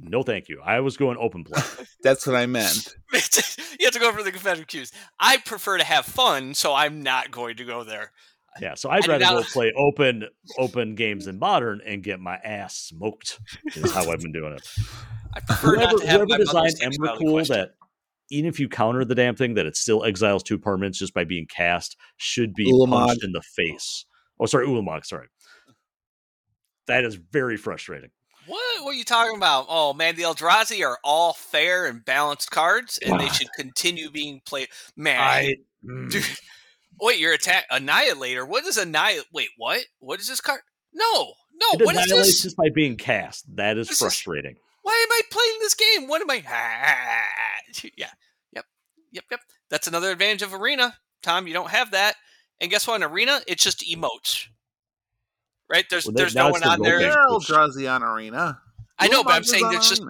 No, 0.00 0.22
thank 0.22 0.48
you. 0.48 0.60
I 0.64 0.78
was 0.80 0.96
going 0.96 1.16
open 1.18 1.42
play. 1.42 1.60
That's 2.02 2.24
what 2.24 2.36
I 2.36 2.46
meant. 2.46 2.94
you 3.12 3.18
have 3.86 3.92
to 3.94 3.98
go 3.98 4.12
for 4.12 4.22
the 4.22 4.30
competitive 4.30 4.68
cues. 4.68 4.92
I 5.18 5.38
prefer 5.38 5.78
to 5.78 5.84
have 5.84 6.04
fun, 6.06 6.54
so 6.54 6.72
I'm 6.74 7.02
not 7.02 7.32
going 7.32 7.56
to 7.56 7.64
go 7.64 7.82
there. 7.82 8.12
Yeah, 8.60 8.74
so 8.74 8.90
I'd 8.90 9.08
I 9.08 9.18
rather 9.18 9.42
go 9.42 9.42
play 9.42 9.72
open 9.76 10.24
open 10.58 10.94
games 10.94 11.26
in 11.26 11.38
modern 11.38 11.80
and 11.84 12.02
get 12.02 12.20
my 12.20 12.36
ass 12.36 12.76
smoked. 12.76 13.40
Is 13.74 13.92
how 13.92 14.10
I've 14.10 14.20
been 14.20 14.32
doing 14.32 14.52
it. 14.52 14.68
I 15.34 15.40
prefer 15.40 15.76
Whoever, 15.76 15.80
not 15.80 16.00
to 16.00 16.06
have 16.06 16.20
whoever 16.20 16.38
designed 16.38 16.74
mother's 16.98 17.18
sexuality 17.18 17.48
that 17.48 17.70
even 18.30 18.48
if 18.48 18.60
you 18.60 18.68
counter 18.68 19.04
the 19.04 19.14
damn 19.14 19.34
thing, 19.34 19.54
that 19.54 19.66
it 19.66 19.76
still 19.76 20.04
exiles 20.04 20.42
two 20.42 20.58
permanents 20.58 20.94
just 20.94 21.14
by 21.14 21.24
being 21.24 21.46
cast 21.46 21.96
should 22.16 22.54
be 22.54 22.70
Ulamog. 22.70 23.06
punched 23.06 23.24
in 23.24 23.32
the 23.32 23.42
face. 23.42 24.04
Oh, 24.38 24.46
sorry, 24.46 24.66
Ulamog. 24.66 25.04
Sorry, 25.04 25.28
that 26.86 27.04
is 27.04 27.14
very 27.14 27.56
frustrating. 27.56 28.10
What? 28.46 28.84
What 28.84 28.94
are 28.94 28.98
you 28.98 29.04
talking 29.04 29.36
about? 29.36 29.66
Oh 29.68 29.92
man, 29.92 30.16
the 30.16 30.22
Eldrazi 30.22 30.86
are 30.86 30.98
all 31.04 31.32
fair 31.32 31.86
and 31.86 32.04
balanced 32.04 32.50
cards, 32.50 32.98
and 33.04 33.20
they 33.20 33.28
should 33.28 33.52
continue 33.56 34.10
being 34.10 34.40
played. 34.44 34.68
Man, 34.96 35.20
I 35.20 35.56
dude, 35.86 36.22
mm. 36.22 36.40
Wait, 37.00 37.18
your 37.18 37.32
attack 37.32 37.66
annihilator. 37.70 38.44
What 38.46 38.64
is 38.66 38.76
annihilate? 38.76 39.26
Wait, 39.32 39.48
what? 39.56 39.82
What 39.98 40.20
is 40.20 40.28
this 40.28 40.40
card? 40.40 40.60
No, 40.92 41.34
no. 41.54 41.66
it 41.80 41.84
What 41.84 41.94
is 41.96 42.02
annihilates 42.06 42.26
this? 42.28 42.42
just 42.42 42.56
by 42.56 42.68
being 42.74 42.96
cast. 42.96 43.44
That 43.56 43.76
is 43.78 43.88
This 43.88 43.96
is- 43.96 44.00
frustrating. 44.02 44.56
Why 44.82 45.06
am 45.06 45.12
I 45.12 45.20
playing 45.30 45.58
this 45.60 45.74
game? 45.74 46.08
What 46.08 46.22
am 46.22 46.30
I? 46.30 46.36
yeah, 47.96 48.08
yep, 48.52 48.64
yep, 49.12 49.24
yep. 49.30 49.40
That's 49.68 49.86
another 49.86 50.10
advantage 50.10 50.40
of 50.42 50.54
Arena. 50.54 50.96
Tom, 51.22 51.46
you 51.46 51.52
don't 51.52 51.68
have 51.70 51.90
that. 51.90 52.14
And 52.60 52.70
guess 52.70 52.86
what? 52.88 52.96
In 52.96 53.02
arena, 53.02 53.40
it's 53.46 53.62
just 53.62 53.80
emotes. 53.80 54.46
Right? 55.68 55.84
There's 55.88 56.06
Well, 56.06 56.14
there's 56.14 56.34
no 56.34 56.48
it's 56.48 56.52
one 56.54 56.60
the 56.62 56.68
on 56.70 56.80
there. 56.82 56.94
roping. 56.96 57.10
Daryl 57.10 57.44
draws 57.46 57.76
the 57.76 57.88
on 57.88 58.02
arena. 58.02 58.58
I 58.98 59.08
know, 59.08 59.22
but 59.22 59.34
I'm 59.34 59.44
saying 59.44 59.64
on 59.64 59.72
there's 59.72 59.88
just 59.88 60.02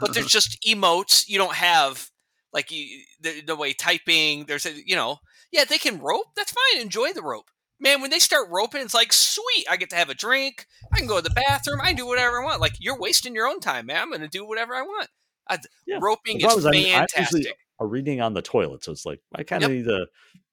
but 0.00 0.14
there's 0.14 0.26
just 0.38 0.62
emotes. 0.66 1.28
You 1.28 1.38
don't 1.38 1.54
have 1.54 2.08
like 2.52 2.70
you, 2.70 3.02
the, 3.20 3.40
the 3.42 3.56
way 3.56 3.72
typing. 3.72 4.44
There's 4.46 4.66
a 4.66 4.72
you 4.86 4.96
know, 4.96 5.18
yeah, 5.52 5.64
they 5.64 5.78
can 5.78 6.00
rope. 6.00 6.26
That's 6.36 6.52
fine. 6.52 6.80
Enjoy 6.82 7.12
the 7.12 7.22
rope, 7.22 7.50
man. 7.78 8.00
When 8.00 8.10
they 8.10 8.18
start 8.18 8.48
roping, 8.50 8.80
it's 8.82 8.94
like 8.94 9.12
sweet. 9.12 9.66
I 9.70 9.76
get 9.76 9.90
to 9.90 9.96
have 9.96 10.08
a 10.10 10.14
drink. 10.14 10.66
I 10.92 10.98
can 10.98 11.06
go 11.06 11.16
to 11.16 11.22
the 11.22 11.30
bathroom. 11.30 11.80
I 11.80 11.88
can 11.88 11.96
do 11.96 12.06
whatever 12.06 12.40
I 12.40 12.44
want. 12.44 12.60
Like 12.60 12.72
you're 12.80 12.98
wasting 12.98 13.34
your 13.34 13.46
own 13.46 13.60
time, 13.60 13.86
man. 13.86 14.02
I'm 14.02 14.08
going 14.08 14.22
to 14.22 14.28
do 14.28 14.44
whatever 14.46 14.74
I 14.74 14.82
want. 14.82 15.08
I, 15.48 15.58
Yeah. 15.86 15.98
Roping 16.00 16.40
is 16.40 16.52
is 16.52 16.66
I'm- 16.66 16.74
I'm 16.74 17.06
fantastic. 17.08 17.56
a 17.80 17.86
reading 17.86 18.20
on 18.20 18.34
the 18.34 18.42
toilet, 18.42 18.82
so 18.84 18.92
it's 18.92 19.04
like 19.06 19.20
I 19.34 19.42
kind 19.42 19.62
of 19.64 19.70
Yep. 19.70 19.76
need 19.78 19.84
to. 19.86 20.06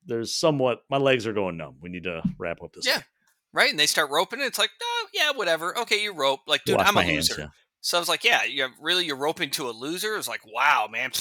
There's 0.05 0.35
somewhat. 0.35 0.79
My 0.89 0.97
legs 0.97 1.27
are 1.27 1.33
going 1.33 1.57
numb. 1.57 1.77
We 1.81 1.89
need 1.89 2.03
to 2.05 2.23
wrap 2.37 2.61
up 2.63 2.73
this. 2.73 2.85
Yeah. 2.87 2.95
thing. 2.97 3.03
right? 3.53 3.69
And 3.71 3.79
they 3.79 3.85
start 3.87 4.09
roping, 4.11 4.39
and 4.39 4.47
it's 4.47 4.59
like, 4.59 4.69
oh, 4.81 5.07
yeah, 5.13 5.31
whatever. 5.31 5.75
Okay, 5.79 6.01
you 6.03 6.13
rope. 6.13 6.41
Like, 6.47 6.63
dude, 6.65 6.77
Wash 6.77 6.87
I'm 6.87 6.97
a 6.97 7.03
hands, 7.03 7.29
loser. 7.29 7.41
yeah. 7.43 7.47
So 7.81 7.97
I 7.97 7.99
was 7.99 8.07
like, 8.09 8.23
yeah, 8.23 8.43
you're 8.43 8.69
really 8.79 9.05
you're 9.05 9.15
roping 9.15 9.49
to 9.51 9.69
a 9.69 9.71
loser. 9.71 10.15
It's 10.17 10.27
like, 10.27 10.41
wow, 10.45 10.87
man. 10.91 11.11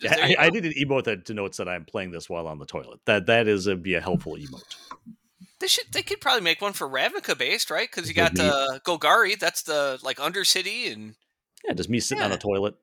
Yeah, 0.00 0.16
I, 0.18 0.46
I 0.46 0.50
need 0.50 0.64
an 0.64 0.72
emote 0.72 1.04
that 1.04 1.24
denotes 1.24 1.56
that 1.58 1.68
I'm 1.68 1.84
playing 1.84 2.10
this 2.10 2.28
while 2.28 2.46
on 2.46 2.58
the 2.58 2.66
toilet. 2.66 3.00
That 3.06 3.26
that 3.26 3.48
is 3.48 3.66
a, 3.66 3.76
be 3.76 3.94
a 3.94 4.00
helpful 4.00 4.34
emote. 4.34 4.76
They 5.60 5.66
should. 5.66 5.86
They 5.92 6.02
could 6.02 6.20
probably 6.20 6.42
make 6.42 6.60
one 6.60 6.72
for 6.72 6.88
Ravnica 6.88 7.36
based, 7.36 7.70
right? 7.70 7.88
Because 7.90 8.08
you 8.08 8.14
got 8.14 8.34
be- 8.34 8.40
uh, 8.40 8.78
Golgari. 8.84 9.38
That's 9.38 9.62
the 9.62 9.98
like 10.02 10.18
Undercity, 10.18 10.92
and 10.92 11.14
Yeah, 11.66 11.74
just 11.74 11.90
me 11.90 12.00
sitting 12.00 12.24
on 12.24 12.32
a 12.32 12.38
toilet, 12.38 12.74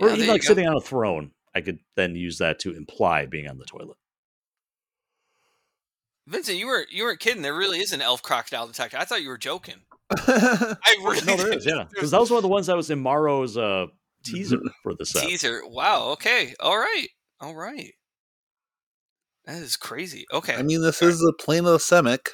or 0.00 0.08
there 0.08 0.16
even 0.16 0.28
like 0.28 0.42
sitting 0.42 0.66
on 0.66 0.76
a 0.76 0.80
throne. 0.80 1.32
I 1.54 1.60
could 1.60 1.80
then 1.96 2.16
use 2.16 2.38
that 2.38 2.58
to 2.60 2.74
imply 2.74 3.26
being 3.26 3.48
on 3.48 3.58
the 3.58 3.64
toilet. 3.64 3.96
Vincent, 6.26 6.58
you 6.58 6.66
were 6.66 6.86
you 6.90 7.04
weren't 7.04 7.20
kidding. 7.20 7.42
There 7.42 7.54
really 7.54 7.78
is 7.78 7.92
an 7.92 8.00
elf 8.00 8.22
crocodile 8.22 8.66
detector. 8.66 8.96
I 8.96 9.04
thought 9.04 9.22
you 9.22 9.28
were 9.28 9.38
joking. 9.38 9.82
I 10.10 10.76
really 11.02 11.26
No, 11.26 11.36
there 11.36 11.52
is, 11.52 11.66
yeah, 11.66 11.84
because 11.90 12.12
that 12.12 12.20
was 12.20 12.30
one 12.30 12.38
of 12.38 12.42
the 12.42 12.48
ones 12.48 12.66
that 12.66 12.76
was 12.76 12.90
in 12.90 13.00
Maro's 13.00 13.56
uh, 13.56 13.86
teaser 14.22 14.58
for 14.82 14.94
the 14.94 15.06
set. 15.06 15.26
teaser. 15.26 15.60
Wow. 15.66 16.10
Okay. 16.12 16.54
All 16.60 16.78
right. 16.78 17.08
All 17.40 17.54
right. 17.54 17.92
That 19.44 19.60
is 19.62 19.76
crazy. 19.76 20.24
Okay. 20.32 20.54
I 20.54 20.62
mean, 20.62 20.82
this 20.82 21.02
is 21.02 21.18
the 21.18 21.32
plane 21.32 21.60
of 21.66 21.72
the 21.72 21.78
Simic. 21.78 22.28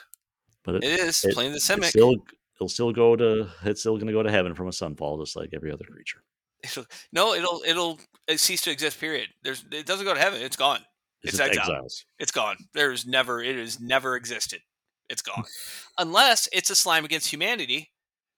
But 0.64 0.76
it, 0.76 0.84
it 0.84 1.00
is 1.00 1.24
it- 1.24 1.34
playing 1.34 1.52
the 1.52 1.56
it's 1.56 1.68
Simic. 1.68 1.86
still 1.86 2.16
it'll 2.56 2.68
still 2.68 2.92
go 2.92 3.16
to 3.16 3.48
it's 3.64 3.80
still 3.80 3.94
going 3.96 4.08
to 4.08 4.12
go 4.12 4.22
to 4.22 4.30
heaven 4.30 4.54
from 4.54 4.66
a 4.68 4.70
sunfall, 4.72 5.18
just 5.22 5.36
like 5.36 5.50
every 5.54 5.72
other 5.72 5.84
creature. 5.90 6.22
It'll, 6.62 6.84
no, 7.12 7.34
it'll 7.34 7.62
it'll 7.66 7.98
cease 8.36 8.60
to 8.62 8.70
exist. 8.70 9.00
Period. 9.00 9.28
There's 9.42 9.64
it 9.72 9.86
doesn't 9.86 10.04
go 10.04 10.12
to 10.14 10.20
heaven. 10.20 10.42
It's 10.42 10.56
gone. 10.56 10.80
It's 11.22 11.36
just 11.36 11.42
exile. 11.48 11.62
exiles. 11.64 12.04
It's 12.18 12.32
gone. 12.32 12.56
There's 12.74 13.06
never 13.06 13.42
it 13.42 13.56
has 13.56 13.80
never 13.80 14.14
existed. 14.16 14.60
It's 15.08 15.22
gone. 15.22 15.44
Unless 15.98 16.48
it's 16.52 16.68
a 16.68 16.74
slime 16.74 17.04
against 17.04 17.32
humanity, 17.32 17.90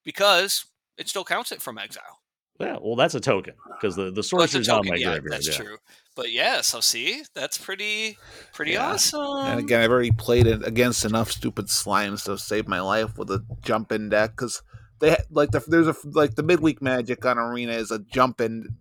because 0.04 0.64
it 0.96 1.08
still 1.08 1.24
counts 1.24 1.50
it 1.50 1.60
from 1.60 1.78
exile. 1.78 2.19
Yeah, 2.60 2.76
well, 2.80 2.96
that's 2.96 3.14
a 3.14 3.20
token 3.20 3.54
because 3.72 3.96
the 3.96 4.10
the 4.10 4.28
Well, 4.32 4.42
it's 4.44 4.54
a 4.54 4.62
sorcerer's 4.62 4.68
not 4.68 4.84
in 4.84 4.90
my 4.90 4.96
yeah, 4.96 5.04
graveyard. 5.18 5.32
that's 5.32 5.48
yeah. 5.48 5.54
true. 5.64 5.76
But 6.16 6.32
yeah, 6.32 6.60
so 6.60 6.80
see, 6.80 7.22
that's 7.34 7.56
pretty 7.56 8.18
pretty 8.52 8.72
Yeah. 8.72 8.92
awesome. 8.92 9.46
And 9.46 9.60
again, 9.60 9.80
I've 9.80 9.90
already 9.90 10.10
played 10.10 10.46
it 10.46 10.66
against 10.66 11.04
enough 11.04 11.30
stupid 11.30 11.66
slimes 11.66 12.24
to 12.24 12.36
save 12.36 12.68
my 12.68 12.80
life 12.80 13.16
with 13.16 13.30
a 13.30 13.44
jump 13.62 13.92
in 13.92 14.08
deck 14.10 14.32
because 14.32 14.62
they 14.98 15.16
like 15.30 15.52
the 15.52 15.64
there's 15.66 15.86
a 15.88 15.94
like 16.04 16.34
the 16.34 16.42
midweek 16.42 16.82
magic 16.82 17.24
on 17.24 17.38
arena 17.38 17.72
is 17.72 17.90
a 17.90 18.00
jump 18.00 18.40
in 18.40 18.76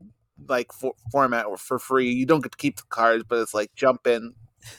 like 0.47 0.73
for, 0.73 0.93
format 1.11 1.45
for 1.59 1.79
free. 1.79 2.11
You 2.11 2.25
don't 2.25 2.41
get 2.41 2.51
to 2.51 2.57
keep 2.57 2.77
the 2.77 2.83
cards, 2.89 3.23
but 3.27 3.39
it's 3.39 3.53
like 3.53 3.73
jump 3.75 4.07
in. 4.07 4.33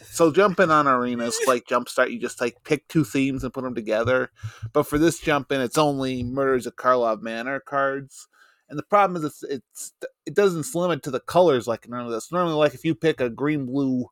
So 0.04 0.30
jump 0.30 0.60
in 0.60 0.70
on 0.70 0.86
arena 0.86 1.24
is 1.24 1.40
like 1.46 1.64
jumpstart. 1.64 2.10
You 2.10 2.18
just 2.18 2.40
like 2.40 2.62
pick 2.64 2.86
two 2.88 3.04
themes 3.04 3.44
and 3.44 3.54
put 3.54 3.64
them 3.64 3.74
together. 3.74 4.30
But 4.74 4.82
for 4.82 4.98
this 4.98 5.18
jump 5.20 5.50
in, 5.52 5.62
it's 5.62 5.78
only 5.78 6.22
murders 6.22 6.66
of 6.66 6.76
Karlov 6.76 7.22
Manor 7.22 7.60
cards. 7.60 8.28
And 8.70 8.78
the 8.78 8.84
problem 8.84 9.16
is 9.16 9.24
it's, 9.24 9.42
it's 9.42 9.92
it 10.26 10.34
doesn't 10.34 10.74
limit 10.74 11.02
to 11.02 11.10
the 11.10 11.20
colors 11.20 11.66
like 11.66 11.86
of 11.86 12.10
this. 12.10 12.30
Normally, 12.30 12.54
like 12.54 12.72
if 12.72 12.84
you 12.84 12.94
pick 12.94 13.20
a 13.20 13.28
green 13.28 13.66
blue 13.66 14.06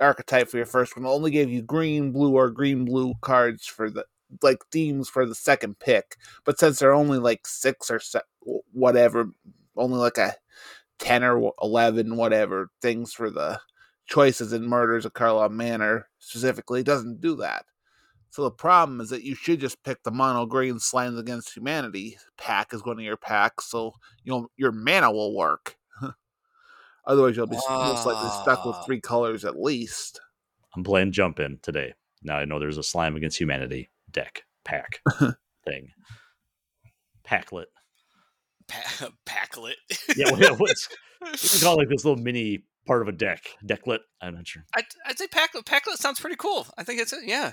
archetype 0.00 0.48
for 0.48 0.56
your 0.56 0.66
first 0.66 0.96
one, 0.96 1.04
only 1.04 1.32
give 1.32 1.50
you 1.50 1.62
green 1.62 2.12
blue 2.12 2.34
or 2.34 2.50
green 2.50 2.84
blue 2.84 3.14
cards 3.20 3.66
for 3.66 3.90
the 3.90 4.04
like 4.42 4.58
themes 4.70 5.08
for 5.08 5.26
the 5.26 5.34
second 5.34 5.78
pick. 5.80 6.16
But 6.44 6.58
since 6.58 6.78
they're 6.78 6.94
only 6.94 7.18
like 7.18 7.46
six 7.46 7.90
or 7.90 7.98
se- 7.98 8.20
whatever, 8.72 9.30
only 9.76 9.98
like 9.98 10.18
a 10.18 10.34
ten 10.98 11.24
or 11.24 11.52
eleven 11.60 12.16
whatever 12.16 12.70
things 12.80 13.12
for 13.12 13.30
the 13.30 13.60
choices 14.06 14.52
in 14.52 14.66
Murders 14.66 15.04
of 15.04 15.14
Karlov 15.14 15.50
Manor 15.50 16.08
specifically, 16.20 16.84
doesn't 16.84 17.20
do 17.20 17.36
that. 17.36 17.64
So 18.34 18.42
the 18.42 18.50
problem 18.50 19.00
is 19.00 19.10
that 19.10 19.22
you 19.22 19.36
should 19.36 19.60
just 19.60 19.80
pick 19.84 20.02
the 20.02 20.10
mono 20.10 20.44
green 20.44 20.78
slimes 20.78 21.20
against 21.20 21.54
humanity 21.54 22.18
pack 22.36 22.74
as 22.74 22.84
one 22.84 22.98
of 22.98 23.04
your 23.04 23.16
packs, 23.16 23.66
so 23.66 23.92
you 24.24 24.32
know 24.32 24.48
your 24.56 24.72
mana 24.72 25.12
will 25.12 25.36
work. 25.36 25.76
Otherwise, 27.06 27.36
you'll 27.36 27.46
be 27.46 27.54
s- 27.54 27.62
most 27.68 28.04
likely 28.04 28.28
stuck 28.42 28.64
with 28.64 28.74
ah. 28.74 28.82
three 28.82 29.00
colors 29.00 29.44
at 29.44 29.56
least. 29.56 30.20
I'm 30.74 30.82
playing 30.82 31.12
jump 31.12 31.38
in 31.38 31.60
today. 31.62 31.94
Now 32.24 32.34
I 32.38 32.44
know 32.44 32.58
there's 32.58 32.76
a 32.76 32.82
slime 32.82 33.14
against 33.14 33.38
humanity 33.38 33.88
deck 34.10 34.42
pack 34.64 35.00
thing. 35.64 35.90
Packlet. 37.22 37.66
Pa- 38.66 39.10
Packlet. 39.24 39.76
Yeah, 40.16 40.32
well, 40.32 40.40
yeah 40.40 40.56
what's 40.56 40.88
we 41.20 41.60
call 41.60 41.74
it 41.74 41.78
like 41.78 41.88
this 41.88 42.04
little 42.04 42.20
mini 42.20 42.64
part 42.84 43.00
of 43.00 43.06
a 43.06 43.12
deck. 43.12 43.44
Decklet. 43.64 44.00
I'm 44.20 44.34
not 44.34 44.48
sure. 44.48 44.64
I'd, 44.74 44.86
I'd 45.06 45.18
say 45.18 45.28
Packlet. 45.28 45.66
Packlet 45.66 45.98
sounds 45.98 46.18
pretty 46.18 46.34
cool. 46.34 46.66
I 46.76 46.82
think 46.82 47.00
it's 47.00 47.12
it. 47.12 47.20
Yeah. 47.26 47.52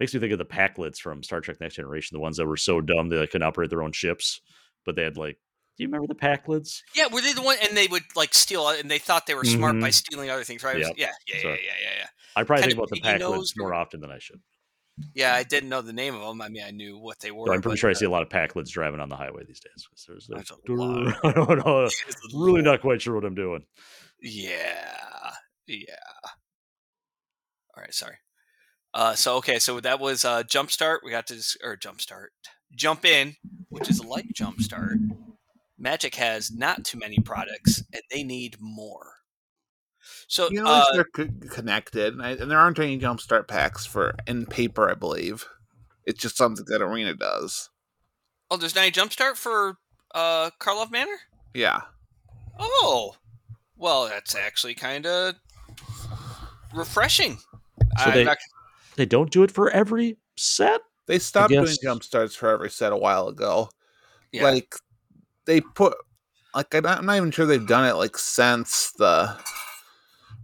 Makes 0.00 0.14
me 0.14 0.20
think 0.20 0.32
of 0.32 0.38
the 0.38 0.46
Pakleds 0.46 0.96
from 0.98 1.22
Star 1.22 1.40
Trek 1.42 1.60
Next 1.60 1.74
Generation, 1.74 2.16
the 2.16 2.20
ones 2.20 2.38
that 2.38 2.46
were 2.46 2.56
so 2.56 2.80
dumb 2.80 3.10
they 3.10 3.18
like, 3.18 3.30
couldn't 3.30 3.46
operate 3.46 3.68
their 3.68 3.82
own 3.82 3.92
ships, 3.92 4.40
but 4.86 4.96
they 4.96 5.02
had 5.02 5.16
like. 5.18 5.38
Do 5.76 5.84
you 5.84 5.88
remember 5.88 6.08
the 6.08 6.14
Pakleds? 6.18 6.80
Yeah, 6.94 7.06
were 7.06 7.20
they 7.20 7.32
the 7.32 7.42
one? 7.42 7.56
And 7.62 7.76
they 7.76 7.86
would 7.86 8.02
like 8.16 8.34
steal, 8.34 8.68
and 8.68 8.90
they 8.90 8.98
thought 8.98 9.26
they 9.26 9.34
were 9.34 9.44
smart 9.44 9.78
by 9.80 9.88
Mhm. 9.88 9.94
stealing 9.94 10.30
other 10.30 10.44
things, 10.44 10.62
right? 10.64 10.76
It 10.76 10.78
was- 10.80 10.88
Yep. 10.88 10.96
Yeah, 10.98 11.12
yeah, 11.26 11.34
yeah, 11.36 11.42
So- 11.42 11.48
yeah, 11.48 11.54
yeah, 11.82 11.94
yeah. 11.98 12.06
I 12.36 12.44
probably 12.44 12.62
Kinda 12.62 12.76
think 12.76 13.02
about 13.02 13.18
the 13.20 13.24
Pakleds 13.24 13.52
more 13.56 13.74
often 13.74 14.00
than 14.00 14.10
I 14.10 14.18
should. 14.18 14.40
Yeah, 15.14 15.34
I 15.34 15.42
didn't 15.42 15.68
know 15.68 15.80
the 15.80 15.92
name 15.92 16.14
of 16.14 16.20
them. 16.22 16.42
I 16.42 16.48
mean, 16.48 16.62
I 16.62 16.70
knew 16.70 16.98
what 16.98 17.20
they 17.20 17.30
were. 17.30 17.46
So 17.46 17.52
I'm 17.54 17.62
pretty 17.62 17.74
but, 17.74 17.78
sure 17.78 17.90
I 17.90 17.92
uh, 17.92 17.96
see 17.96 18.04
a 18.04 18.10
lot 18.10 18.22
of 18.22 18.28
Pakleds 18.28 18.70
driving 18.70 19.00
on 19.00 19.08
the 19.08 19.16
highway 19.16 19.44
these 19.46 19.60
days. 19.60 19.86
There's, 20.06 20.26
there's 20.26 20.50
lot. 20.68 21.24
I 21.24 21.32
don't 21.32 21.64
know. 21.64 21.88
Really 22.34 22.62
not 22.62 22.80
quite 22.80 23.00
sure 23.00 23.14
what 23.14 23.24
I'm 23.24 23.34
doing. 23.34 23.64
Yeah, 24.20 25.32
yeah. 25.66 25.94
All 27.76 27.82
right, 27.82 27.94
sorry. 27.94 28.16
Uh, 28.92 29.14
so 29.14 29.36
okay, 29.36 29.58
so 29.58 29.78
that 29.80 30.00
was 30.00 30.24
uh, 30.24 30.42
Jumpstart. 30.42 30.98
We 31.04 31.10
got 31.10 31.26
to 31.28 31.34
dis- 31.36 31.56
or 31.62 31.76
Jumpstart, 31.76 32.28
Jump 32.74 33.04
In, 33.04 33.36
which 33.68 33.88
is 33.88 34.04
like 34.04 34.26
Jumpstart. 34.34 34.96
Magic 35.78 36.14
has 36.16 36.50
not 36.52 36.84
too 36.84 36.98
many 36.98 37.18
products, 37.18 37.82
and 37.92 38.02
they 38.10 38.22
need 38.22 38.56
more. 38.60 39.12
So 40.28 40.48
You 40.50 40.62
know, 40.62 40.70
uh, 40.70 40.84
they're 40.92 41.04
co- 41.04 41.28
connected, 41.50 42.14
and 42.14 42.22
I- 42.22 42.30
and 42.32 42.50
there 42.50 42.58
aren't 42.58 42.78
any 42.78 42.98
jumpstart 42.98 43.46
packs 43.48 43.86
for 43.86 44.14
in 44.26 44.46
paper. 44.46 44.90
I 44.90 44.94
believe 44.94 45.46
it's 46.04 46.20
just 46.20 46.36
something 46.36 46.64
that 46.68 46.82
Arena 46.82 47.14
does. 47.14 47.70
oh, 48.50 48.56
there's 48.56 48.74
not 48.74 48.88
a 48.88 48.90
Jumpstart 48.90 49.36
for 49.36 49.76
uh, 50.14 50.50
Karlov 50.60 50.90
Manor. 50.90 51.16
Yeah, 51.54 51.82
Oh, 52.58 53.14
well, 53.76 54.08
that's 54.08 54.34
actually 54.34 54.74
kind 54.74 55.06
of 55.06 55.34
refreshing. 56.74 57.38
So 57.38 58.04
I'm 58.06 58.14
they- 58.14 58.24
not- 58.24 58.38
They 59.00 59.06
don't 59.06 59.30
do 59.30 59.42
it 59.42 59.50
for 59.50 59.70
every 59.70 60.18
set. 60.36 60.82
they 61.06 61.18
stopped 61.18 61.50
doing 61.50 61.74
jump 61.82 62.02
starts 62.02 62.34
for 62.34 62.50
every 62.50 62.68
set 62.68 62.92
a 62.92 62.98
while 62.98 63.28
ago. 63.28 63.70
yeah. 64.30 64.42
Like 64.42 64.74
they 65.46 65.62
put, 65.62 65.96
like 66.54 66.74
I'm 66.74 66.82
not, 66.82 66.98
I'm 66.98 67.06
not 67.06 67.16
even 67.16 67.30
sure 67.30 67.46
they've 67.46 67.66
done 67.66 67.88
it 67.88 67.94
like 67.94 68.18
since 68.18 68.92
the 68.98 69.34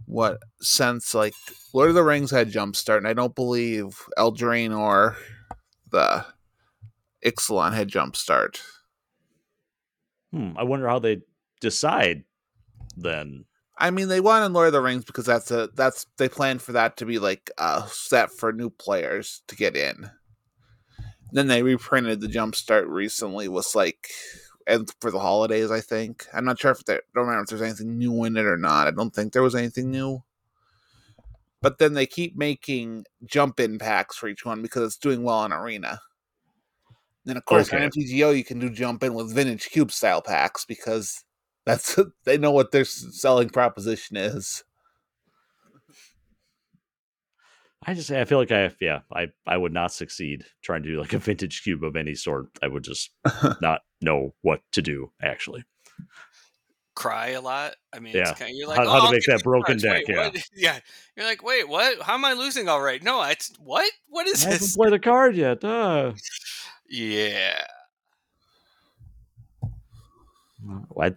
what 0.07 0.39
since 0.59 1.13
like 1.13 1.35
Lord 1.71 1.89
of 1.89 1.93
the 1.93 2.01
Rings 2.01 2.31
had 2.31 2.49
jump 2.49 2.75
start, 2.75 2.97
and 2.97 3.07
I 3.07 3.13
don't 3.13 3.35
believe 3.35 3.95
Eldraine 4.17 4.75
or 4.75 5.17
the 5.91 6.25
Ixalan 7.23 7.75
had 7.75 7.89
jump 7.89 8.15
start. 8.15 8.59
Hmm. 10.33 10.53
I 10.57 10.63
wonder 10.63 10.87
how 10.87 10.97
they 10.97 11.21
decide 11.61 12.23
then. 12.95 13.45
I 13.79 13.91
mean, 13.91 14.07
they 14.07 14.19
wanted 14.19 14.53
Lord 14.53 14.67
of 14.67 14.73
the 14.73 14.81
Rings 14.81 15.05
because 15.05 15.25
that's 15.25 15.51
a 15.51 15.69
that's 15.75 16.05
they 16.17 16.27
planned 16.27 16.61
for 16.61 16.71
that 16.71 16.97
to 16.97 17.05
be 17.05 17.19
like 17.19 17.51
a 17.57 17.83
set 17.87 18.31
for 18.31 18.51
new 18.51 18.69
players 18.69 19.43
to 19.47 19.55
get 19.55 19.75
in. 19.75 20.09
Then 21.31 21.47
they 21.47 21.61
reprinted 21.61 22.21
the 22.21 22.27
Jumpstart 22.27 22.87
recently. 22.87 23.47
Was 23.47 23.75
like, 23.75 24.09
and 24.65 24.89
for 24.99 25.11
the 25.11 25.19
holidays, 25.19 25.69
I 25.69 25.81
think. 25.81 26.25
I'm 26.33 26.45
not 26.45 26.59
sure 26.59 26.71
if 26.71 26.83
they 26.85 26.99
don't 27.13 27.25
remember 27.25 27.43
if 27.43 27.49
there's 27.49 27.61
anything 27.61 27.97
new 27.97 28.23
in 28.23 28.37
it 28.37 28.45
or 28.45 28.57
not. 28.57 28.87
I 28.87 28.91
don't 28.91 29.13
think 29.13 29.33
there 29.33 29.43
was 29.43 29.55
anything 29.55 29.91
new. 29.91 30.23
But 31.61 31.79
then 31.79 31.93
they 31.93 32.05
keep 32.05 32.37
making 32.37 33.05
jump 33.25 33.59
in 33.59 33.77
packs 33.77 34.15
for 34.15 34.27
each 34.27 34.45
one 34.45 34.61
because 34.61 34.83
it's 34.83 34.97
doing 34.97 35.23
well 35.23 35.39
on 35.39 35.51
Arena. 35.51 35.99
And 37.27 37.37
of 37.37 37.45
course, 37.45 37.67
Okay. 37.67 37.83
on 37.83 37.89
MTGO, 37.89 38.37
you 38.37 38.43
can 38.43 38.59
do 38.59 38.69
jump 38.69 39.03
in 39.03 39.13
with 39.13 39.33
vintage 39.35 39.69
cube 39.69 39.91
style 39.91 40.21
packs 40.21 40.65
because 40.65 41.23
that's 41.67 41.99
they 42.23 42.37
know 42.37 42.51
what 42.51 42.71
their 42.71 42.85
selling 42.85 43.49
proposition 43.49 44.15
is. 44.17 44.63
I 47.85 47.93
just 47.93 48.09
I 48.11 48.25
feel 48.25 48.37
like 48.39 48.51
I 48.51 48.71
yeah 48.81 49.01
I 49.13 49.27
I 49.45 49.55
would 49.57 49.73
not 49.73 49.91
succeed 49.93 50.45
trying 50.63 50.83
to 50.83 50.89
do 50.89 50.99
like 50.99 51.13
a 51.13 51.19
vintage 51.19 51.61
cube 51.63 51.83
of 51.83 51.95
any 51.95 52.15
sort. 52.15 52.47
I 52.63 52.67
would 52.67 52.83
just 52.83 53.11
not 53.61 53.81
know 54.01 54.33
what 54.41 54.61
to 54.71 54.81
do 54.81 55.11
actually. 55.21 55.63
Cry 56.95 57.29
a 57.29 57.41
lot. 57.41 57.75
I 57.93 57.99
mean, 57.99 58.15
Yeah. 58.15 58.31
it's 58.31 58.39
kind 58.39 58.49
of, 58.49 58.55
you're 58.57 58.67
like, 58.67 58.77
How- 58.77 58.85
oh, 58.85 58.89
how 58.89 58.99
to 59.01 59.05
I'll 59.05 59.11
make 59.11 59.25
that 59.25 59.43
broken 59.43 59.77
deck, 59.77 60.05
Wait, 60.07 60.17
what? 60.17 60.43
yeah. 60.55 60.79
You're 61.15 61.27
like, 61.27 61.43
wait, 61.43 61.69
what? 61.69 62.01
How 62.01 62.15
am 62.15 62.25
I 62.25 62.33
losing 62.33 62.67
all 62.67 62.81
right? 62.81 63.03
No, 63.03 63.21
it's 63.21 63.53
what? 63.59 63.87
What 64.09 64.25
I 64.25 64.31
is 64.31 64.43
haven't 64.43 64.59
this? 64.61 64.75
played 64.75 64.93
a 64.93 64.99
card 64.99 65.35
yet. 65.35 65.63
Uh. 65.63 66.13
Yeah. 66.89 67.61
I, 70.99 71.13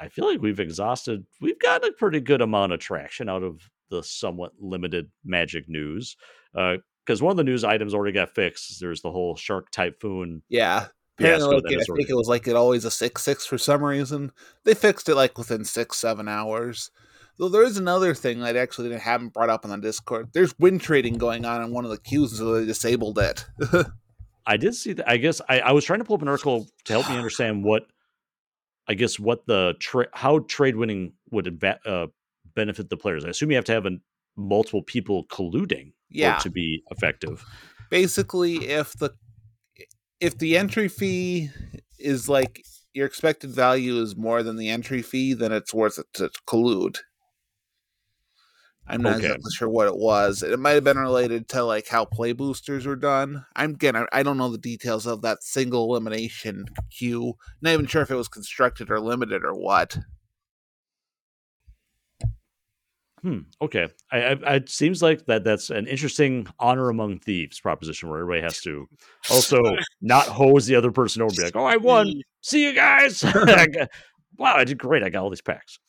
I 0.00 0.08
feel 0.08 0.26
like 0.26 0.40
we've 0.40 0.60
exhausted. 0.60 1.26
We've 1.40 1.58
gotten 1.58 1.88
a 1.88 1.92
pretty 1.92 2.20
good 2.20 2.40
amount 2.40 2.72
of 2.72 2.80
traction 2.80 3.28
out 3.28 3.42
of 3.42 3.60
the 3.90 4.02
somewhat 4.02 4.52
limited 4.60 5.10
Magic 5.24 5.68
news. 5.68 6.16
Uh, 6.54 6.76
because 7.04 7.22
one 7.22 7.30
of 7.30 7.38
the 7.38 7.44
news 7.44 7.64
items 7.64 7.94
already 7.94 8.12
got 8.12 8.34
fixed. 8.34 8.78
There's 8.80 9.00
the 9.00 9.10
whole 9.10 9.34
Shark 9.34 9.70
Typhoon. 9.70 10.42
Yeah. 10.50 10.88
Apparently, 11.18 11.56
like, 11.56 11.64
I 11.64 11.96
think 11.96 12.10
it 12.10 12.14
was 12.14 12.28
like 12.28 12.46
it 12.46 12.54
always 12.54 12.84
a 12.84 12.90
six 12.90 13.22
six 13.22 13.46
for 13.46 13.56
some 13.56 13.82
reason. 13.82 14.30
They 14.64 14.74
fixed 14.74 15.08
it 15.08 15.14
like 15.14 15.38
within 15.38 15.64
six 15.64 15.96
seven 15.96 16.28
hours. 16.28 16.90
Though 17.38 17.48
there 17.48 17.62
is 17.62 17.78
another 17.78 18.14
thing 18.14 18.40
that 18.40 18.56
actually 18.56 18.90
they 18.90 18.98
haven't 18.98 19.32
brought 19.32 19.48
up 19.48 19.64
on 19.64 19.70
the 19.70 19.78
Discord. 19.78 20.28
There's 20.34 20.54
win 20.58 20.78
trading 20.78 21.14
going 21.14 21.44
on 21.44 21.62
in 21.62 21.72
one 21.72 21.84
of 21.84 21.90
the 21.90 21.98
queues, 21.98 22.36
so 22.36 22.52
they 22.52 22.66
disabled 22.66 23.18
it. 23.18 23.46
I 24.46 24.56
did 24.56 24.74
see 24.74 24.92
that. 24.94 25.08
I 25.08 25.16
guess 25.16 25.40
I, 25.48 25.60
I 25.60 25.72
was 25.72 25.84
trying 25.84 26.00
to 26.00 26.04
pull 26.04 26.16
up 26.16 26.22
an 26.22 26.28
article 26.28 26.66
to 26.84 26.92
help 26.92 27.08
me 27.08 27.16
understand 27.16 27.64
what, 27.64 27.86
I 28.88 28.94
guess 28.94 29.18
what 29.18 29.46
the 29.46 29.74
tra- 29.80 30.08
how 30.14 30.40
trade 30.40 30.76
winning 30.76 31.12
would 31.30 31.44
adva- 31.46 31.78
uh, 31.86 32.06
benefit 32.54 32.88
the 32.88 32.96
players. 32.96 33.24
I 33.24 33.28
assume 33.28 33.50
you 33.50 33.56
have 33.56 33.64
to 33.66 33.72
have 33.72 33.86
an, 33.86 34.00
multiple 34.36 34.82
people 34.82 35.26
colluding 35.26 35.92
Yeah. 36.10 36.38
to 36.38 36.50
be 36.50 36.82
effective. 36.90 37.44
Basically, 37.90 38.56
if 38.68 38.92
the 38.94 39.10
if 40.20 40.38
the 40.38 40.56
entry 40.56 40.88
fee 40.88 41.50
is 41.98 42.28
like 42.28 42.62
your 42.92 43.06
expected 43.06 43.50
value 43.50 44.00
is 44.00 44.16
more 44.16 44.42
than 44.42 44.56
the 44.56 44.68
entry 44.68 45.02
fee, 45.02 45.32
then 45.34 45.52
it's 45.52 45.72
worth 45.74 45.98
it 45.98 46.06
to 46.14 46.30
collude. 46.48 46.98
I'm 48.88 49.02
not 49.02 49.16
Okay. 49.16 49.26
exactly 49.26 49.50
sure 49.54 49.68
what 49.68 49.86
it 49.88 49.96
was. 49.96 50.42
It 50.42 50.58
might 50.58 50.72
have 50.72 50.84
been 50.84 50.98
related 50.98 51.48
to 51.50 51.62
like 51.64 51.86
how 51.88 52.04
play 52.04 52.32
boosters 52.32 52.86
were 52.86 52.96
done. 52.96 53.44
I'm 53.54 53.70
again, 53.70 53.96
I, 53.96 54.06
I 54.12 54.22
don't 54.22 54.38
know 54.38 54.50
the 54.50 54.58
details 54.58 55.06
of 55.06 55.22
that 55.22 55.42
single 55.42 55.84
elimination 55.84 56.64
queue. 56.90 57.34
Not 57.60 57.72
even 57.74 57.86
sure 57.86 58.02
if 58.02 58.10
it 58.10 58.16
was 58.16 58.28
constructed 58.28 58.90
or 58.90 59.00
limited 59.00 59.44
or 59.44 59.54
what. 59.54 59.98
Hmm. 63.22 63.38
Okay. 63.60 63.88
I, 64.12 64.18
I, 64.18 64.30
I- 64.46 64.54
it 64.56 64.68
seems 64.68 65.02
like 65.02 65.26
that 65.26 65.42
that's 65.44 65.70
an 65.70 65.86
interesting 65.88 66.46
honor 66.60 66.88
among 66.88 67.18
thieves 67.18 67.58
proposition 67.60 68.08
where 68.08 68.20
everybody 68.20 68.42
has 68.42 68.60
to 68.60 68.86
also 69.30 69.60
not 70.00 70.26
hose 70.26 70.66
the 70.66 70.76
other 70.76 70.92
person 70.92 71.22
over. 71.22 71.30
and 71.30 71.36
Be 71.36 71.42
like, 71.44 71.56
oh, 71.56 71.64
I 71.64 71.76
won. 71.78 72.12
See 72.42 72.64
you 72.64 72.72
guys. 72.74 73.24
Wow, 74.36 74.54
I 74.54 74.62
did 74.62 74.78
great. 74.78 75.02
I 75.02 75.08
got 75.10 75.24
all 75.24 75.30
these 75.30 75.42
packs. 75.42 75.80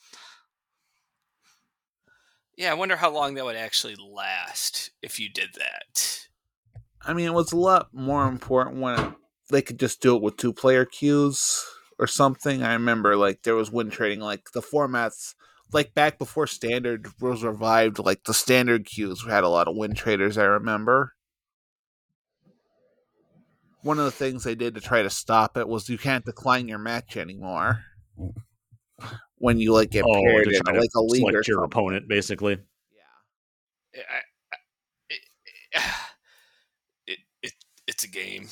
Yeah, 2.60 2.72
I 2.72 2.74
wonder 2.74 2.98
how 2.98 3.10
long 3.10 3.36
that 3.36 3.46
would 3.46 3.56
actually 3.56 3.96
last 3.96 4.92
if 5.02 5.18
you 5.18 5.30
did 5.30 5.52
that. 5.54 6.28
I 7.02 7.14
mean, 7.14 7.26
it 7.26 7.34
was 7.34 7.54
a 7.54 7.58
lot 7.58 7.88
more 7.94 8.28
important 8.28 8.82
when 8.82 9.16
they 9.50 9.62
could 9.62 9.80
just 9.80 10.02
do 10.02 10.18
it 10.18 10.22
with 10.22 10.36
two 10.36 10.52
player 10.52 10.84
queues 10.84 11.66
or 11.98 12.06
something. 12.06 12.62
I 12.62 12.74
remember 12.74 13.16
like 13.16 13.44
there 13.44 13.56
was 13.56 13.72
win 13.72 13.90
trading, 13.90 14.20
like 14.20 14.52
the 14.54 14.62
formats, 14.62 15.36
like 15.72 15.94
back 15.94 16.20
before 16.20 16.48
standard 16.48 17.08
was 17.22 17.46
revived, 17.46 17.98
like 17.98 18.26
the 18.26 18.34
standard 18.34 18.86
queues 18.86 19.24
had 19.26 19.46
a 19.46 19.50
lot 19.50 19.70
of 19.70 19.78
win 19.78 19.96
traders. 19.96 20.38
I 20.38 20.44
remember. 20.44 21.14
One 23.84 24.00
of 24.00 24.04
the 24.04 24.12
things 24.12 24.44
they 24.44 24.56
did 24.56 24.76
to 24.76 24.82
try 24.82 25.02
to 25.02 25.10
stop 25.10 25.56
it 25.56 25.70
was 25.70 25.88
you 25.88 25.98
can't 25.98 26.26
decline 26.26 26.68
your 26.68 26.78
match 26.78 27.16
anymore 27.16 27.86
when 29.40 29.60
you 29.60 29.74
like 29.74 29.90
get 29.90 30.04
Oh, 30.06 30.14
paired 30.24 30.48
in 30.48 30.62
like 30.66 30.90
a 30.96 31.02
league 31.02 31.24
or 31.24 31.32
Select 31.32 31.48
your 31.48 31.58
something. 31.58 31.64
opponent, 31.66 32.08
basically. 32.08 32.60
Yeah. 33.94 34.00
Eh, 34.00 34.04
I, 34.10 34.16
I, 34.54 34.58
eh, 35.12 35.16
it, 35.78 35.82
it, 37.08 37.20
it, 37.44 37.54
it's 37.88 38.04
a 38.04 38.08
game. 38.08 38.48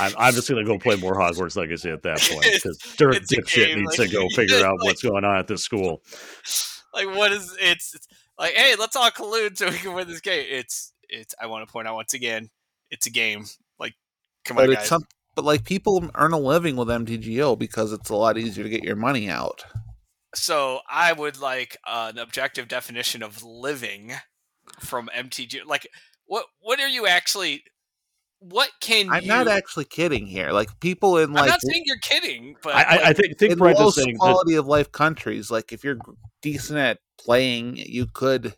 I'm, 0.00 0.12
I'm 0.18 0.34
just 0.34 0.48
gonna 0.48 0.64
go 0.64 0.78
play 0.78 0.96
more 0.96 1.14
Hogwarts 1.18 1.56
Legacy 1.56 1.90
at 1.90 2.02
that 2.02 2.20
point 2.20 2.44
because 2.54 2.76
Dirk 2.96 3.14
dipshit 3.16 3.66
game, 3.66 3.78
needs 3.80 3.98
like, 3.98 4.10
to 4.10 4.14
go 4.16 4.28
figure 4.34 4.64
out 4.66 4.78
like- 4.78 4.84
what's 4.84 5.02
going 5.02 5.24
on 5.24 5.36
at 5.38 5.46
this 5.46 5.62
school. 5.62 6.02
like 6.92 7.06
what 7.16 7.30
is 7.30 7.56
it's, 7.60 7.94
it's 7.94 8.08
like 8.38 8.54
hey 8.54 8.74
let's 8.78 8.96
all 8.96 9.08
collude 9.10 9.56
so 9.56 9.68
we 9.68 9.76
can 9.78 9.94
win 9.94 10.08
this 10.08 10.20
game 10.20 10.44
it's 10.48 10.92
it's 11.08 11.34
i 11.40 11.46
want 11.46 11.64
to 11.64 11.72
point 11.72 11.86
out 11.86 11.94
once 11.94 12.14
again 12.14 12.50
it's 12.90 13.06
a 13.06 13.10
game 13.10 13.44
like 13.78 13.94
come 14.44 14.56
But 14.56 14.64
on 14.64 14.72
it's 14.72 14.80
guys 14.80 14.88
some, 14.88 15.04
but 15.40 15.46
like 15.46 15.64
people 15.64 16.10
earn 16.16 16.32
a 16.34 16.38
living 16.38 16.76
with 16.76 16.88
MTGO 16.88 17.58
because 17.58 17.94
it's 17.94 18.10
a 18.10 18.14
lot 18.14 18.36
easier 18.36 18.62
to 18.62 18.68
get 18.68 18.84
your 18.84 18.94
money 18.96 19.26
out. 19.30 19.64
so 20.34 20.80
i 20.90 21.12
would 21.14 21.40
like 21.40 21.78
an 21.86 22.18
objective 22.18 22.68
definition 22.68 23.22
of 23.22 23.42
living 23.42 24.12
from 24.78 25.08
mtg 25.16 25.64
like 25.66 25.88
what 26.26 26.44
what 26.60 26.78
are 26.78 26.88
you 26.88 27.06
actually 27.06 27.64
what 28.38 28.68
can 28.80 29.10
I'm 29.10 29.22
you 29.22 29.28
not 29.28 29.48
actually 29.48 29.84
kidding 29.84 30.26
here. 30.26 30.50
Like 30.50 30.78
people 30.80 31.18
in 31.18 31.32
like 31.32 31.42
i'm 31.42 31.48
like 31.48 31.50
not 31.50 31.60
saying 31.62 31.82
you're 31.86 31.98
kidding 31.98 32.56
but 32.62 32.74
I, 32.74 32.82
I, 32.82 33.08
I 33.08 33.12
think 33.12 33.38
think 33.38 33.52
in 33.52 33.58
Brent 33.58 33.78
low 33.78 33.88
is 33.88 33.94
saying 33.96 34.12
that 34.12 34.18
quality 34.18 34.54
of 34.56 34.66
life 34.66 34.92
countries, 34.92 35.50
like 35.50 35.72
if 35.72 35.84
you're 35.84 35.98
decent 36.42 36.78
at 36.78 36.98
playing, 37.18 37.76
you 37.76 38.06
could 38.06 38.54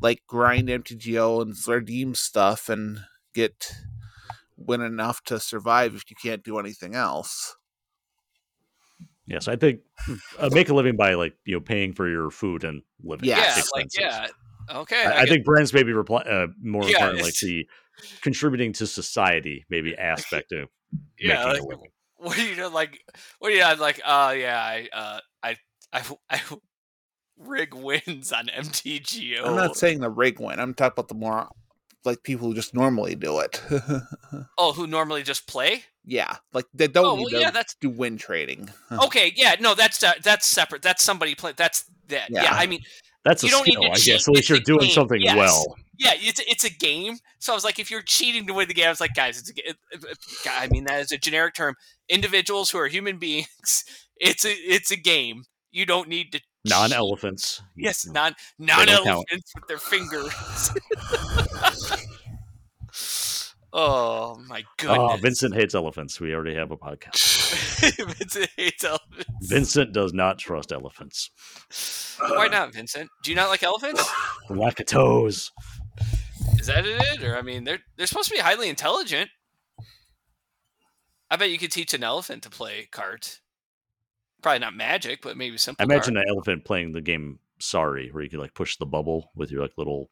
like 0.00 0.22
grind 0.26 0.68
MTGO 0.68 1.42
and 1.42 1.54
redeem 1.66 2.14
stuff 2.14 2.68
and 2.68 3.00
get 3.34 3.72
win 4.66 4.80
enough 4.80 5.22
to 5.24 5.38
survive 5.40 5.94
if 5.94 6.02
you 6.10 6.16
can't 6.22 6.42
do 6.42 6.58
anything 6.58 6.94
else. 6.94 7.56
yes, 9.26 9.48
I 9.48 9.56
think 9.56 9.80
uh, 10.38 10.50
make 10.52 10.68
a 10.68 10.74
living 10.74 10.96
by 10.96 11.14
like 11.14 11.34
you 11.44 11.54
know 11.56 11.60
paying 11.60 11.92
for 11.92 12.08
your 12.08 12.30
food 12.30 12.64
and 12.64 12.82
living. 13.02 13.28
Yeah, 13.28 13.54
yeah 13.56 13.62
like 13.74 13.88
yeah 13.98 14.26
okay 14.70 15.04
I, 15.06 15.12
I 15.12 15.20
get- 15.20 15.28
think 15.28 15.44
Brand's 15.44 15.72
maybe 15.72 15.92
reply, 15.92 16.22
uh, 16.22 16.48
more 16.60 16.82
Yeah, 16.88 16.88
important 17.06 17.22
like 17.22 17.34
the 17.40 17.66
contributing 18.22 18.72
to 18.74 18.86
society 18.86 19.64
maybe 19.70 19.96
aspect 19.96 20.52
of 20.52 20.68
Yeah, 21.18 21.44
making 21.44 21.52
like, 21.52 21.60
a 21.60 21.64
living. 21.66 21.88
what 22.16 22.36
do 22.36 22.42
you 22.42 22.56
know 22.56 22.68
like 22.68 22.98
what 23.38 23.48
do 23.48 23.54
you 23.54 23.60
know 23.60 23.74
like 23.78 24.00
uh 24.04 24.34
yeah 24.36 24.58
i 24.58 24.88
uh 24.92 25.20
i 25.42 25.56
i, 25.92 26.02
I 26.30 26.40
rig 27.38 27.74
wins 27.74 28.32
on 28.32 28.46
mtgo 28.46 29.44
I'm 29.46 29.56
not 29.56 29.76
saying 29.76 30.00
the 30.00 30.10
rig 30.10 30.38
win. 30.38 30.60
I'm 30.60 30.74
talking 30.74 30.92
about 30.94 31.08
the 31.08 31.14
more 31.14 31.48
like 32.04 32.22
people 32.22 32.48
who 32.48 32.54
just 32.54 32.74
normally 32.74 33.14
do 33.14 33.38
it. 33.40 33.62
oh 34.58 34.72
who 34.72 34.86
normally 34.86 35.22
just 35.22 35.46
play 35.46 35.84
yeah, 36.04 36.36
like 36.52 36.66
they 36.74 36.88
don't 36.88 37.06
oh 37.06 37.14
need 37.16 37.22
well, 37.24 37.30
to 37.30 37.40
yeah 37.40 37.50
that's 37.52 37.74
do 37.80 37.88
win 37.88 38.16
trading. 38.18 38.68
okay 39.04 39.32
yeah 39.36 39.54
no 39.60 39.74
that's 39.74 40.02
uh, 40.02 40.12
that's 40.24 40.46
separate 40.46 40.82
that's 40.82 41.04
somebody 41.04 41.34
play 41.34 41.52
that's 41.56 41.84
that 42.08 42.28
yeah. 42.30 42.42
Yeah. 42.44 42.50
i 42.54 42.66
mean 42.66 42.80
That's 43.24 43.44
a 43.44 43.46
you 43.46 43.52
don't 43.52 43.66
need 43.68 43.76
to 43.76 43.90
I 43.90 43.94
cheat. 43.94 44.06
guess. 44.14 44.26
At 44.28 44.34
least 44.34 44.40
It's 44.40 44.48
you're 44.50 44.58
doing 44.60 44.80
game. 44.86 44.90
something 44.90 45.20
Yes. 45.20 45.36
well. 45.36 45.76
yeah 45.98 46.10
it's 46.14 46.40
it's 46.40 46.64
a 46.64 46.70
game 46.70 47.18
so 47.38 47.52
i 47.52 47.54
was 47.54 47.62
like 47.62 47.78
if 47.78 47.88
you're 47.88 48.02
cheating 48.02 48.48
to 48.48 48.52
win 48.54 48.66
the 48.66 48.74
game 48.74 48.86
i 48.86 48.90
was 48.90 49.00
like 49.00 49.14
guys 49.14 49.38
it's 49.38 49.50
a, 49.50 49.54
it, 49.70 49.76
it- 49.92 50.04
it- 50.04 50.18
i 50.50 50.66
mean 50.68 50.84
that 50.84 50.98
is 51.00 51.12
a 51.12 51.18
generic 51.18 51.54
term 51.54 51.76
individuals 52.08 52.70
who 52.70 52.78
are 52.78 52.88
human 52.88 53.18
beings 53.18 53.84
it's 54.16 54.44
a 54.44 54.50
it's 54.52 54.90
a 54.90 54.96
game 54.96 55.44
you 55.70 55.86
don't 55.86 56.08
need 56.08 56.32
to 56.32 56.40
cheat. 56.66 56.70
Non-elephants. 56.78 57.62
Yes, 57.76 58.06
non 58.06 58.34
non 58.58 58.88
elephants 58.88 59.52
with 59.54 59.66
their 59.68 59.78
fingers. 59.78 60.32
oh 63.72 64.36
my 64.48 64.62
Oh, 64.84 65.08
goodness! 65.08 65.20
Vincent 65.20 65.54
hates 65.54 65.74
elephants. 65.74 66.20
We 66.20 66.34
already 66.34 66.54
have 66.54 66.70
a 66.70 66.76
podcast. 66.76 67.96
Vincent 68.18 68.48
hates 68.56 68.84
elephants. 68.84 69.24
Vincent 69.42 69.92
does 69.92 70.12
not 70.12 70.38
trust 70.38 70.72
elephants. 70.72 71.30
Why 72.20 72.48
not, 72.48 72.72
Vincent? 72.72 73.08
Do 73.22 73.30
you 73.30 73.36
not 73.36 73.48
like 73.48 73.62
elephants? 73.62 74.08
Lack 74.50 74.80
of 74.80 74.86
toes. 74.86 75.50
Is 76.58 76.66
that 76.66 76.84
it? 76.86 77.22
Or 77.24 77.36
I 77.36 77.42
mean, 77.42 77.64
they're 77.64 77.80
they're 77.96 78.06
supposed 78.06 78.28
to 78.28 78.34
be 78.34 78.40
highly 78.40 78.68
intelligent. 78.68 79.30
I 81.30 81.36
bet 81.36 81.50
you 81.50 81.58
could 81.58 81.72
teach 81.72 81.94
an 81.94 82.04
elephant 82.04 82.42
to 82.42 82.50
play 82.50 82.88
cards. 82.92 83.40
Probably 84.42 84.58
not 84.58 84.74
magic, 84.74 85.22
but 85.22 85.36
maybe 85.36 85.56
simple. 85.56 85.82
I 85.82 85.84
imagine 85.84 86.16
an 86.16 86.24
elephant 86.28 86.64
playing 86.64 86.92
the 86.92 87.00
game 87.00 87.38
Sorry, 87.60 88.08
where 88.10 88.24
you 88.24 88.28
can 88.28 88.40
like 88.40 88.54
push 88.54 88.76
the 88.76 88.86
bubble 88.86 89.30
with 89.36 89.52
your 89.52 89.62
like 89.62 89.78
little 89.78 90.10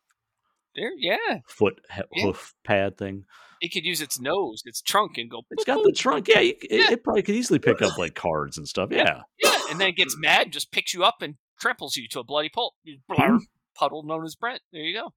There, 0.77 0.93
yeah, 0.97 1.39
foot 1.49 1.81
he- 1.93 2.03
Yeah. 2.15 2.23
hoof 2.27 2.55
pad 2.65 2.97
thing. 2.97 3.25
it 3.61 3.71
could 3.73 3.85
use 3.85 4.01
its 4.01 4.21
nose, 4.21 4.63
its 4.65 4.81
trunk, 4.81 5.19
and 5.19 5.29
go. 5.29 5.43
It's 5.51 5.65
got 5.65 5.83
the 5.83 5.91
trunk. 5.93 6.29
Yeah, 6.29 6.41
you, 6.41 6.55
it, 6.63 6.71
Yeah. 6.71 6.93
it 6.93 7.03
probably 7.05 7.23
could 7.23 7.35
easily 7.35 7.59
pick 7.59 7.83
up 7.83 7.99
like 7.99 8.15
cards 8.15 8.57
and 8.57 8.69
stuff. 8.69 8.91
Yeah. 8.93 9.23
Yeah, 9.43 9.59
and 9.69 9.81
then 9.81 9.89
it 9.89 9.97
gets 9.97 10.17
mad, 10.17 10.43
and 10.45 10.53
just 10.53 10.71
picks 10.71 10.95
you 10.95 11.03
up 11.05 11.23
and 11.23 11.35
tramples 11.61 11.97
you 11.97 12.07
to 12.09 12.21
a 12.21 12.25
bloody 12.25 12.49
pulp 12.49 12.75
Hmm. 13.11 13.39
puddle 13.75 14.05
known 14.05 14.25
as 14.25 14.37
Brent. 14.37 14.63
There 14.73 14.81
you 14.83 14.95
go. 14.97 15.13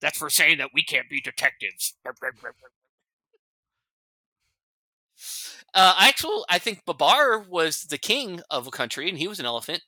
That's 0.00 0.16
for 0.18 0.30
saying 0.30 0.56
that 0.58 0.70
we 0.74 0.82
can't 0.82 1.08
be 1.10 1.20
detectives. 1.20 1.94
Uh, 5.74 5.94
actual, 5.98 6.44
I 6.48 6.58
think 6.58 6.84
Babar 6.84 7.40
was 7.48 7.82
the 7.82 7.98
king 7.98 8.40
of 8.50 8.66
a 8.66 8.70
country, 8.70 9.08
and 9.08 9.18
he 9.18 9.28
was 9.28 9.40
an 9.40 9.46
elephant. 9.46 9.82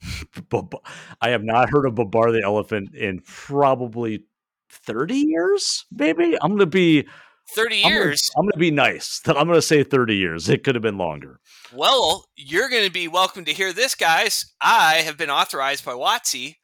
I 1.20 1.30
have 1.30 1.42
not 1.44 1.70
heard 1.70 1.86
of 1.86 1.94
Babar 1.94 2.32
the 2.32 2.42
elephant 2.42 2.94
in 2.94 3.20
probably 3.24 4.24
30 4.70 5.14
years, 5.16 5.84
maybe. 5.92 6.36
I'm 6.40 6.52
gonna 6.52 6.66
be 6.66 7.06
30 7.54 7.76
I'm 7.76 7.82
gonna- 7.82 7.94
years. 7.94 8.30
I'm 8.36 8.44
gonna, 8.46 8.56
be 8.58 8.70
nice. 8.70 9.20
That 9.20 9.36
I'm 9.38 9.46
gonna 9.46 9.62
say 9.62 9.82
30 9.84 10.16
years. 10.16 10.48
It 10.48 10.64
could 10.64 10.74
have 10.74 10.82
been 10.82 10.98
longer. 10.98 11.40
Well, 11.74 12.26
you're 12.36 12.68
going 12.68 12.84
to 12.84 12.90
be 12.92 13.08
welcome 13.08 13.44
to 13.46 13.52
hear 13.52 13.72
this, 13.72 13.94
guys. 13.94 14.44
I 14.60 14.96
have 14.96 15.16
been 15.16 15.30
authorized 15.30 15.84
by 15.86 15.92
WotC. 15.92 16.56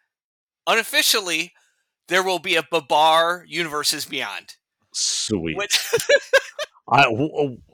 Unofficially, 0.66 1.52
there 2.08 2.22
will 2.22 2.38
be 2.38 2.56
a 2.56 2.62
Babar 2.70 3.44
Universes 3.48 4.04
Beyond. 4.04 4.56
Sweet. 4.92 5.56
Which, 5.56 5.78
I 6.90 7.06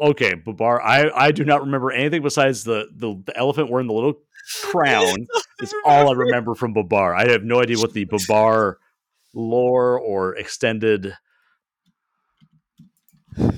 okay, 0.01 0.35
Babar. 0.35 0.83
I 0.83 1.11
I 1.15 1.31
do 1.33 1.45
not 1.45 1.63
remember 1.63 1.93
anything 1.93 2.23
besides 2.23 2.65
the 2.65 2.89
the, 2.95 3.23
the 3.25 3.37
elephant 3.37 3.71
wearing 3.71 3.87
the 3.87 3.95
little 3.95 4.15
crown. 4.63 5.27
It's 5.61 5.73
all 5.85 6.11
I 6.11 6.13
remember 6.15 6.57
from 6.57 6.75
Babar. 6.75 7.15
I 7.15 7.31
have 7.31 7.45
no 7.45 7.63
idea 7.63 7.79
what 7.79 7.93
the 7.93 8.05
Babar 8.05 8.79
lore 9.33 9.99
or 9.99 10.35
extended 10.35 11.15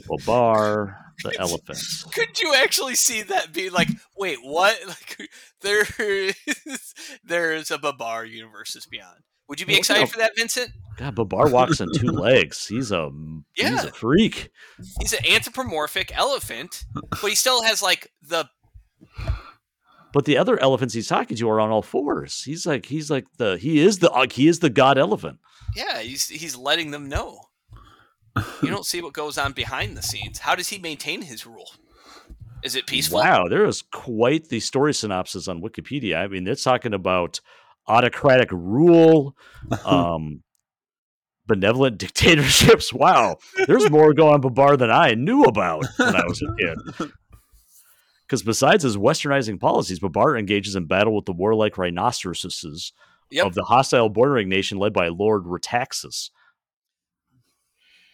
Babar 0.07 1.07
the 1.23 1.39
elephant. 1.39 1.79
could 2.13 2.41
you 2.41 2.55
actually 2.55 2.95
see 2.95 3.23
that 3.23 3.53
be 3.53 3.71
like, 3.71 3.89
wait, 4.17 4.39
what? 4.43 4.79
Like, 4.87 5.31
there 5.63 5.87
is, 5.99 6.95
there 7.25 7.53
is 7.53 7.71
a 7.71 7.79
Babar 7.79 8.25
Universes 8.25 8.87
Beyond. 8.87 9.23
Would 9.49 9.61
you 9.61 9.67
be 9.67 9.73
Well, 9.75 9.79
excited 9.79 10.01
no. 10.03 10.07
for 10.07 10.19
that, 10.19 10.33
Vincent? 10.37 10.71
God, 10.97 11.15
Babar 11.15 11.51
walks 11.51 11.81
on 11.81 11.89
two 11.95 12.07
legs. 12.11 12.67
He's 12.67 12.91
a 12.91 13.11
he's 13.53 13.85
a 13.85 13.93
freak. 13.93 14.51
He's 15.01 15.13
an 15.13 15.27
anthropomorphic 15.31 16.11
elephant, 16.17 16.85
but 16.95 17.29
he 17.29 17.35
still 17.35 17.63
has 17.63 17.83
like 17.83 18.11
the 18.23 18.49
But 20.13 20.25
the 20.25 20.39
other 20.39 20.59
elephants 20.61 20.95
he's 20.95 21.09
talking 21.09 21.37
to 21.37 21.51
are 21.51 21.61
on 21.61 21.71
all 21.71 21.83
fours. 21.83 22.43
He's 22.43 22.67
like 22.67 22.87
he's 22.87 23.11
like 23.11 23.27
the 23.37 23.57
he 23.59 23.81
is 23.81 23.99
the 23.99 24.11
uh, 24.11 24.27
he 24.31 24.49
is 24.49 24.61
the 24.61 24.71
god 24.71 24.97
elephant. 24.99 25.39
yeah. 25.75 25.99
He's 26.01 26.29
he's 26.29 26.57
letting 26.57 26.91
them 26.91 27.09
know. 27.09 27.41
You 28.63 28.69
don't 28.69 28.85
see 28.85 29.01
what 29.01 29.15
goes 29.15 29.39
on 29.39 29.53
behind 29.53 29.97
the 29.97 30.03
scenes. 30.03 30.39
How 30.41 30.55
does 30.55 30.69
he 30.69 30.79
maintain 30.79 31.23
his 31.23 31.47
rule? 31.47 31.71
Is 32.63 32.75
it 32.75 32.87
peaceful? 32.87 33.19
Wow, 33.19 33.49
there 33.49 33.65
is 33.65 33.81
quite 33.93 34.49
the 34.49 34.61
story 34.61 34.93
synopsis 34.93 35.49
on 35.49 35.63
Wikipedia. 35.63 36.17
I 36.17 36.27
mean, 36.27 36.47
it's 36.47 36.63
talking 36.63 36.93
about 36.95 37.41
autocratic 37.89 38.51
rule, 38.53 39.37
um, 39.85 40.43
benevolent 41.47 41.99
dictatorships. 41.99 42.93
Wow, 42.93 43.39
there's 43.67 43.91
more 43.91 44.13
going 44.15 44.35
on 44.35 44.41
Babar 44.41 44.77
than 44.77 44.91
I 44.91 45.15
knew 45.15 45.43
about 45.45 45.85
when 45.97 46.15
I 46.17 46.25
was 46.27 46.43
a 46.43 46.55
kid. 46.59 47.11
Because 48.27 48.43
besides 48.43 48.83
his 48.83 48.97
westernizing 48.97 49.61
policies, 49.61 50.01
Babar 50.01 50.37
engages 50.37 50.75
in 50.75 50.87
battle 50.87 51.15
with 51.15 51.27
the 51.27 51.33
warlike 51.33 51.79
rhinoceroses 51.79 52.93
Yep. 53.31 53.47
of 53.47 53.55
the 53.55 53.63
hostile 53.63 54.09
bordering 54.09 54.49
nation 54.49 54.79
led 54.79 54.93
by 54.93 55.07
Lord 55.07 55.45
Rataxes. 55.45 56.31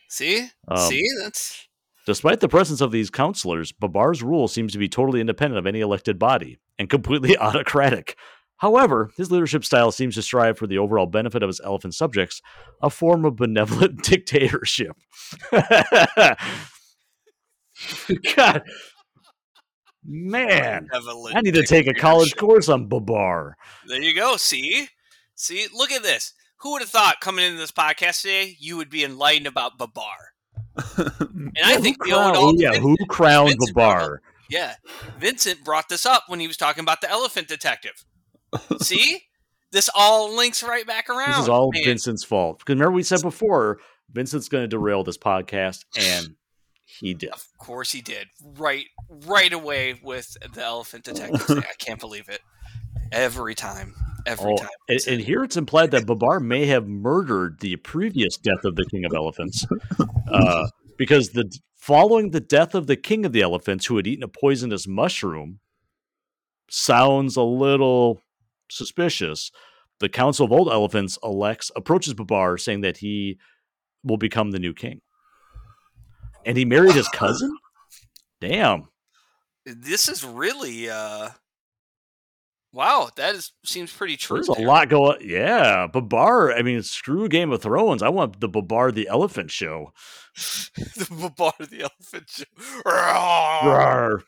See, 0.08 0.48
Um, 0.68 0.76
see, 0.90 1.06
that's 1.22 1.66
Despite 2.04 2.40
the 2.40 2.48
presence 2.48 2.80
of 2.82 2.92
these 2.92 3.08
counselors, 3.10 3.72
Babar's 3.72 4.22
rule 4.22 4.48
seems 4.48 4.72
to 4.72 4.78
be 4.78 4.88
totally 4.88 5.20
independent 5.20 5.58
of 5.58 5.66
any 5.66 5.80
elected 5.80 6.18
body 6.18 6.58
and 6.78 6.90
completely 6.90 7.38
autocratic. 7.38 8.18
However, 8.62 9.10
his 9.16 9.32
leadership 9.32 9.64
style 9.64 9.90
seems 9.90 10.14
to 10.14 10.22
strive 10.22 10.56
for 10.56 10.68
the 10.68 10.78
overall 10.78 11.06
benefit 11.06 11.42
of 11.42 11.48
his 11.48 11.60
elephant 11.64 11.96
subjects, 11.96 12.40
a 12.80 12.90
form 12.90 13.24
of 13.24 13.34
benevolent 13.34 14.02
dictatorship. 14.04 14.96
God, 18.36 18.62
man, 20.06 20.86
benevolent 20.92 21.36
I 21.36 21.40
need 21.40 21.54
to 21.54 21.66
take 21.66 21.88
a 21.88 21.92
college 21.92 22.36
course 22.36 22.68
on 22.68 22.86
Babar. 22.86 23.56
There 23.88 24.00
you 24.00 24.14
go. 24.14 24.36
See, 24.36 24.86
see, 25.34 25.66
look 25.74 25.90
at 25.90 26.04
this. 26.04 26.32
Who 26.60 26.70
would 26.70 26.82
have 26.82 26.90
thought 26.90 27.20
coming 27.20 27.44
into 27.44 27.58
this 27.58 27.72
podcast 27.72 28.22
today 28.22 28.56
you 28.60 28.76
would 28.76 28.90
be 28.90 29.02
enlightened 29.02 29.48
about 29.48 29.76
Babar? 29.76 30.04
And 31.54 31.64
I 31.64 31.78
think 31.78 31.98
the 32.04 32.12
old, 32.12 32.34
crowned, 32.34 32.36
old 32.36 32.60
yeah, 32.60 32.74
who 32.74 32.96
crowned 33.08 33.48
Vincent 33.48 33.74
brought 33.74 33.98
Babar? 33.98 34.22
yeah, 34.48 34.74
Vincent 35.18 35.64
brought 35.64 35.88
this 35.88 36.06
up 36.06 36.24
when 36.28 36.38
he 36.38 36.46
was 36.46 36.56
talking 36.56 36.82
about 36.82 37.00
the 37.00 37.10
elephant 37.10 37.48
detective. 37.48 38.04
See, 38.80 39.22
this 39.70 39.88
all 39.94 40.34
links 40.34 40.62
right 40.62 40.86
back 40.86 41.08
around. 41.08 41.30
This 41.32 41.40
is 41.40 41.48
all 41.48 41.70
Man, 41.72 41.84
Vincent's 41.84 42.24
fault. 42.24 42.58
Because 42.58 42.74
remember, 42.74 42.92
we 42.92 43.02
said 43.02 43.22
before, 43.22 43.78
Vincent's 44.12 44.48
going 44.48 44.62
to 44.64 44.68
derail 44.68 45.04
this 45.04 45.18
podcast, 45.18 45.84
and 45.98 46.36
he 46.84 47.14
did. 47.14 47.30
Of 47.30 47.46
course 47.58 47.92
he 47.92 48.02
did. 48.02 48.28
Right, 48.58 48.86
right 49.26 49.52
away 49.52 49.98
with 50.02 50.36
the 50.52 50.62
elephant 50.62 51.04
detective. 51.04 51.42
thing. 51.42 51.58
I 51.58 51.74
can't 51.78 52.00
believe 52.00 52.28
it. 52.28 52.40
Every 53.10 53.54
time, 53.54 53.94
every 54.26 54.52
Oh, 54.52 54.56
time. 54.56 54.68
and, 54.88 55.00
and 55.06 55.20
here 55.20 55.44
it's 55.44 55.56
implied 55.56 55.90
that 55.90 56.06
Babar 56.06 56.40
may 56.40 56.66
have 56.66 56.86
murdered 56.86 57.60
the 57.60 57.76
previous 57.76 58.36
death 58.38 58.64
of 58.64 58.74
the 58.76 58.86
king 58.90 59.04
of 59.04 59.12
elephants, 59.14 59.66
uh, 60.30 60.68
because 60.96 61.30
the 61.30 61.50
following 61.76 62.30
the 62.30 62.40
death 62.40 62.74
of 62.74 62.86
the 62.86 62.96
king 62.96 63.26
of 63.26 63.32
the 63.32 63.42
elephants, 63.42 63.86
who 63.86 63.96
had 63.96 64.06
eaten 64.06 64.22
a 64.22 64.28
poisonous 64.28 64.86
mushroom, 64.86 65.60
sounds 66.70 67.36
a 67.36 67.42
little 67.42 68.20
suspicious. 68.76 69.50
The 70.00 70.08
Council 70.08 70.44
of 70.44 70.52
Old 70.52 70.68
Elephants 70.68 71.18
elects 71.22 71.70
approaches 71.76 72.14
Babar, 72.14 72.58
saying 72.58 72.80
that 72.80 72.96
he 72.96 73.38
will 74.02 74.16
become 74.16 74.50
the 74.50 74.58
new 74.58 74.74
king, 74.74 75.00
and 76.44 76.56
he 76.56 76.64
married 76.64 76.94
his 76.94 77.08
cousin. 77.08 77.56
Damn. 78.40 78.88
this 79.64 80.08
is 80.08 80.24
really 80.24 80.90
uh 80.90 81.28
wow 82.72 83.08
that 83.14 83.36
is 83.36 83.52
seems 83.64 83.92
pretty 83.92 84.16
true 84.16 84.38
There's 84.38 84.48
a 84.48 84.60
lot 84.60 84.88
going. 84.88 85.18
Yeah, 85.20 85.86
Babar. 85.86 86.52
I 86.52 86.62
mean, 86.62 86.82
screw 86.82 87.28
Game 87.28 87.52
of 87.52 87.62
Thrones. 87.62 88.02
I 88.02 88.08
want 88.08 88.40
the 88.40 88.48
Babar 88.48 88.90
the 88.90 89.06
Elephant 89.06 89.52
show. 89.52 89.92
the 90.34 91.06
Babar 91.10 91.52
the 91.60 91.82
elephant 91.82 92.28
show. 92.28 92.44
Rawr. 92.84 94.22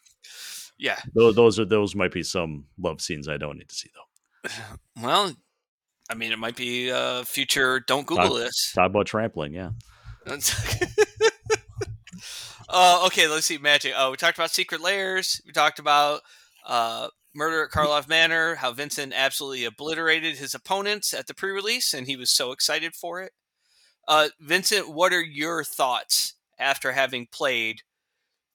yeah 0.78 1.00
Those, 1.14 1.34
those 1.34 1.58
are 1.58 1.64
those 1.64 1.96
might 1.96 2.12
be 2.12 2.22
some 2.22 2.66
love 2.78 3.00
scenes 3.00 3.26
I 3.26 3.38
don't 3.38 3.58
need 3.58 3.68
to 3.70 3.74
see 3.74 3.90
though. 3.92 4.13
well 5.02 5.34
i 6.10 6.14
mean 6.14 6.32
it 6.32 6.38
might 6.38 6.56
be 6.56 6.90
uh 6.90 7.22
future 7.24 7.80
don't 7.80 8.06
google 8.06 8.34
Uh, 8.34 8.40
this. 8.40 8.72
Talk 8.74 8.86
about 8.90 9.06
trampling. 9.06 9.54
Yeah, 9.54 9.70
uh 12.68 13.02
okay 13.06 13.28
let's 13.28 13.46
see 13.46 13.58
magic. 13.58 13.92
Oh 13.96 14.10
we 14.10 14.16
talked 14.16 14.38
about 14.38 14.50
secret 14.50 14.80
lairs. 14.80 15.40
We 15.46 15.52
talked 15.52 15.78
about 15.78 16.20
uh 16.66 17.08
murder 17.34 17.64
at 17.64 17.70
karlov 17.70 18.08
manor 18.08 18.54
how 18.56 18.72
vincent 18.72 19.12
absolutely 19.14 19.64
obliterated 19.64 20.36
his 20.36 20.54
opponents 20.54 21.12
at 21.12 21.26
the 21.26 21.34
pre-release 21.34 21.92
and 21.92 22.06
he 22.06 22.16
was 22.16 22.30
so 22.30 22.52
excited 22.52 22.94
for 22.94 23.20
it. 23.22 23.32
Uh 24.08 24.28
vincent 24.40 24.90
what 24.92 25.12
are 25.12 25.22
your 25.22 25.64
thoughts 25.64 26.34
after 26.58 26.92
having 26.92 27.26
played 27.32 27.80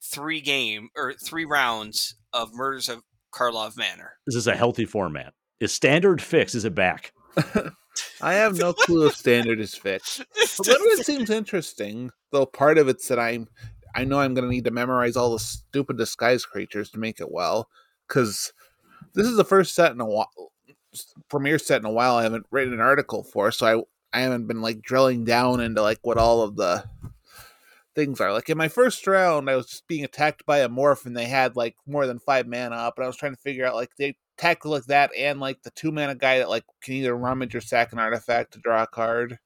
three 0.01 0.41
game 0.41 0.89
or 0.95 1.13
three 1.13 1.45
rounds 1.45 2.15
of 2.33 2.53
murders 2.53 2.87
of 2.89 3.03
karlov 3.33 3.75
manor? 3.77 4.13
This 4.25 4.35
is 4.35 4.47
a 4.47 4.55
healthy 4.55 4.85
format. 4.85 5.33
Is 5.59 5.73
standard 5.73 6.21
fixed? 6.21 6.55
Is 6.55 6.65
it 6.65 6.75
back? 6.75 7.13
I 8.21 8.33
have 8.33 8.57
no 8.57 8.73
clue 8.85 9.07
if 9.07 9.15
standard 9.15 9.59
is 9.59 9.75
fixed. 9.75 10.23
But 10.57 10.65
then 10.67 10.77
it 10.79 11.05
seems 11.05 11.29
interesting, 11.29 12.11
though 12.31 12.45
part 12.45 12.77
of 12.77 12.89
it's 12.89 13.07
that 13.07 13.19
I'm 13.19 13.47
I 13.95 14.03
know 14.03 14.19
I'm 14.19 14.33
gonna 14.33 14.47
need 14.47 14.65
to 14.65 14.71
memorize 14.71 15.15
all 15.15 15.31
the 15.31 15.39
stupid 15.39 15.97
disguise 15.97 16.45
creatures 16.45 16.89
to 16.91 16.99
make 16.99 17.19
it 17.19 17.31
well. 17.31 17.69
Cause 18.07 18.51
this 19.13 19.25
is 19.25 19.37
the 19.37 19.45
first 19.45 19.73
set 19.73 19.91
in 19.91 20.01
a 20.01 20.05
while 20.05 20.51
premiere 21.29 21.59
set 21.59 21.79
in 21.79 21.85
a 21.85 21.91
while 21.91 22.15
I 22.15 22.23
haven't 22.23 22.45
written 22.51 22.73
an 22.73 22.81
article 22.81 23.23
for, 23.23 23.51
so 23.51 23.85
I 24.13 24.17
I 24.17 24.21
haven't 24.21 24.47
been 24.47 24.61
like 24.61 24.81
drilling 24.81 25.23
down 25.23 25.61
into 25.61 25.81
like 25.81 25.99
what 26.01 26.17
all 26.17 26.41
of 26.41 26.55
the 26.55 26.83
things 27.99 28.21
are. 28.21 28.31
Like 28.31 28.49
in 28.49 28.57
my 28.57 28.69
first 28.69 29.05
round, 29.05 29.49
I 29.49 29.55
was 29.55 29.67
just 29.67 29.87
being 29.87 30.05
attacked 30.05 30.45
by 30.45 30.59
a 30.59 30.69
morph 30.69 31.05
and 31.05 31.15
they 31.15 31.25
had 31.25 31.55
like 31.55 31.75
more 31.85 32.07
than 32.07 32.19
five 32.19 32.47
mana 32.47 32.75
up, 32.75 32.97
and 32.97 33.03
I 33.03 33.07
was 33.07 33.17
trying 33.17 33.35
to 33.35 33.41
figure 33.41 33.65
out 33.65 33.75
like 33.75 33.95
they 33.97 34.15
attacked 34.37 34.65
like 34.65 34.85
that 34.85 35.11
and 35.17 35.39
like 35.39 35.63
the 35.63 35.71
two 35.71 35.91
mana 35.91 36.15
guy 36.15 36.39
that 36.39 36.49
like 36.49 36.63
can 36.81 36.93
either 36.95 37.15
rummage 37.15 37.55
or 37.55 37.61
sack 37.61 37.91
an 37.91 37.99
artifact 37.99 38.53
to 38.53 38.59
draw 38.59 38.83
a 38.83 38.87
card 38.87 39.39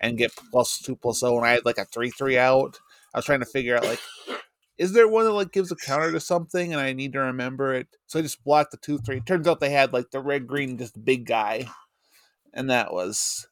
and 0.00 0.16
get 0.16 0.34
plus 0.50 0.78
two 0.78 0.94
plus 0.94 1.22
oh 1.24 1.36
and 1.36 1.46
I 1.46 1.52
had 1.52 1.64
like 1.64 1.78
a 1.78 1.84
three 1.84 2.10
three 2.10 2.38
out. 2.38 2.78
I 3.12 3.18
was 3.18 3.24
trying 3.24 3.40
to 3.40 3.46
figure 3.46 3.76
out 3.76 3.84
like 3.84 4.00
is 4.78 4.92
there 4.92 5.08
one 5.08 5.24
that 5.24 5.32
like 5.32 5.52
gives 5.52 5.72
a 5.72 5.76
counter 5.76 6.12
to 6.12 6.20
something 6.20 6.72
and 6.72 6.80
I 6.80 6.92
need 6.92 7.12
to 7.14 7.20
remember 7.20 7.74
it? 7.74 7.88
So 8.06 8.18
I 8.18 8.22
just 8.22 8.44
blocked 8.44 8.70
the 8.70 8.76
two 8.76 8.98
three. 8.98 9.20
Turns 9.20 9.48
out 9.48 9.60
they 9.60 9.70
had 9.70 9.92
like 9.92 10.10
the 10.10 10.20
red 10.20 10.46
green 10.46 10.78
just 10.78 11.04
big 11.04 11.26
guy. 11.26 11.68
And 12.54 12.70
that 12.70 12.92
was 12.92 13.48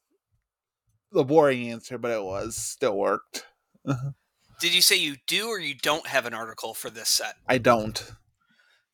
the 1.12 1.24
boring 1.24 1.70
answer, 1.70 1.98
but 1.98 2.10
it 2.10 2.22
was 2.22 2.56
still 2.56 2.96
worked. 2.96 3.46
Did 4.60 4.74
you 4.74 4.82
say 4.82 4.96
you 4.96 5.16
do 5.26 5.48
or 5.48 5.58
you 5.58 5.74
don't 5.74 6.06
have 6.06 6.26
an 6.26 6.34
article 6.34 6.74
for 6.74 6.90
this 6.90 7.08
set? 7.08 7.34
I 7.48 7.58
don't. 7.58 8.12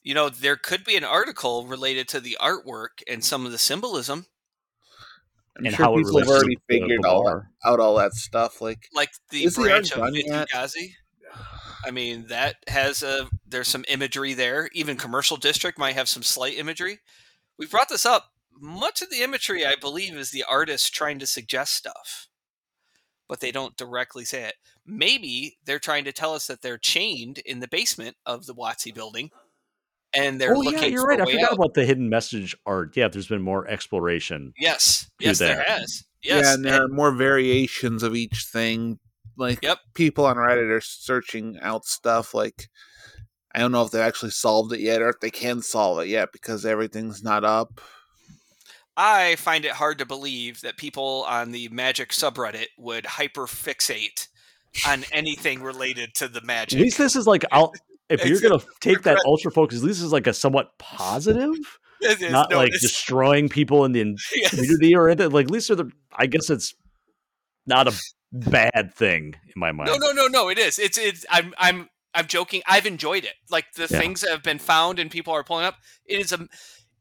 You 0.03 0.15
know, 0.15 0.29
there 0.29 0.57
could 0.57 0.85
be 0.85 0.97
an 0.97 1.05
article 1.05 1.67
related 1.67 2.07
to 2.09 2.21
the 2.21 2.39
artwork 2.41 3.03
and 3.09 3.25
some 3.25 3.45
of 3.45 3.51
the 3.51 3.59
symbolism, 3.59 4.27
I'm 5.59 5.67
and 5.67 5.75
sure 5.75 5.87
how 5.87 5.97
people 5.97 6.19
have 6.19 6.29
already 6.29 6.59
figured 6.69 7.05
all 7.05 7.43
out 7.65 7.81
all 7.81 7.97
that 7.97 8.13
stuff. 8.13 8.61
Like 8.61 8.89
like 8.95 9.11
the 9.31 9.49
branch 9.55 9.91
of 9.93 9.99
done 9.99 10.15
yet? 10.15 10.49
Gazi. 10.53 10.93
I 11.85 11.91
mean, 11.91 12.27
that 12.29 12.57
has 12.69 13.03
a 13.03 13.29
there's 13.47 13.69
some 13.69 13.85
imagery 13.89 14.35
there. 14.35 14.69
Even 14.73 14.97
Commercial 14.97 15.37
District 15.37 15.79
might 15.79 15.95
have 15.95 16.09
some 16.09 16.23
slight 16.23 16.59
imagery. 16.59 16.99
We 17.59 17.67
brought 17.67 17.89
this 17.89 18.05
up. 18.05 18.33
Much 18.59 19.03
of 19.03 19.11
the 19.11 19.23
imagery, 19.23 19.65
I 19.67 19.75
believe, 19.75 20.15
is 20.17 20.31
the 20.31 20.45
artist 20.45 20.95
trying 20.95 21.19
to 21.19 21.27
suggest 21.27 21.75
stuff. 21.75 22.29
But 23.29 23.41
they 23.41 23.51
don't 23.53 23.77
directly 23.77 24.25
say 24.25 24.45
it. 24.45 24.55
Maybe 24.85 25.59
they're 25.65 25.79
trying 25.79 26.05
to 26.05 26.13
tell 26.13 26.35
us 26.35 26.47
that 26.47 26.63
they're 26.63 26.79
chained 26.79 27.39
in 27.39 27.61
the 27.61 27.69
basement 27.69 28.17
of 28.25 28.47
the 28.47 28.55
WotC 28.55 28.95
building, 28.95 29.31
and 30.15 30.41
they're 30.41 30.55
oh 30.55 30.61
looking 30.61 30.81
yeah, 30.83 30.87
you're 30.89 31.07
right. 31.07 31.21
a 31.21 31.23
I 31.23 31.27
way 31.27 31.33
forgot 31.33 31.51
out. 31.53 31.59
about 31.59 31.75
the 31.75 31.85
hidden 31.85 32.09
message 32.09 32.57
art. 32.67 32.97
Yeah, 32.97 33.09
there's 33.09 33.29
been 33.29 33.43
more 33.43 33.67
exploration. 33.69 34.53
Yes, 34.59 35.11
to 35.21 35.27
yes, 35.27 35.39
there 35.39 35.63
has. 35.63 36.05
Yes, 36.23 36.45
yeah, 36.45 36.55
and 36.55 36.65
there 36.65 36.83
are 36.85 36.89
more 36.89 37.13
variations 37.13 38.03
of 38.03 38.15
each 38.17 38.47
thing. 38.53 38.99
Like 39.37 39.63
Yep. 39.63 39.79
people 39.95 40.25
on 40.25 40.37
Reddit 40.37 40.71
are 40.71 40.81
searching 40.81 41.59
out 41.61 41.85
stuff 41.85 42.33
like 42.33 42.69
I 43.55 43.59
don't 43.59 43.73
know 43.73 43.83
if 43.83 43.91
they've 43.91 44.01
actually 44.03 44.31
solved 44.31 44.73
it 44.73 44.81
yet 44.81 45.03
or 45.03 45.09
if 45.11 45.21
they 45.21 45.31
can 45.31 45.63
solve 45.63 45.99
it 46.01 46.09
yet 46.09 46.31
because 46.33 46.65
everything's 46.67 47.23
not 47.23 47.45
up. 47.45 47.81
I 48.97 49.37
find 49.37 49.65
it 49.65 49.73
hard 49.73 49.99
to 49.99 50.07
believe 50.07 50.61
that 50.63 50.77
people 50.77 51.25
on 51.29 51.53
the 51.53 51.69
Magic 51.69 52.11
subreddit 52.11 52.67
would 52.79 53.05
hyperfixate 53.05 54.29
on 54.87 55.05
anything 55.13 55.63
related 55.63 56.15
to 56.15 56.29
the 56.29 56.41
magic. 56.43 56.79
At 56.79 56.83
least 56.83 56.99
this 56.99 57.17
is 57.17 57.27
like 57.27 57.45
I'll 57.53 57.73
if 58.09 58.25
you're 58.25 58.41
gonna 58.41 58.63
take 58.81 59.03
that 59.03 59.19
ultra 59.27 59.51
focus, 59.51 59.79
at 59.79 59.85
least 59.85 59.99
this 59.99 60.07
is 60.07 60.13
like 60.13 60.27
a 60.27 60.33
somewhat 60.35 60.77
positive, 60.79 61.55
is- 62.03 62.21
not 62.31 62.51
no, 62.51 62.57
like 62.59 62.73
destroying 62.73 63.49
people 63.49 63.85
in 63.85 63.93
the 63.93 64.17
yes. 64.35 64.51
community 64.51 64.95
or 64.95 65.09
anything. 65.09 65.31
Like 65.31 65.47
at 65.47 65.51
least 65.51 65.69
the 65.69 65.91
I 66.15 66.27
guess 66.27 66.51
it's 66.51 66.75
not 67.67 67.89
a 67.89 67.95
bad 68.33 68.93
thing 68.95 69.35
in 69.45 69.53
my 69.57 69.73
mind. 69.73 69.91
No, 69.91 69.97
no, 69.97 70.13
no, 70.13 70.27
no. 70.29 70.49
It 70.49 70.59
is. 70.59 70.79
It's. 70.79 70.99
It's. 70.99 71.25
I'm. 71.31 71.55
I'm. 71.59 71.89
I'm 72.15 72.27
joking. 72.27 72.63
I've 72.67 72.87
enjoyed 72.87 73.25
it. 73.25 73.35
Like 73.51 73.67
the 73.75 73.83
Yeah. 73.91 73.99
things 73.99 74.21
that 74.23 74.31
have 74.31 74.43
been 74.43 74.59
found 74.59 74.99
and 74.99 75.11
people 75.11 75.33
are 75.33 75.45
pulling 75.45 75.65
up. 75.65 75.77
It 76.07 76.21
is. 76.21 76.33
a. 76.33 76.47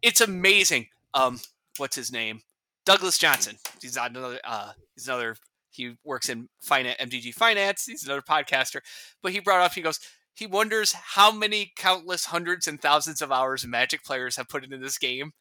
It's 0.02 0.22
amazing. 0.22 0.88
Um. 1.14 1.40
What's 1.78 1.96
his 1.96 2.12
name? 2.12 2.42
Douglas 2.86 3.18
Johnson. 3.18 3.58
He's 3.82 3.96
not 3.96 4.12
another. 4.12 4.40
Uh. 4.44 4.72
He's 4.96 5.08
another. 5.08 5.36
He 5.70 5.96
works 6.06 6.30
in 6.30 6.48
finance, 6.62 6.98
MTG 7.02 7.34
Finance. 7.34 7.86
He's 7.86 8.06
another 8.06 8.22
podcaster. 8.22 8.80
But 9.22 9.34
he 9.34 9.40
brought 9.40 9.62
up. 9.62 9.74
He 9.74 9.82
goes. 9.82 10.00
He 10.36 10.46
wonders 10.46 10.92
how 10.92 11.32
many 11.32 11.72
countless 11.78 12.26
hundreds 12.26 12.68
and 12.68 12.82
thousands 12.82 13.22
of 13.22 13.32
hours 13.32 13.66
Magic 13.66 14.04
players 14.04 14.36
have 14.36 14.50
put 14.50 14.64
into 14.64 14.78
this 14.78 14.98
game. 14.98 15.32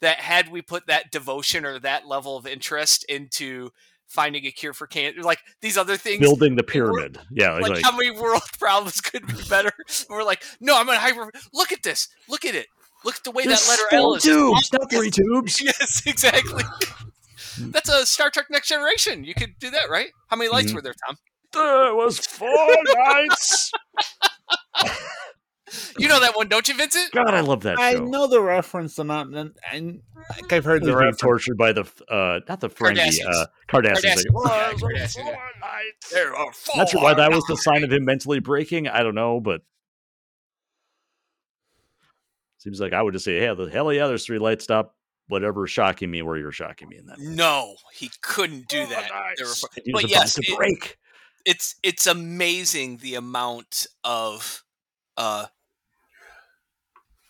That 0.00 0.18
had 0.20 0.52
we 0.52 0.62
put 0.62 0.86
that 0.86 1.10
devotion 1.10 1.64
or 1.64 1.80
that 1.80 2.06
level 2.06 2.36
of 2.36 2.46
interest 2.46 3.04
into 3.08 3.70
finding 4.08 4.46
a 4.46 4.50
cure 4.50 4.72
for 4.72 4.86
cancer, 4.86 5.22
like 5.22 5.40
these 5.60 5.76
other 5.76 5.96
things, 5.96 6.20
Building 6.20 6.56
the 6.56 6.62
pyramid. 6.62 7.18
Yeah, 7.30 7.52
like, 7.54 7.70
like, 7.70 7.82
how 7.82 7.96
many 7.96 8.10
world 8.10 8.42
problems 8.58 9.00
could 9.00 9.26
be 9.26 9.34
better? 9.48 9.72
We're 10.08 10.24
like, 10.24 10.42
no, 10.60 10.78
I'm 10.78 10.86
gonna 10.86 10.98
hyper. 10.98 11.30
Look 11.52 11.72
at 11.72 11.82
this. 11.82 12.08
Look 12.28 12.44
at 12.44 12.54
it. 12.54 12.66
Look 13.04 13.16
at 13.16 13.24
the 13.24 13.30
way 13.30 13.44
There's 13.44 13.64
that 13.66 13.70
letter 13.70 13.82
four 13.90 13.98
L 13.98 14.14
is. 14.14 14.22
tubes, 14.22 14.72
not 14.72 14.90
three 14.90 15.10
tubes. 15.10 15.60
Yes, 15.64 16.02
exactly. 16.06 16.64
That's 17.60 17.88
a 17.88 18.06
Star 18.06 18.30
Trek 18.30 18.46
Next 18.50 18.68
Generation. 18.68 19.24
You 19.24 19.34
could 19.34 19.58
do 19.58 19.70
that, 19.70 19.88
right? 19.90 20.08
How 20.28 20.36
many 20.36 20.50
lights 20.50 20.70
Mhm. 20.72 20.76
were 20.76 20.82
there, 20.82 20.94
Tom? 21.06 21.16
There 21.52 21.94
was 21.94 22.18
four 22.18 22.48
lights. 22.98 23.72
You 25.98 26.08
know 26.08 26.18
that 26.20 26.34
one, 26.34 26.48
don't 26.48 26.66
you, 26.66 26.74
Vincent? 26.74 27.10
God, 27.12 27.34
I 27.34 27.40
love 27.40 27.60
that 27.62 27.78
I 27.78 27.92
show. 27.94 28.04
know 28.04 28.26
the 28.26 28.40
reference. 28.40 28.98
I'm 28.98 29.08
not. 29.08 29.26
I 29.34 29.78
think 30.34 30.52
I've 30.52 30.64
heard 30.64 30.80
He's 30.82 30.86
the 30.86 30.92
being 30.92 30.96
reference. 30.96 31.18
tortured 31.20 31.58
by 31.58 31.72
the 31.72 31.82
uh, 32.08 32.40
not 32.48 32.60
the 32.60 32.70
Ferengi, 32.70 32.96
Kardashians. 33.20 33.34
uh, 33.34 33.46
Cardassians. 33.68 34.02
Kardashians. 34.02 34.16
Like, 34.16 34.24
Yeah, 34.24 34.32
"Oh, 34.34 34.74
Kardashians, 34.80 35.14
four 35.14 35.24
yeah. 35.24 35.36
nights." 35.60 36.10
There 36.10 36.34
are 36.36 36.52
four. 36.52 36.76
Not 36.76 36.88
sure 36.88 37.02
why 37.02 37.14
that 37.14 37.30
was 37.32 37.44
the 37.48 37.56
sign 37.56 37.84
of 37.84 37.92
him 37.92 38.04
mentally 38.06 38.38
breaking. 38.40 38.88
I 38.88 39.02
don't 39.02 39.14
know, 39.14 39.40
but 39.40 39.60
seems 42.58 42.80
like 42.80 42.92
I 42.92 43.00
would 43.02 43.12
just 43.14 43.24
say, 43.24 43.40
"Yeah, 43.40 43.54
the 43.54 43.66
hell 43.70 43.92
yeah, 43.92 44.06
there's 44.06 44.26
three 44.26 44.38
lights. 44.38 44.64
Stop 44.64 44.94
whatever 45.28 45.66
shocking 45.66 46.10
me 46.10 46.22
where 46.22 46.36
you're 46.36 46.52
shocking 46.52 46.88
me." 46.88 46.98
In 46.98 47.06
that, 47.06 47.18
No, 47.18 47.74
he 47.94 48.10
couldn't 48.22 48.68
do 48.68 48.84
Four 48.84 48.94
that. 48.94 49.10
There 49.36 49.46
were 49.46 49.50
nights. 49.50 49.60
four- 49.60 49.70
He 49.84 49.92
but 49.92 50.08
yes, 50.08 50.34
to 50.34 50.42
it- 50.46 50.56
break. 50.56 50.98
it's 51.44 51.74
it's 51.82 52.06
amazing 52.06 52.98
the 52.98 53.14
amount 53.14 53.86
of 54.04 54.62
uh 55.16 55.46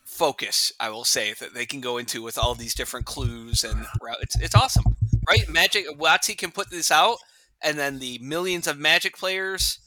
focus 0.04 0.72
I 0.80 0.90
will 0.90 1.04
say 1.04 1.32
that 1.34 1.54
they 1.54 1.66
can 1.66 1.80
go 1.80 1.98
into 1.98 2.22
with 2.22 2.38
all 2.38 2.54
these 2.54 2.74
different 2.74 3.06
clues 3.06 3.62
and 3.64 3.86
it's 4.20 4.36
it's 4.40 4.54
awesome, 4.54 4.84
right? 5.28 5.48
Magic 5.48 5.86
WotC 5.98 6.36
can 6.36 6.50
put 6.50 6.70
this 6.70 6.90
out, 6.90 7.18
and 7.62 7.78
then 7.78 7.98
the 7.98 8.18
millions 8.18 8.66
of 8.66 8.78
Magic 8.78 9.16
players 9.16 9.78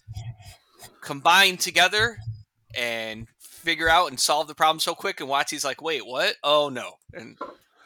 combine 1.02 1.58
together 1.58 2.18
and 2.76 3.28
figure 3.62 3.90
out 3.90 4.10
and 4.10 4.20
solve 4.20 4.48
the 4.48 4.56
problem 4.56 4.80
so 4.80 4.94
quick. 4.96 5.22
And 5.22 5.30
WotC's 5.30 5.64
like, 5.64 5.82
wait, 5.82 6.06
what? 6.06 6.36
Oh 6.44 6.70
no! 6.70 6.92
And 7.14 7.38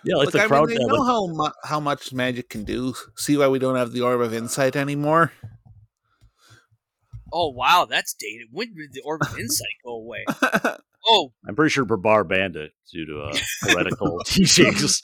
Yeah, 0.03 0.15
like 0.15 0.25
Look, 0.27 0.33
the 0.33 0.43
I 0.43 0.47
crowd. 0.47 0.69
mean, 0.69 0.77
they 0.77 0.85
know 0.85 0.95
like- 0.95 1.07
how 1.07 1.27
mu- 1.27 1.53
how 1.63 1.79
much 1.79 2.13
magic 2.13 2.49
can 2.49 2.63
do. 2.63 2.93
See 3.15 3.37
why 3.37 3.47
we 3.47 3.59
don't 3.59 3.75
have 3.75 3.91
the 3.91 4.01
orb 4.01 4.21
of 4.21 4.33
insight 4.33 4.75
anymore? 4.75 5.31
oh 7.33 7.49
wow, 7.49 7.85
that's 7.89 8.13
dated. 8.13 8.47
When 8.51 8.73
did 8.75 8.93
the 8.93 9.01
Orb 9.01 9.21
of 9.23 9.37
Insight 9.37 9.67
go 9.83 9.91
away? 9.95 10.23
Oh, 11.07 11.33
I'm 11.47 11.55
pretty 11.55 11.69
sure 11.71 11.83
Babar 11.83 12.23
banned 12.23 12.55
it 12.55 12.71
due 12.93 13.05
to 13.05 13.21
uh, 13.23 13.37
heretical 13.61 14.19
teachings. 14.25 15.01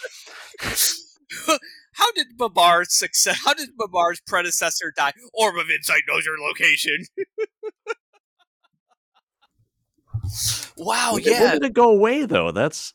how 1.94 2.12
did 2.14 2.38
Babar's 2.38 2.94
success? 2.94 3.40
How 3.44 3.54
did 3.54 3.70
Babar's 3.78 4.22
predecessor 4.26 4.94
die? 4.96 5.12
Orb 5.34 5.58
of 5.58 5.70
Insight 5.70 6.04
knows 6.08 6.26
your 6.26 6.40
location. 6.40 7.06
wow, 10.78 11.14
When 11.14 11.24
Oh, 11.28 11.30
yeah. 11.32 11.42
When 11.42 11.52
did 11.54 11.64
it 11.66 11.74
go 11.74 11.90
away 11.90 12.26
though? 12.26 12.52
That's 12.52 12.94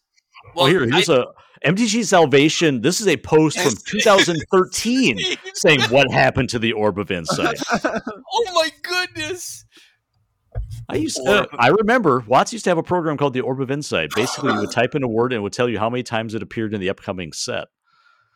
well. 0.54 0.64
Well, 0.64 0.66
here, 0.66 0.86
here's 0.86 1.08
I- 1.10 1.16
a 1.16 1.24
MTG 1.64 2.04
Salvation. 2.04 2.80
This 2.82 3.00
is 3.00 3.08
a 3.08 3.16
post 3.16 3.58
from 3.58 3.72
2013 3.86 5.18
saying 5.54 5.80
what 5.90 6.10
happened 6.10 6.50
to 6.50 6.58
the 6.58 6.72
Orb 6.72 6.98
of 6.98 7.10
Insight. 7.10 7.58
oh 7.84 8.52
my 8.54 8.70
goodness! 8.82 9.64
I 10.88 10.96
used, 10.96 11.18
uh, 11.26 11.46
I 11.58 11.68
remember 11.68 12.20
Watts 12.26 12.52
used 12.52 12.64
to 12.64 12.70
have 12.70 12.78
a 12.78 12.82
program 12.82 13.16
called 13.16 13.32
the 13.34 13.40
Orb 13.40 13.60
of 13.60 13.70
Insight. 13.70 14.10
Basically, 14.14 14.52
you 14.52 14.60
would 14.60 14.70
type 14.72 14.94
in 14.94 15.02
a 15.02 15.08
word 15.08 15.32
and 15.32 15.38
it 15.38 15.42
would 15.42 15.52
tell 15.52 15.68
you 15.68 15.78
how 15.78 15.90
many 15.90 16.02
times 16.02 16.34
it 16.34 16.42
appeared 16.42 16.72
in 16.74 16.80
the 16.80 16.88
upcoming 16.90 17.32
set. 17.32 17.68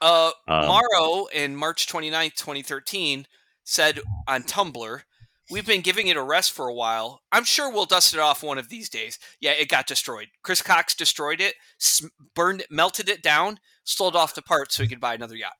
Uh, 0.03 0.31
Um, 0.49 0.67
Maro 0.67 1.27
in 1.27 1.55
March 1.55 1.87
29th, 1.87 2.35
2013 2.35 3.27
said 3.65 4.01
on 4.27 4.43
Tumblr, 4.43 5.03
We've 5.51 5.67
been 5.67 5.81
giving 5.81 6.07
it 6.07 6.17
a 6.17 6.23
rest 6.23 6.53
for 6.53 6.69
a 6.69 6.75
while. 6.75 7.23
I'm 7.33 7.45
sure 7.45 7.71
we'll 7.73 7.85
dust 7.87 8.15
it 8.15 8.21
off 8.21 8.43
one 8.43 8.59
of 8.59 8.69
these 8.69 8.89
days. 8.89 9.19
Yeah, 9.41 9.53
it 9.53 9.69
got 9.69 9.87
destroyed. 9.87 10.29
Chris 10.43 10.63
Cocks 10.63 10.95
destroyed 10.95 11.41
it, 11.41 11.55
sm- 11.79 12.07
burned 12.35 12.61
it, 12.61 12.69
melted 12.71 13.09
it 13.09 13.23
down, 13.23 13.59
sold 13.85 14.15
off 14.15 14.35
the 14.35 14.43
parts 14.43 14.77
so 14.77 14.83
he 14.85 14.89
could 14.89 15.01
buy 15.01 15.15
another 15.15 15.35
yacht. 15.37 15.55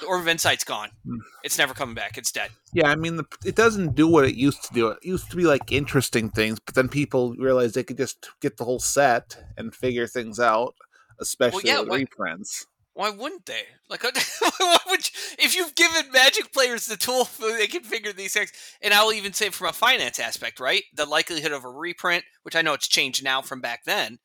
The 0.00 0.06
Orb 0.06 0.22
of 0.22 0.28
Insight's 0.28 0.64
gone. 0.64 0.88
Hmm. 1.04 1.18
It's 1.44 1.58
never 1.58 1.74
coming 1.74 1.94
back. 1.94 2.16
It's 2.16 2.32
dead. 2.32 2.50
Yeah, 2.72 2.88
I 2.88 2.94
mean, 2.96 3.16
the, 3.16 3.24
it 3.44 3.54
doesn't 3.54 3.94
do 3.94 4.08
what 4.08 4.24
it 4.24 4.34
used 4.34 4.64
to 4.64 4.72
do. 4.72 4.88
It 4.88 4.98
used 5.02 5.30
to 5.30 5.36
be 5.36 5.44
like 5.44 5.70
interesting 5.70 6.30
things, 6.30 6.58
but 6.64 6.74
then 6.74 6.88
people 6.88 7.34
realized 7.34 7.74
they 7.74 7.84
could 7.84 7.98
just 7.98 8.30
get 8.40 8.56
the 8.56 8.64
whole 8.64 8.80
set 8.80 9.36
and 9.58 9.74
figure 9.74 10.06
things 10.06 10.40
out, 10.40 10.74
especially 11.20 11.64
yeah, 11.66 11.80
with 11.80 11.90
what- 11.90 12.00
reprints. 12.00 12.66
Why 12.94 13.10
wouldn't 13.10 13.46
they? 13.46 13.62
Like, 13.88 14.02
why 14.58 14.78
would 14.88 15.04
you, 15.04 15.20
if 15.38 15.56
you've 15.56 15.74
given 15.74 16.12
Magic 16.12 16.52
players 16.52 16.86
the 16.86 16.96
tool, 16.96 17.28
they 17.40 17.66
can 17.66 17.82
figure 17.82 18.12
these 18.12 18.34
things. 18.34 18.52
And 18.82 18.92
I'll 18.92 19.12
even 19.12 19.32
say 19.32 19.48
from 19.48 19.68
a 19.68 19.72
finance 19.72 20.20
aspect, 20.20 20.60
right? 20.60 20.82
The 20.94 21.06
likelihood 21.06 21.52
of 21.52 21.64
a 21.64 21.70
reprint, 21.70 22.24
which 22.42 22.54
I 22.54 22.62
know 22.62 22.74
it's 22.74 22.88
changed 22.88 23.24
now 23.24 23.40
from 23.40 23.60
back 23.60 23.84
then, 23.84 24.18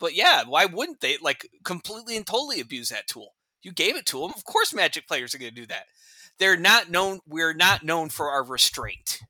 but 0.00 0.14
yeah, 0.14 0.44
why 0.46 0.64
wouldn't 0.64 1.00
they 1.00 1.16
like 1.22 1.48
completely 1.64 2.16
and 2.16 2.26
totally 2.26 2.60
abuse 2.60 2.88
that 2.88 3.06
tool? 3.06 3.34
You 3.62 3.72
gave 3.72 3.96
it 3.96 4.06
to 4.06 4.20
them. 4.20 4.32
Of 4.36 4.44
course, 4.44 4.74
Magic 4.74 5.06
players 5.06 5.34
are 5.34 5.38
going 5.38 5.54
to 5.54 5.60
do 5.60 5.66
that. 5.66 5.84
They're 6.38 6.56
not 6.56 6.90
known. 6.90 7.20
We're 7.26 7.54
not 7.54 7.82
known 7.82 8.08
for 8.08 8.30
our 8.30 8.44
restraint. 8.44 9.20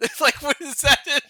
it's 0.00 0.20
like, 0.20 0.42
what 0.42 0.60
is 0.60 0.80
that? 0.82 1.20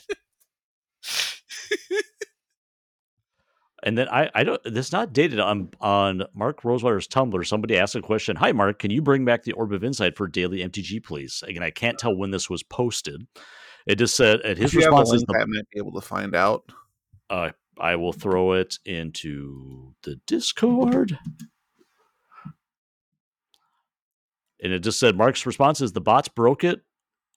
And 3.85 3.97
then 3.97 4.09
I, 4.09 4.29
I 4.35 4.45
don't. 4.45 4.61
It's 4.65 4.91
not 4.91 5.13
dated 5.13 5.39
on 5.39 5.71
on 5.81 6.25
Mark 6.35 6.65
Rosewater's 6.65 7.07
Tumblr. 7.07 7.47
Somebody 7.47 7.79
asked 7.79 7.95
a 7.95 8.03
question. 8.03 8.35
Hi, 8.37 8.51
Mark. 8.51 8.81
Can 8.81 8.91
you 8.91 9.01
bring 9.01 9.25
back 9.25 9.45
the 9.45 9.53
Orb 9.53 9.73
of 9.73 9.85
Insight 9.85 10.17
for 10.17 10.27
daily 10.27 10.59
MTG, 10.59 11.05
please? 11.05 11.45
Again, 11.47 11.63
I 11.63 11.71
can't 11.71 11.99
tell 11.99 12.15
when 12.17 12.33
this 12.33 12.51
was 12.51 12.63
posted. 12.65 13.27
It 13.87 13.97
just 13.97 14.17
said 14.17 14.41
at 14.43 14.59
his 14.59 14.75
if 14.75 14.75
you 14.75 14.81
have 14.85 14.93
a 14.93 14.97
response 14.97 15.13
is 15.13 15.23
the 15.29 15.39
I 15.39 15.45
might 15.45 15.71
be 15.73 15.79
able 15.79 15.93
to 15.93 16.07
find 16.07 16.35
out. 16.35 16.73
uh, 17.31 17.51
I 17.81 17.97
will 17.97 18.13
throw 18.13 18.53
it 18.53 18.79
into 18.85 19.95
the 20.03 20.17
Discord. 20.27 21.19
And 24.61 24.73
it 24.73 24.81
just 24.81 24.99
said 24.99 25.17
Mark's 25.17 25.47
response 25.47 25.81
is 25.81 25.93
the 25.93 26.01
bots 26.01 26.29
broke 26.29 26.65
it, 26.65 26.81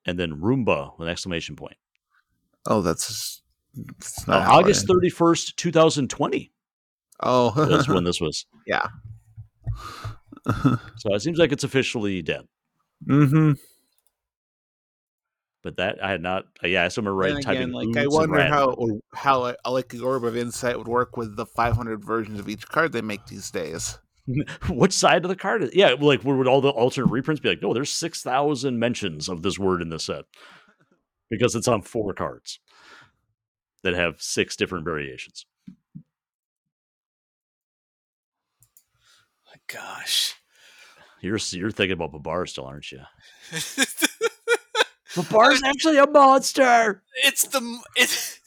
and 0.06 0.18
then 0.18 0.42
Roomba 0.42 0.98
with 0.98 1.08
an 1.08 1.12
exclamation 1.12 1.56
point. 1.56 1.78
Oh, 2.66 2.82
that's, 2.82 3.44
Uh, 3.78 3.84
not 4.28 4.44
how 4.44 4.56
I- 4.56 4.60
August 4.60 4.88
thirty 4.88 5.10
first, 5.10 5.58
two 5.58 5.72
thousand 5.72 6.10
twenty. 6.10 6.52
Oh, 7.22 7.52
That's 7.70 7.88
when 7.88 8.04
this 8.04 8.20
was. 8.20 8.46
yeah. 8.68 8.88
So 10.98 11.14
it 11.14 11.22
seems 11.22 11.38
like 11.38 11.52
it's 11.52 11.64
officially 11.64 12.22
dead. 12.22 12.48
mm-hmm. 13.08 13.52
But 15.64 15.78
that 15.78 16.04
I 16.04 16.10
had 16.10 16.22
not. 16.24 16.46
uh, 16.64 16.68
yeah, 16.68 16.82
I 16.84 16.90
remember 16.98 17.22
And 17.24 17.36
right 17.36 17.44
typing. 17.44 17.62
again, 17.62 17.72
like 17.72 17.96
I 17.96 18.08
wonder 18.08 18.42
how 18.44 18.70
it 18.72 19.02
how 19.14 19.54
a, 19.64 19.72
like 19.72 19.90
the 19.90 20.02
orb 20.02 20.24
of 20.24 20.36
insight 20.36 20.78
would 20.78 20.88
work 20.88 21.18
with 21.18 21.36
the 21.36 21.46
500 21.46 22.04
versions 22.04 22.40
of 22.40 22.50
each 22.50 22.68
card 22.68 22.92
they 22.94 23.02
make 23.02 23.28
these 23.28 23.52
days. 23.52 24.00
Which 24.70 24.94
side 24.94 25.24
of 25.24 25.30
the 25.30 25.36
card? 25.36 25.62
Is, 25.64 25.76
yeah, 25.76 25.94
like 26.00 26.24
would 26.24 26.48
all 26.48 26.62
the 26.62 26.70
alternate 26.70 27.12
reprints 27.12 27.42
be 27.42 27.50
like? 27.50 27.62
No, 27.62 27.74
there's 27.74 27.92
six 27.92 28.24
thousand 28.24 28.80
mentions 28.80 29.30
of 29.30 29.44
this 29.44 29.60
word 29.60 29.84
in 29.84 29.90
this 29.90 30.06
set 30.06 30.26
because 31.30 31.54
it's 31.56 31.68
on 31.68 31.84
four 31.84 32.14
cards 32.16 32.60
that 33.84 33.94
have 33.94 34.22
six 34.22 34.56
different 34.56 34.86
variations. 34.86 35.46
My 39.48 39.60
gosh. 39.68 40.36
You're 41.22 41.40
you're 41.52 41.72
thinking 41.72 41.94
about 41.94 42.12
Babar 42.12 42.46
still, 42.48 42.66
aren't 42.66 42.92
you? 42.92 43.02
Babar's 45.16 45.62
actually 45.64 45.98
a 45.98 46.08
monster. 46.08 47.04
It's 47.24 47.44
the 47.44 47.80
it's 47.96 48.40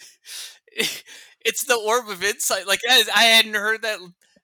it's 1.45 1.65
the 1.65 1.77
orb 1.77 2.09
of 2.09 2.25
insight. 2.25 2.67
Like 2.67 2.81
I, 2.89 3.05
I 3.15 3.25
hadn't 3.25 3.55
heard 3.55 3.83
that. 3.83 3.99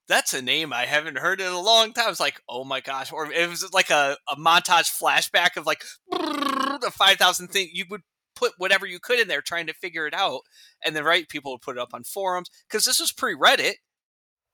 That's 0.07 0.35
a 0.35 0.43
name 0.43 0.73
I 0.73 0.87
haven't 0.87 1.19
heard 1.19 1.41
in 1.41 1.47
a 1.53 1.61
long 1.61 1.93
time. 1.93 2.11
It's 2.11 2.19
like, 2.19 2.41
oh 2.49 2.65
my 2.65 2.81
gosh, 2.81 3.13
or 3.13 3.33
it 3.33 3.49
was 3.49 3.73
like 3.73 3.91
a, 3.91 4.17
a 4.29 4.37
montage 4.37 4.91
flashback 4.91 5.57
of 5.57 5.67
like 5.67 5.85
the 6.11 6.93
five 6.93 7.17
thousand 7.17 7.49
thing. 7.49 7.71
You 7.73 7.85
would 7.91 8.03
put 8.41 8.53
whatever 8.57 8.87
you 8.87 8.99
could 8.99 9.21
in 9.21 9.29
there 9.29 9.43
trying 9.43 9.67
to 9.67 9.75
figure 9.75 10.07
it 10.07 10.15
out, 10.15 10.41
and 10.85 10.97
then 10.97 11.05
right 11.05 11.29
people 11.29 11.53
would 11.53 11.61
put 11.61 11.77
it 11.77 11.81
up 11.81 11.93
on 11.93 12.03
forums 12.05 12.49
because 12.69 12.85
this 12.85 12.99
was 12.99 13.13
pre 13.13 13.37
Reddit. 13.37 13.75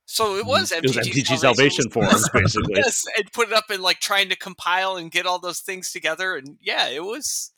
So 0.06 0.36
it 0.36 0.46
was 0.46 0.72
It 0.72 0.82
MTG, 0.84 0.96
was 0.96 1.08
MTG 1.08 1.38
Salvation 1.38 1.90
forums, 1.90 2.28
basically. 2.30 2.74
yes, 2.76 3.04
and 3.16 3.32
put 3.32 3.48
it 3.48 3.54
up 3.54 3.70
and 3.70 3.82
like 3.82 4.00
trying 4.00 4.28
to 4.28 4.36
compile 4.36 4.96
and 4.96 5.10
get 5.10 5.26
all 5.26 5.38
those 5.38 5.60
things 5.60 5.90
together, 5.92 6.36
and 6.36 6.58
yeah, 6.60 6.88
it 6.88 7.04
was, 7.04 7.52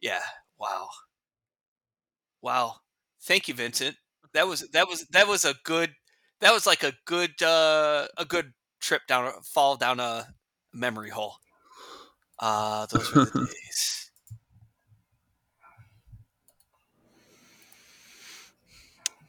yeah, 0.00 0.20
wow, 0.58 0.88
wow. 2.42 2.74
Thank 3.22 3.48
you, 3.48 3.54
Vincent. 3.54 3.96
That 4.34 4.48
was 4.48 4.60
that 4.72 4.88
was 4.88 5.06
that 5.12 5.28
was 5.28 5.44
a 5.44 5.54
good 5.64 5.94
that 6.40 6.52
was 6.52 6.66
like 6.66 6.82
a 6.82 6.92
good 7.06 7.40
uh 7.42 8.08
a 8.18 8.24
good 8.24 8.52
trip 8.80 9.02
down 9.08 9.26
a 9.26 9.32
fall 9.42 9.76
down 9.76 10.00
a 10.00 10.26
memory 10.72 11.10
hole. 11.10 11.36
Uh 12.40 12.86
those 12.86 13.14
were 13.14 13.24
the 13.24 13.46
days. 13.46 14.03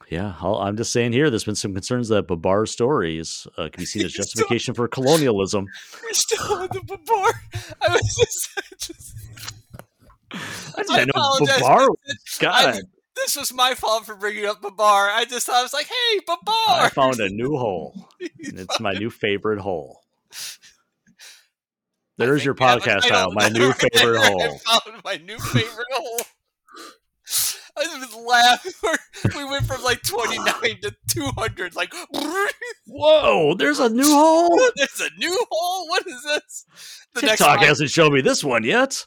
Yeah, 0.08 0.34
I'll, 0.40 0.56
I'm 0.56 0.76
just 0.76 0.92
saying 0.92 1.12
here. 1.12 1.30
There's 1.30 1.44
been 1.44 1.56
some 1.56 1.74
concerns 1.74 2.08
that 2.08 2.28
Babar 2.28 2.66
stories 2.66 3.46
uh, 3.58 3.68
can 3.72 3.82
be 3.82 3.86
seen 3.86 4.04
as 4.04 4.12
Still- 4.12 4.22
justification 4.24 4.74
for 4.74 4.86
colonialism. 4.88 5.66
We're 6.02 6.12
still 6.12 6.52
on 6.54 6.68
the 6.68 6.98
bar. 7.04 7.32
I 7.82 7.88
was 7.88 8.14
just, 8.16 8.78
just 8.78 9.16
I 10.78 11.04
know 11.04 11.10
apologize, 11.10 11.56
Babar. 11.60 11.88
God, 12.40 12.74
I- 12.76 12.80
this 13.16 13.34
was 13.36 13.52
my 13.52 13.74
fault 13.74 14.04
for 14.06 14.14
bringing 14.14 14.44
up 14.46 14.60
Babar. 14.62 15.08
I 15.10 15.24
just 15.24 15.46
thought 15.46 15.56
I 15.56 15.62
was 15.62 15.72
like, 15.72 15.86
"Hey, 15.86 16.20
Babar!" 16.26 16.84
I 16.84 16.90
found 16.90 17.18
a 17.18 17.30
new 17.30 17.56
hole. 17.56 18.08
And 18.20 18.60
it's 18.60 18.78
my 18.78 18.92
new 18.92 19.08
favorite 19.08 19.58
hole. 19.58 20.02
There's 22.18 22.44
your 22.44 22.54
think 22.54 22.84
we 22.84 22.90
have 22.90 22.98
a 22.98 23.00
podcast 23.00 23.08
title. 23.08 23.32
My 23.32 23.48
new 23.48 23.72
favorite 23.72 24.20
I 24.20 24.26
hole. 24.28 24.58
found 24.58 25.02
my 25.02 25.16
new 25.16 25.38
favorite 25.38 25.86
hole. 25.92 26.20
I 27.78 27.98
was 27.98 28.14
laughing. 28.14 28.72
We 29.36 29.44
went 29.44 29.66
from 29.66 29.82
like 29.82 30.02
29 30.02 30.44
to 30.82 30.94
200. 31.10 31.74
Like, 31.74 31.92
Whoa, 32.86 33.54
there's 33.54 33.78
a 33.80 33.88
new 33.88 34.04
hole. 34.04 34.48
there's 34.76 35.00
a 35.00 35.10
new 35.18 35.46
hole. 35.50 35.88
What 35.88 36.06
is 36.06 36.22
this? 36.22 36.66
The 37.14 37.22
next, 37.22 37.38
TikTok 37.38 37.58
pod- 37.58 37.66
hasn't 37.66 37.90
shown 37.90 38.12
me 38.12 38.20
this 38.20 38.44
one 38.44 38.62
yet. 38.62 39.04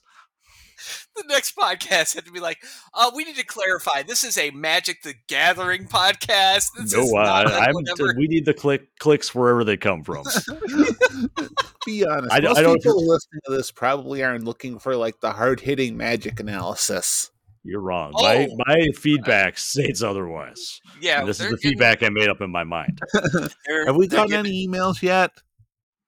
the 1.16 1.24
next 1.28 1.56
podcast 1.56 2.16
had 2.16 2.26
to 2.26 2.32
be 2.32 2.40
like, 2.40 2.58
uh, 2.94 3.12
we 3.16 3.24
need 3.24 3.36
to 3.38 3.46
clarify. 3.46 4.02
This 4.04 4.24
is 4.24 4.38
a 4.38 4.50
Magic 4.52 5.04
the 5.04 5.14
Gathering 5.28 5.86
podcast. 5.88 6.70
This 6.78 6.94
No, 6.94 7.04
is 7.04 7.14
uh, 7.14 7.18
I'm. 7.18 7.74
whatever- 7.74 8.16
We 8.18 8.28
need 8.28 8.46
the 8.46 8.54
click 8.54 8.88
clicks 9.00 9.34
wherever 9.36 9.64
they 9.64 9.78
come 9.78 10.04
from. 10.04 10.24
Be 11.86 12.06
honest. 12.06 12.34
I 12.34 12.40
don't- 12.40 12.50
most 12.52 12.58
I 12.58 12.62
don't- 12.62 12.76
people 12.82 13.08
listening 13.08 13.42
to 13.46 13.52
this 13.56 13.72
probably 13.72 14.24
aren't 14.24 14.44
looking 14.44 14.80
for 14.80 14.96
like 14.96 15.20
the 15.22 15.32
hard 15.32 15.60
hitting 15.62 15.98
magic 15.98 16.40
analysis. 16.40 17.32
You're 17.64 17.82
wrong. 17.82 18.12
My 18.14 18.48
Oh. 18.50 18.56
my 18.66 18.88
feedback 18.96 19.58
states 19.58 20.02
otherwise. 20.02 20.80
yeah, 21.02 21.20
And 21.20 21.28
this 21.28 21.40
is 21.40 21.50
the 21.50 21.56
getting- 21.58 21.72
feedback 21.72 22.04
I 22.04 22.10
made 22.10 22.30
up 22.30 22.42
in 22.42 22.50
my 22.52 22.64
mind. 22.64 23.00
Have 23.86 23.96
we 23.96 24.08
gotten 24.08 24.30
getting- 24.30 24.46
any 24.52 24.68
emails 24.68 25.02
yet? 25.02 25.32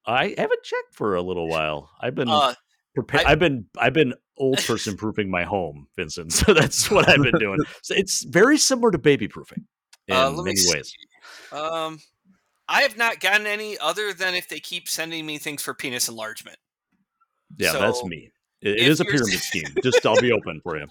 I 0.06 0.34
haven't 0.38 0.64
checked 0.64 0.94
for 0.96 1.16
a 1.16 1.22
little 1.22 1.48
while. 1.48 1.92
I've 2.02 2.16
been 2.16 2.30
Uh, 2.30 2.56
prepa- 2.98 3.26
I- 3.26 3.32
I've 3.34 3.40
been 3.40 3.66
I've 3.78 3.94
been 3.94 4.14
old 4.38 4.58
person 4.66 4.96
proofing 4.98 5.30
my 5.30 5.44
home, 5.44 5.88
Vincent. 5.96 6.32
So 6.34 6.54
that's 6.54 6.90
what 6.90 7.08
I've 7.10 7.22
been 7.22 7.38
doing. 7.40 7.60
So 7.84 7.94
it's 7.96 8.24
very 8.24 8.58
similar 8.58 8.92
to 8.92 8.98
baby 8.98 9.28
proofing 9.28 9.68
in 10.08 10.16
Uh, 10.16 10.30
let 10.30 10.38
me 10.38 10.44
many 10.52 10.56
see. 10.58 10.74
ways. 10.74 10.94
Um, 11.52 12.00
I 12.70 12.84
have 12.84 12.96
not 12.98 13.20
gotten 13.20 13.46
any 13.46 13.78
other 13.78 14.14
than 14.14 14.34
if 14.36 14.48
they 14.48 14.60
keep 14.62 14.88
sending 14.88 15.26
me 15.26 15.38
things 15.38 15.62
for 15.62 15.74
penis 15.74 16.08
enlargement. 16.08 16.58
Yeah, 17.58 17.74
that's 17.74 18.02
me. 18.06 18.32
It, 18.62 18.70
it 18.78 18.80
if 18.84 18.88
is 18.88 19.00
a 19.02 19.06
pyramid 19.06 19.40
scheme. 19.40 19.66
Just 19.84 20.06
I'll 20.06 20.20
be 20.22 20.32
open 20.32 20.62
for 20.64 20.78
you. 20.78 20.88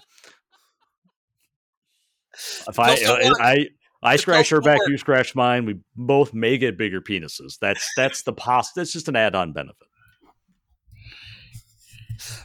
If 2.67 2.79
I 2.79 2.89
Those 2.89 3.01
don't 3.01 3.23
uh, 3.23 3.29
work. 3.29 3.37
I 3.41 3.67
I 4.03 4.15
scratch 4.15 4.49
her 4.49 4.61
back, 4.61 4.79
you 4.87 4.97
scratch 4.97 5.35
mine. 5.35 5.65
We 5.65 5.79
both 5.95 6.33
may 6.33 6.57
get 6.57 6.77
bigger 6.77 7.01
penises. 7.01 7.59
That's 7.59 7.87
that's 7.95 8.23
the 8.23 8.33
pos. 8.33 8.71
That's 8.73 8.91
just 8.91 9.07
an 9.07 9.15
add-on 9.15 9.53
benefit. 9.53 9.87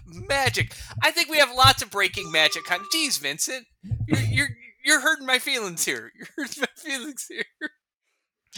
Magic. 0.07 0.74
I 1.03 1.11
think 1.11 1.30
we 1.30 1.38
have 1.38 1.55
lots 1.55 1.82
of 1.82 1.90
breaking 1.90 2.30
magic. 2.30 2.64
Con- 2.64 2.84
Jeez, 2.94 3.18
Vincent, 3.18 3.66
you're 4.07 4.20
you're 4.20 4.49
you're 4.84 5.01
hurting 5.01 5.26
my 5.26 5.38
feelings 5.38 5.84
here. 5.84 6.12
You're 6.18 6.28
hurting 6.36 6.62
my 6.62 6.68
feelings 6.76 7.26
here. 7.28 7.70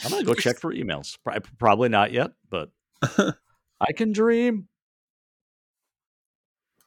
I'm 0.05 0.11
gonna 0.11 0.25
go 0.25 0.35
check 0.35 0.61
for 0.61 0.73
emails. 0.73 1.17
Probably 1.59 1.89
not 1.89 2.13
yet, 2.13 2.33
but 2.51 2.71
I 3.81 3.93
can 3.97 4.13
dream. 4.13 4.69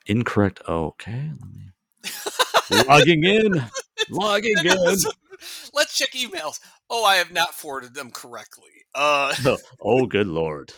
Incorrect. 0.06 0.62
Okay. 0.68 1.32
Let 1.40 2.78
me... 2.80 2.84
Logging 2.88 3.24
in. 3.24 3.64
Logging 4.10 4.56
in. 4.64 4.68
Let's 5.74 5.98
check 5.98 6.12
emails. 6.12 6.60
Oh, 6.90 7.04
I 7.04 7.16
have 7.16 7.32
not 7.32 7.54
forwarded 7.56 7.94
them 7.94 8.12
correctly. 8.12 8.70
Uh 8.94 9.34
Oh, 9.82 10.06
good 10.06 10.28
lord. 10.28 10.74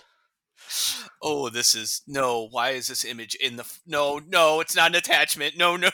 oh, 1.22 1.50
this 1.50 1.76
is 1.76 2.02
no. 2.08 2.48
Why 2.50 2.70
is 2.72 2.88
this 2.88 3.04
image 3.06 3.36
in 3.36 3.58
the? 3.58 3.66
No, 3.86 4.20
no, 4.28 4.60
it's 4.62 4.76
not 4.76 4.92
an 4.92 4.96
attachment. 4.96 5.58
No, 5.58 5.76
no. 5.76 5.90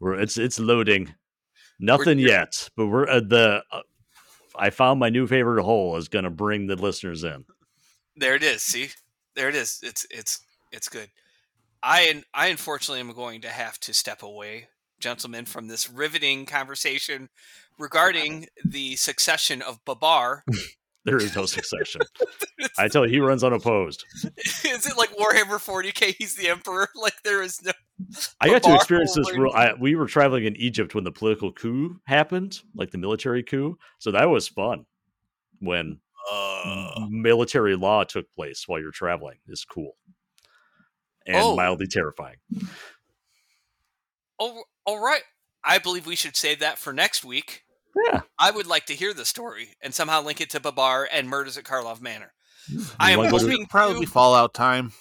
We're 0.00 0.14
it's 0.14 0.36
it's 0.36 0.58
loading. 0.58 1.14
Nothing 1.78 2.18
We're- 2.18 2.30
yet, 2.30 2.68
but 2.76 2.86
we're 2.86 3.08
uh, 3.08 3.20
the. 3.20 3.62
Uh, 3.70 3.80
I 4.58 4.70
found 4.70 4.98
my 5.00 5.10
new 5.10 5.26
favorite 5.26 5.62
hole 5.62 5.96
is 5.96 6.08
gonna 6.08 6.30
bring 6.30 6.66
the 6.66 6.76
listeners 6.76 7.24
in. 7.24 7.44
There 8.16 8.34
it 8.34 8.42
is. 8.42 8.62
See, 8.62 8.88
there 9.34 9.48
it 9.48 9.54
is. 9.54 9.80
It's 9.82 10.06
it's 10.10 10.40
it's 10.72 10.88
good. 10.88 11.10
I 11.82 12.22
I 12.34 12.48
unfortunately 12.48 13.00
am 13.00 13.12
going 13.12 13.42
to 13.42 13.48
have 13.48 13.78
to 13.80 13.94
step 13.94 14.22
away, 14.22 14.68
gentlemen, 15.00 15.44
from 15.44 15.68
this 15.68 15.90
riveting 15.90 16.46
conversation 16.46 17.28
regarding 17.78 18.46
the 18.64 18.96
succession 18.96 19.62
of 19.62 19.84
Babar. 19.84 20.44
There 21.04 21.18
is 21.18 21.36
no 21.36 21.46
succession. 21.46 22.00
I 22.76 22.88
tell 22.88 23.06
you, 23.06 23.12
he 23.12 23.20
runs 23.20 23.44
unopposed. 23.44 24.04
is 24.64 24.86
it 24.86 24.96
like 24.98 25.10
Warhammer 25.10 25.60
40k? 25.60 26.16
He's 26.18 26.34
the 26.34 26.48
emperor. 26.48 26.88
Like 27.00 27.22
there 27.22 27.44
is 27.44 27.62
no. 27.64 27.70
I 28.40 28.48
got 28.48 28.64
to 28.64 28.74
experience 28.74 29.14
this. 29.14 29.32
Real, 29.32 29.52
I, 29.54 29.74
we 29.78 29.94
were 29.94 30.08
traveling 30.08 30.46
in 30.46 30.56
Egypt 30.56 30.96
when 30.96 31.04
the 31.04 31.12
political 31.12 31.52
coup 31.52 32.00
happened, 32.08 32.58
like 32.74 32.90
the 32.90 32.98
military 32.98 33.44
coup. 33.44 33.78
So 34.00 34.10
that 34.10 34.28
was 34.28 34.48
fun. 34.48 34.84
When 35.60 36.00
Uh, 36.28 37.06
military 37.08 37.76
law 37.76 38.02
took 38.02 38.26
place 38.32 38.64
while 38.66 38.80
you're 38.80 38.90
traveling 38.90 39.38
is 39.46 39.64
cool 39.64 39.96
and 41.24 41.36
Oh. 41.36 41.54
mildly 41.54 41.86
terrifying. 41.86 42.38
oh, 44.40 44.64
all 44.86 45.00
right. 45.04 45.22
I 45.64 45.78
believe 45.78 46.06
we 46.06 46.16
should 46.16 46.36
save 46.36 46.60
that 46.60 46.78
for 46.78 46.92
next 46.92 47.24
week. 47.24 47.62
Yeah, 48.06 48.20
I 48.38 48.50
would 48.50 48.66
like 48.66 48.86
to 48.86 48.94
hear 48.94 49.12
the 49.14 49.24
story 49.24 49.70
and 49.82 49.92
somehow 49.94 50.20
link 50.22 50.40
it 50.40 50.50
to 50.50 50.60
Babar 50.60 51.08
and 51.10 51.28
murders 51.28 51.56
at 51.58 51.64
Karlov 51.64 52.00
Manor. 52.00 52.32
Hmm. 52.70 52.82
I 53.00 53.08
You 53.10 53.12
am 53.14 53.18
wanna 53.32 53.38
hoping 53.38 53.66
Probably 53.66 53.94
to- 53.94 54.00
be 54.00 54.06
Fallout 54.06 54.52
time. 54.54 54.92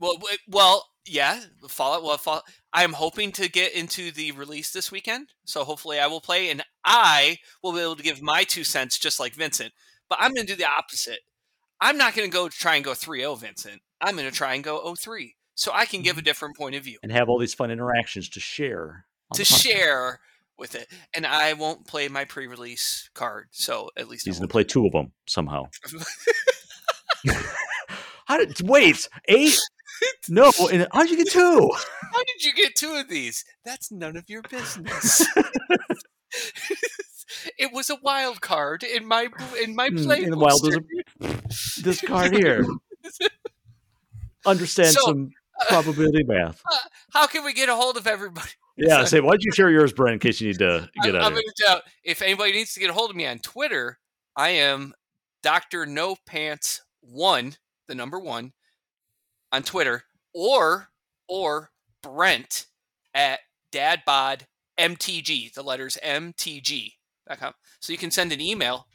Well, 0.00 0.14
w- 0.14 0.38
well, 0.48 0.86
yeah, 1.06 1.40
Fallout. 1.68 2.02
Well, 2.02 2.16
fall, 2.18 2.42
I'm 2.72 2.92
hoping 2.94 3.32
to 3.32 3.48
get 3.48 3.72
into 3.72 4.10
the 4.10 4.32
release 4.32 4.70
this 4.72 4.90
weekend, 4.92 5.28
so 5.44 5.64
hopefully 5.64 5.98
I 5.98 6.06
will 6.06 6.20
play, 6.20 6.50
and 6.50 6.62
I 6.84 7.38
will 7.62 7.72
be 7.72 7.80
able 7.80 7.96
to 7.96 8.02
give 8.02 8.22
my 8.22 8.44
two 8.44 8.64
cents, 8.64 8.98
just 8.98 9.20
like 9.20 9.34
Vincent. 9.34 9.72
But 10.08 10.18
I'm 10.20 10.32
going 10.34 10.46
to 10.46 10.52
do 10.52 10.56
the 10.58 10.68
opposite. 10.68 11.20
I'm 11.80 11.96
not 11.98 12.14
going 12.14 12.28
to 12.30 12.32
go 12.34 12.48
try 12.48 12.76
and 12.76 12.84
go 12.84 12.92
3-0, 12.92 13.36
Vincent. 13.38 13.82
I'm 14.00 14.16
going 14.16 14.28
to 14.28 14.34
try 14.34 14.54
and 14.54 14.62
go 14.64 14.82
0-3, 14.84 15.34
so 15.54 15.70
I 15.72 15.84
can 15.86 16.02
give 16.02 16.18
a 16.18 16.22
different 16.22 16.56
point 16.56 16.74
of 16.74 16.84
view 16.84 16.98
and 17.02 17.12
have 17.12 17.28
all 17.28 17.38
these 17.38 17.54
fun 17.54 17.70
interactions 17.70 18.28
to 18.30 18.40
share. 18.40 19.06
to 19.34 19.44
share 19.44 20.20
with 20.58 20.74
it. 20.74 20.88
And 21.14 21.26
I 21.26 21.52
won't 21.54 21.86
play 21.86 22.08
my 22.08 22.24
pre-release 22.24 23.10
card, 23.14 23.48
so 23.50 23.90
at 23.96 24.08
least 24.08 24.24
He's 24.26 24.38
gonna 24.38 24.48
play 24.48 24.64
two 24.64 24.86
of 24.86 24.92
them 24.92 25.12
somehow. 25.26 25.64
How 28.26 28.38
did 28.38 28.58
wait 28.68 29.08
eight? 29.28 29.58
No, 30.28 30.50
and 30.72 30.86
how 30.92 31.02
did 31.02 31.10
you 31.10 31.16
get 31.18 31.30
two? 31.30 31.70
How 32.12 32.18
did 32.24 32.42
you 32.44 32.52
get 32.54 32.74
two 32.74 32.94
of 32.94 33.08
these? 33.08 33.44
That's 33.64 33.92
none 33.92 34.16
of 34.16 34.28
your 34.28 34.42
business. 34.42 35.26
it 37.58 37.72
was 37.72 37.90
a 37.90 37.96
wild 38.02 38.40
card 38.40 38.82
in 38.82 39.06
my 39.06 39.28
in 39.62 39.74
my 39.74 39.88
Hmm, 39.88 40.04
play. 40.04 40.22
in 40.22 40.30
the 40.30 40.38
wild, 40.38 40.62
this 41.82 42.00
card 42.00 42.34
here. 42.34 42.64
Understand 44.46 44.94
So, 44.94 45.00
some 45.06 45.30
probability 45.68 46.24
math. 46.24 46.62
How 47.12 47.26
can 47.26 47.44
we 47.44 47.52
get 47.52 47.68
a 47.68 47.74
hold 47.74 47.96
of 47.96 48.06
everybody? 48.06 48.50
Yeah, 48.76 49.02
so- 49.02 49.04
say, 49.04 49.20
why 49.20 49.30
don't 49.30 49.44
you 49.44 49.52
share 49.52 49.70
yours, 49.70 49.92
Brent, 49.92 50.14
in 50.14 50.18
case 50.18 50.40
you 50.40 50.48
need 50.48 50.58
to 50.58 50.90
get 51.04 51.14
I'm, 51.14 51.32
out 51.32 51.32
I'm 51.32 51.80
if 52.02 52.22
anybody 52.22 52.50
needs 52.50 52.74
to 52.74 52.80
get 52.80 52.90
a 52.90 52.92
hold 52.92 53.08
of 53.08 53.14
me 53.14 53.24
on 53.24 53.38
Twitter, 53.38 54.00
I 54.34 54.48
am 54.48 54.94
Doctor 55.44 55.86
No 55.86 56.16
Pants 56.26 56.82
One, 57.00 57.54
the 57.86 57.94
number 57.94 58.18
one, 58.18 58.52
on 59.52 59.62
Twitter, 59.62 60.02
or 60.34 60.88
or 61.28 61.70
Brent 62.02 62.66
at 63.14 63.38
Dadbod 63.70 64.40
MTG, 64.76 65.54
the 65.54 65.62
letters 65.62 65.96
MTG.com. 66.04 67.52
So 67.78 67.92
you 67.92 67.98
can 67.98 68.10
send 68.10 68.32
an 68.32 68.40
email, 68.40 68.88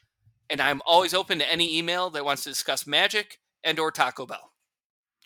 and 0.50 0.60
I'm 0.62 0.82
always 0.86 1.14
open 1.14 1.40
to 1.40 1.50
any 1.50 1.78
email 1.78 2.10
that 2.10 2.26
wants 2.26 2.44
to 2.44 2.50
discuss 2.50 2.86
Magic 2.86 3.40
and 3.64 3.80
or 3.80 3.92
Taco 3.92 4.26
Bell. 4.26 4.52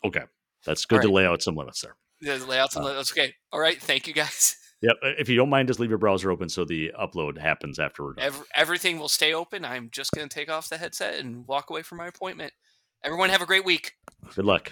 Okay. 0.05 0.23
That's 0.65 0.85
good 0.85 0.97
All 0.97 1.03
to 1.03 1.11
lay 1.11 1.25
out 1.25 1.41
some 1.41 1.55
limits 1.55 1.81
there. 1.81 1.95
Yeah, 2.21 2.37
The 2.37 2.45
layouts 2.45 2.75
and 2.75 2.85
Uh, 2.85 2.93
that's 2.93 3.11
okay. 3.11 3.33
All 3.51 3.59
right, 3.59 3.81
thank 3.81 4.07
you 4.07 4.13
guys. 4.13 4.57
Yep. 4.83 4.97
If 5.17 5.29
you 5.29 5.37
don't 5.37 5.49
mind, 5.49 5.69
just 5.69 5.79
leave 5.79 5.91
your 5.91 5.97
browser 5.97 6.29
open 6.29 6.49
so 6.49 6.65
the 6.65 6.91
upload 6.99 7.37
happens 7.37 7.79
after 7.79 8.03
we're 8.03 8.15
done. 8.15 8.33
Everything 8.53 8.99
will 8.99 9.07
stay 9.07 9.33
open. 9.33 9.63
I'm 9.63 9.89
just 9.89 10.11
going 10.11 10.27
to 10.27 10.33
take 10.33 10.51
off 10.51 10.67
the 10.67 10.77
headset 10.77 11.21
and 11.21 11.47
walk 11.47 11.69
away 11.69 11.83
from 11.83 11.99
my 11.99 12.07
appointment. 12.07 12.51
Everyone 13.01 13.29
have 13.29 13.41
a 13.41 13.45
great 13.45 13.63
week. 13.63 13.93
Good 14.35 14.43
luck. 14.43 14.71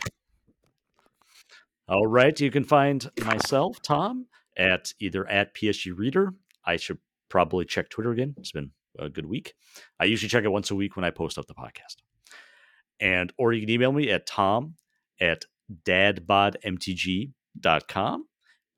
All 1.88 2.08
right. 2.08 2.38
You 2.38 2.52
can 2.52 2.66
find 2.66 3.10
myself, 3.24 3.82
Tom, 3.82 4.26
at 4.58 4.94
either 5.00 5.26
at 5.30 5.56
PSG 5.56 5.98
Reader. 5.98 6.34
I 6.66 6.76
should 6.76 6.98
probably 7.30 7.64
check 7.64 7.90
Twitter 7.90 8.12
again. 8.12 8.36
It's 8.38 8.52
been 8.52 8.72
a 9.00 9.08
good 9.08 9.26
week. 9.26 9.54
I 9.98 10.04
usually 10.04 10.28
check 10.28 10.44
it 10.44 10.52
once 10.52 10.72
a 10.72 10.76
week 10.76 10.98
when 10.98 11.06
I 11.06 11.12
post 11.12 11.38
up 11.38 11.48
the 11.48 11.54
podcast. 11.54 11.96
And 13.00 13.32
or 13.38 13.54
you 13.54 13.62
can 13.62 13.70
email 13.70 13.94
me 13.94 14.12
at 14.12 14.28
tom 14.28 14.76
at 15.22 15.46
dadbodmtg.com. 15.86 18.26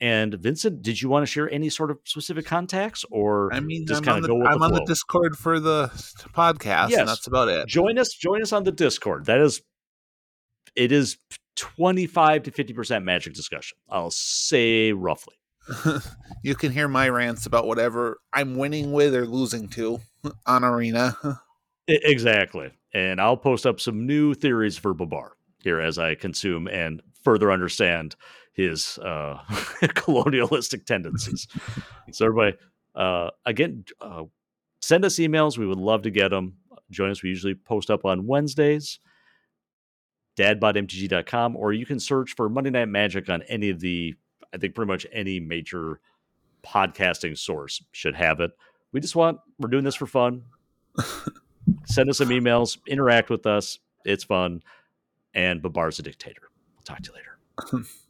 And 0.01 0.33
Vincent, 0.33 0.81
did 0.81 1.01
you 1.01 1.07
want 1.07 1.23
to 1.23 1.27
share 1.31 1.49
any 1.49 1.69
sort 1.69 1.89
of 1.91 1.99
specific 2.03 2.45
contacts 2.45 3.05
or 3.09 3.53
I 3.53 3.61
mean, 3.61 3.85
just 3.87 3.99
I'm 4.01 4.05
kind 4.05 4.25
of 4.25 4.29
go 4.29 4.35
with 4.35 4.47
I'm 4.47 4.59
the 4.59 4.65
on 4.65 4.73
the? 4.73 4.83
Discord 4.85 5.37
for 5.37 5.61
the 5.61 5.87
podcast, 6.33 6.89
Yes. 6.89 6.99
and 6.99 7.07
that's 7.07 7.25
about 7.27 7.47
it. 7.47 7.67
join 7.67 7.97
us 7.97 8.09
join 8.13 8.41
us 8.41 8.51
on 8.51 8.65
the 8.65 8.73
discord 8.73 9.27
that 9.27 9.39
is 9.39 9.61
it 10.75 10.91
is 10.91 11.17
25 11.55 12.43
to 12.43 12.51
50% 12.51 13.03
magic 13.03 13.33
discussion 13.33 13.77
i'll 13.89 14.11
say 14.11 14.91
roughly 14.91 15.35
you 16.43 16.55
can 16.55 16.73
hear 16.73 16.89
my 16.89 17.07
rants 17.07 17.45
about 17.45 17.65
whatever 17.67 18.19
I'm 18.33 18.57
winning 18.57 18.91
with 18.91 19.15
or 19.15 19.25
losing 19.25 19.69
to 19.69 20.01
on 20.45 20.65
Arena. 20.65 21.15
Exactly 21.87 22.71
and 22.93 23.21
i'll 23.21 23.37
post 23.37 23.65
up 23.65 23.79
some 23.79 24.05
new 24.05 24.33
theories 24.33 24.77
for 24.77 24.93
babar 24.93 25.31
here 25.63 25.79
as 25.79 25.97
i 25.97 26.15
consume 26.15 26.67
and 26.67 27.01
further 27.23 27.51
understand 27.51 28.15
his 28.53 28.99
uh 28.99 29.39
colonialistic 29.95 30.85
tendencies. 30.85 31.47
So 32.11 32.25
everybody 32.25 32.57
uh 32.95 33.31
again 33.45 33.85
uh 33.99 34.23
send 34.81 35.05
us 35.05 35.15
emails. 35.15 35.57
We 35.57 35.65
would 35.65 35.79
love 35.79 36.03
to 36.03 36.11
get 36.11 36.29
them 36.29 36.57
join 36.91 37.09
us. 37.09 37.23
We 37.23 37.29
usually 37.29 37.55
post 37.55 37.89
up 37.89 38.05
on 38.05 38.27
wednesdays. 38.27 38.99
dadbodmtg.com 40.37 41.55
or 41.55 41.73
you 41.73 41.85
can 41.85 41.99
search 41.99 42.35
for 42.35 42.49
monday 42.49 42.69
night 42.69 42.89
magic 42.89 43.29
on 43.29 43.41
any 43.43 43.69
of 43.69 43.79
the 43.79 44.13
i 44.53 44.57
think 44.57 44.75
pretty 44.75 44.91
much 44.91 45.07
any 45.11 45.39
major 45.39 45.99
podcasting 46.63 47.37
source 47.37 47.83
should 47.91 48.15
have 48.15 48.39
it. 48.39 48.51
We 48.91 48.99
just 48.99 49.15
want 49.15 49.39
we're 49.59 49.69
doing 49.69 49.83
this 49.83 49.95
for 49.95 50.05
fun. 50.05 50.43
Send 51.85 52.09
us 52.09 52.19
some 52.19 52.29
emails. 52.29 52.77
Interact 52.87 53.29
with 53.29 53.45
us. 53.45 53.79
It's 54.05 54.23
fun 54.23 54.61
and 55.33 55.61
babar's 55.61 55.99
a 55.99 56.03
dictator. 56.03 56.49
We'll 56.75 56.83
talk 56.83 57.01
to 57.03 57.11
you 57.11 57.15
later 57.15 57.83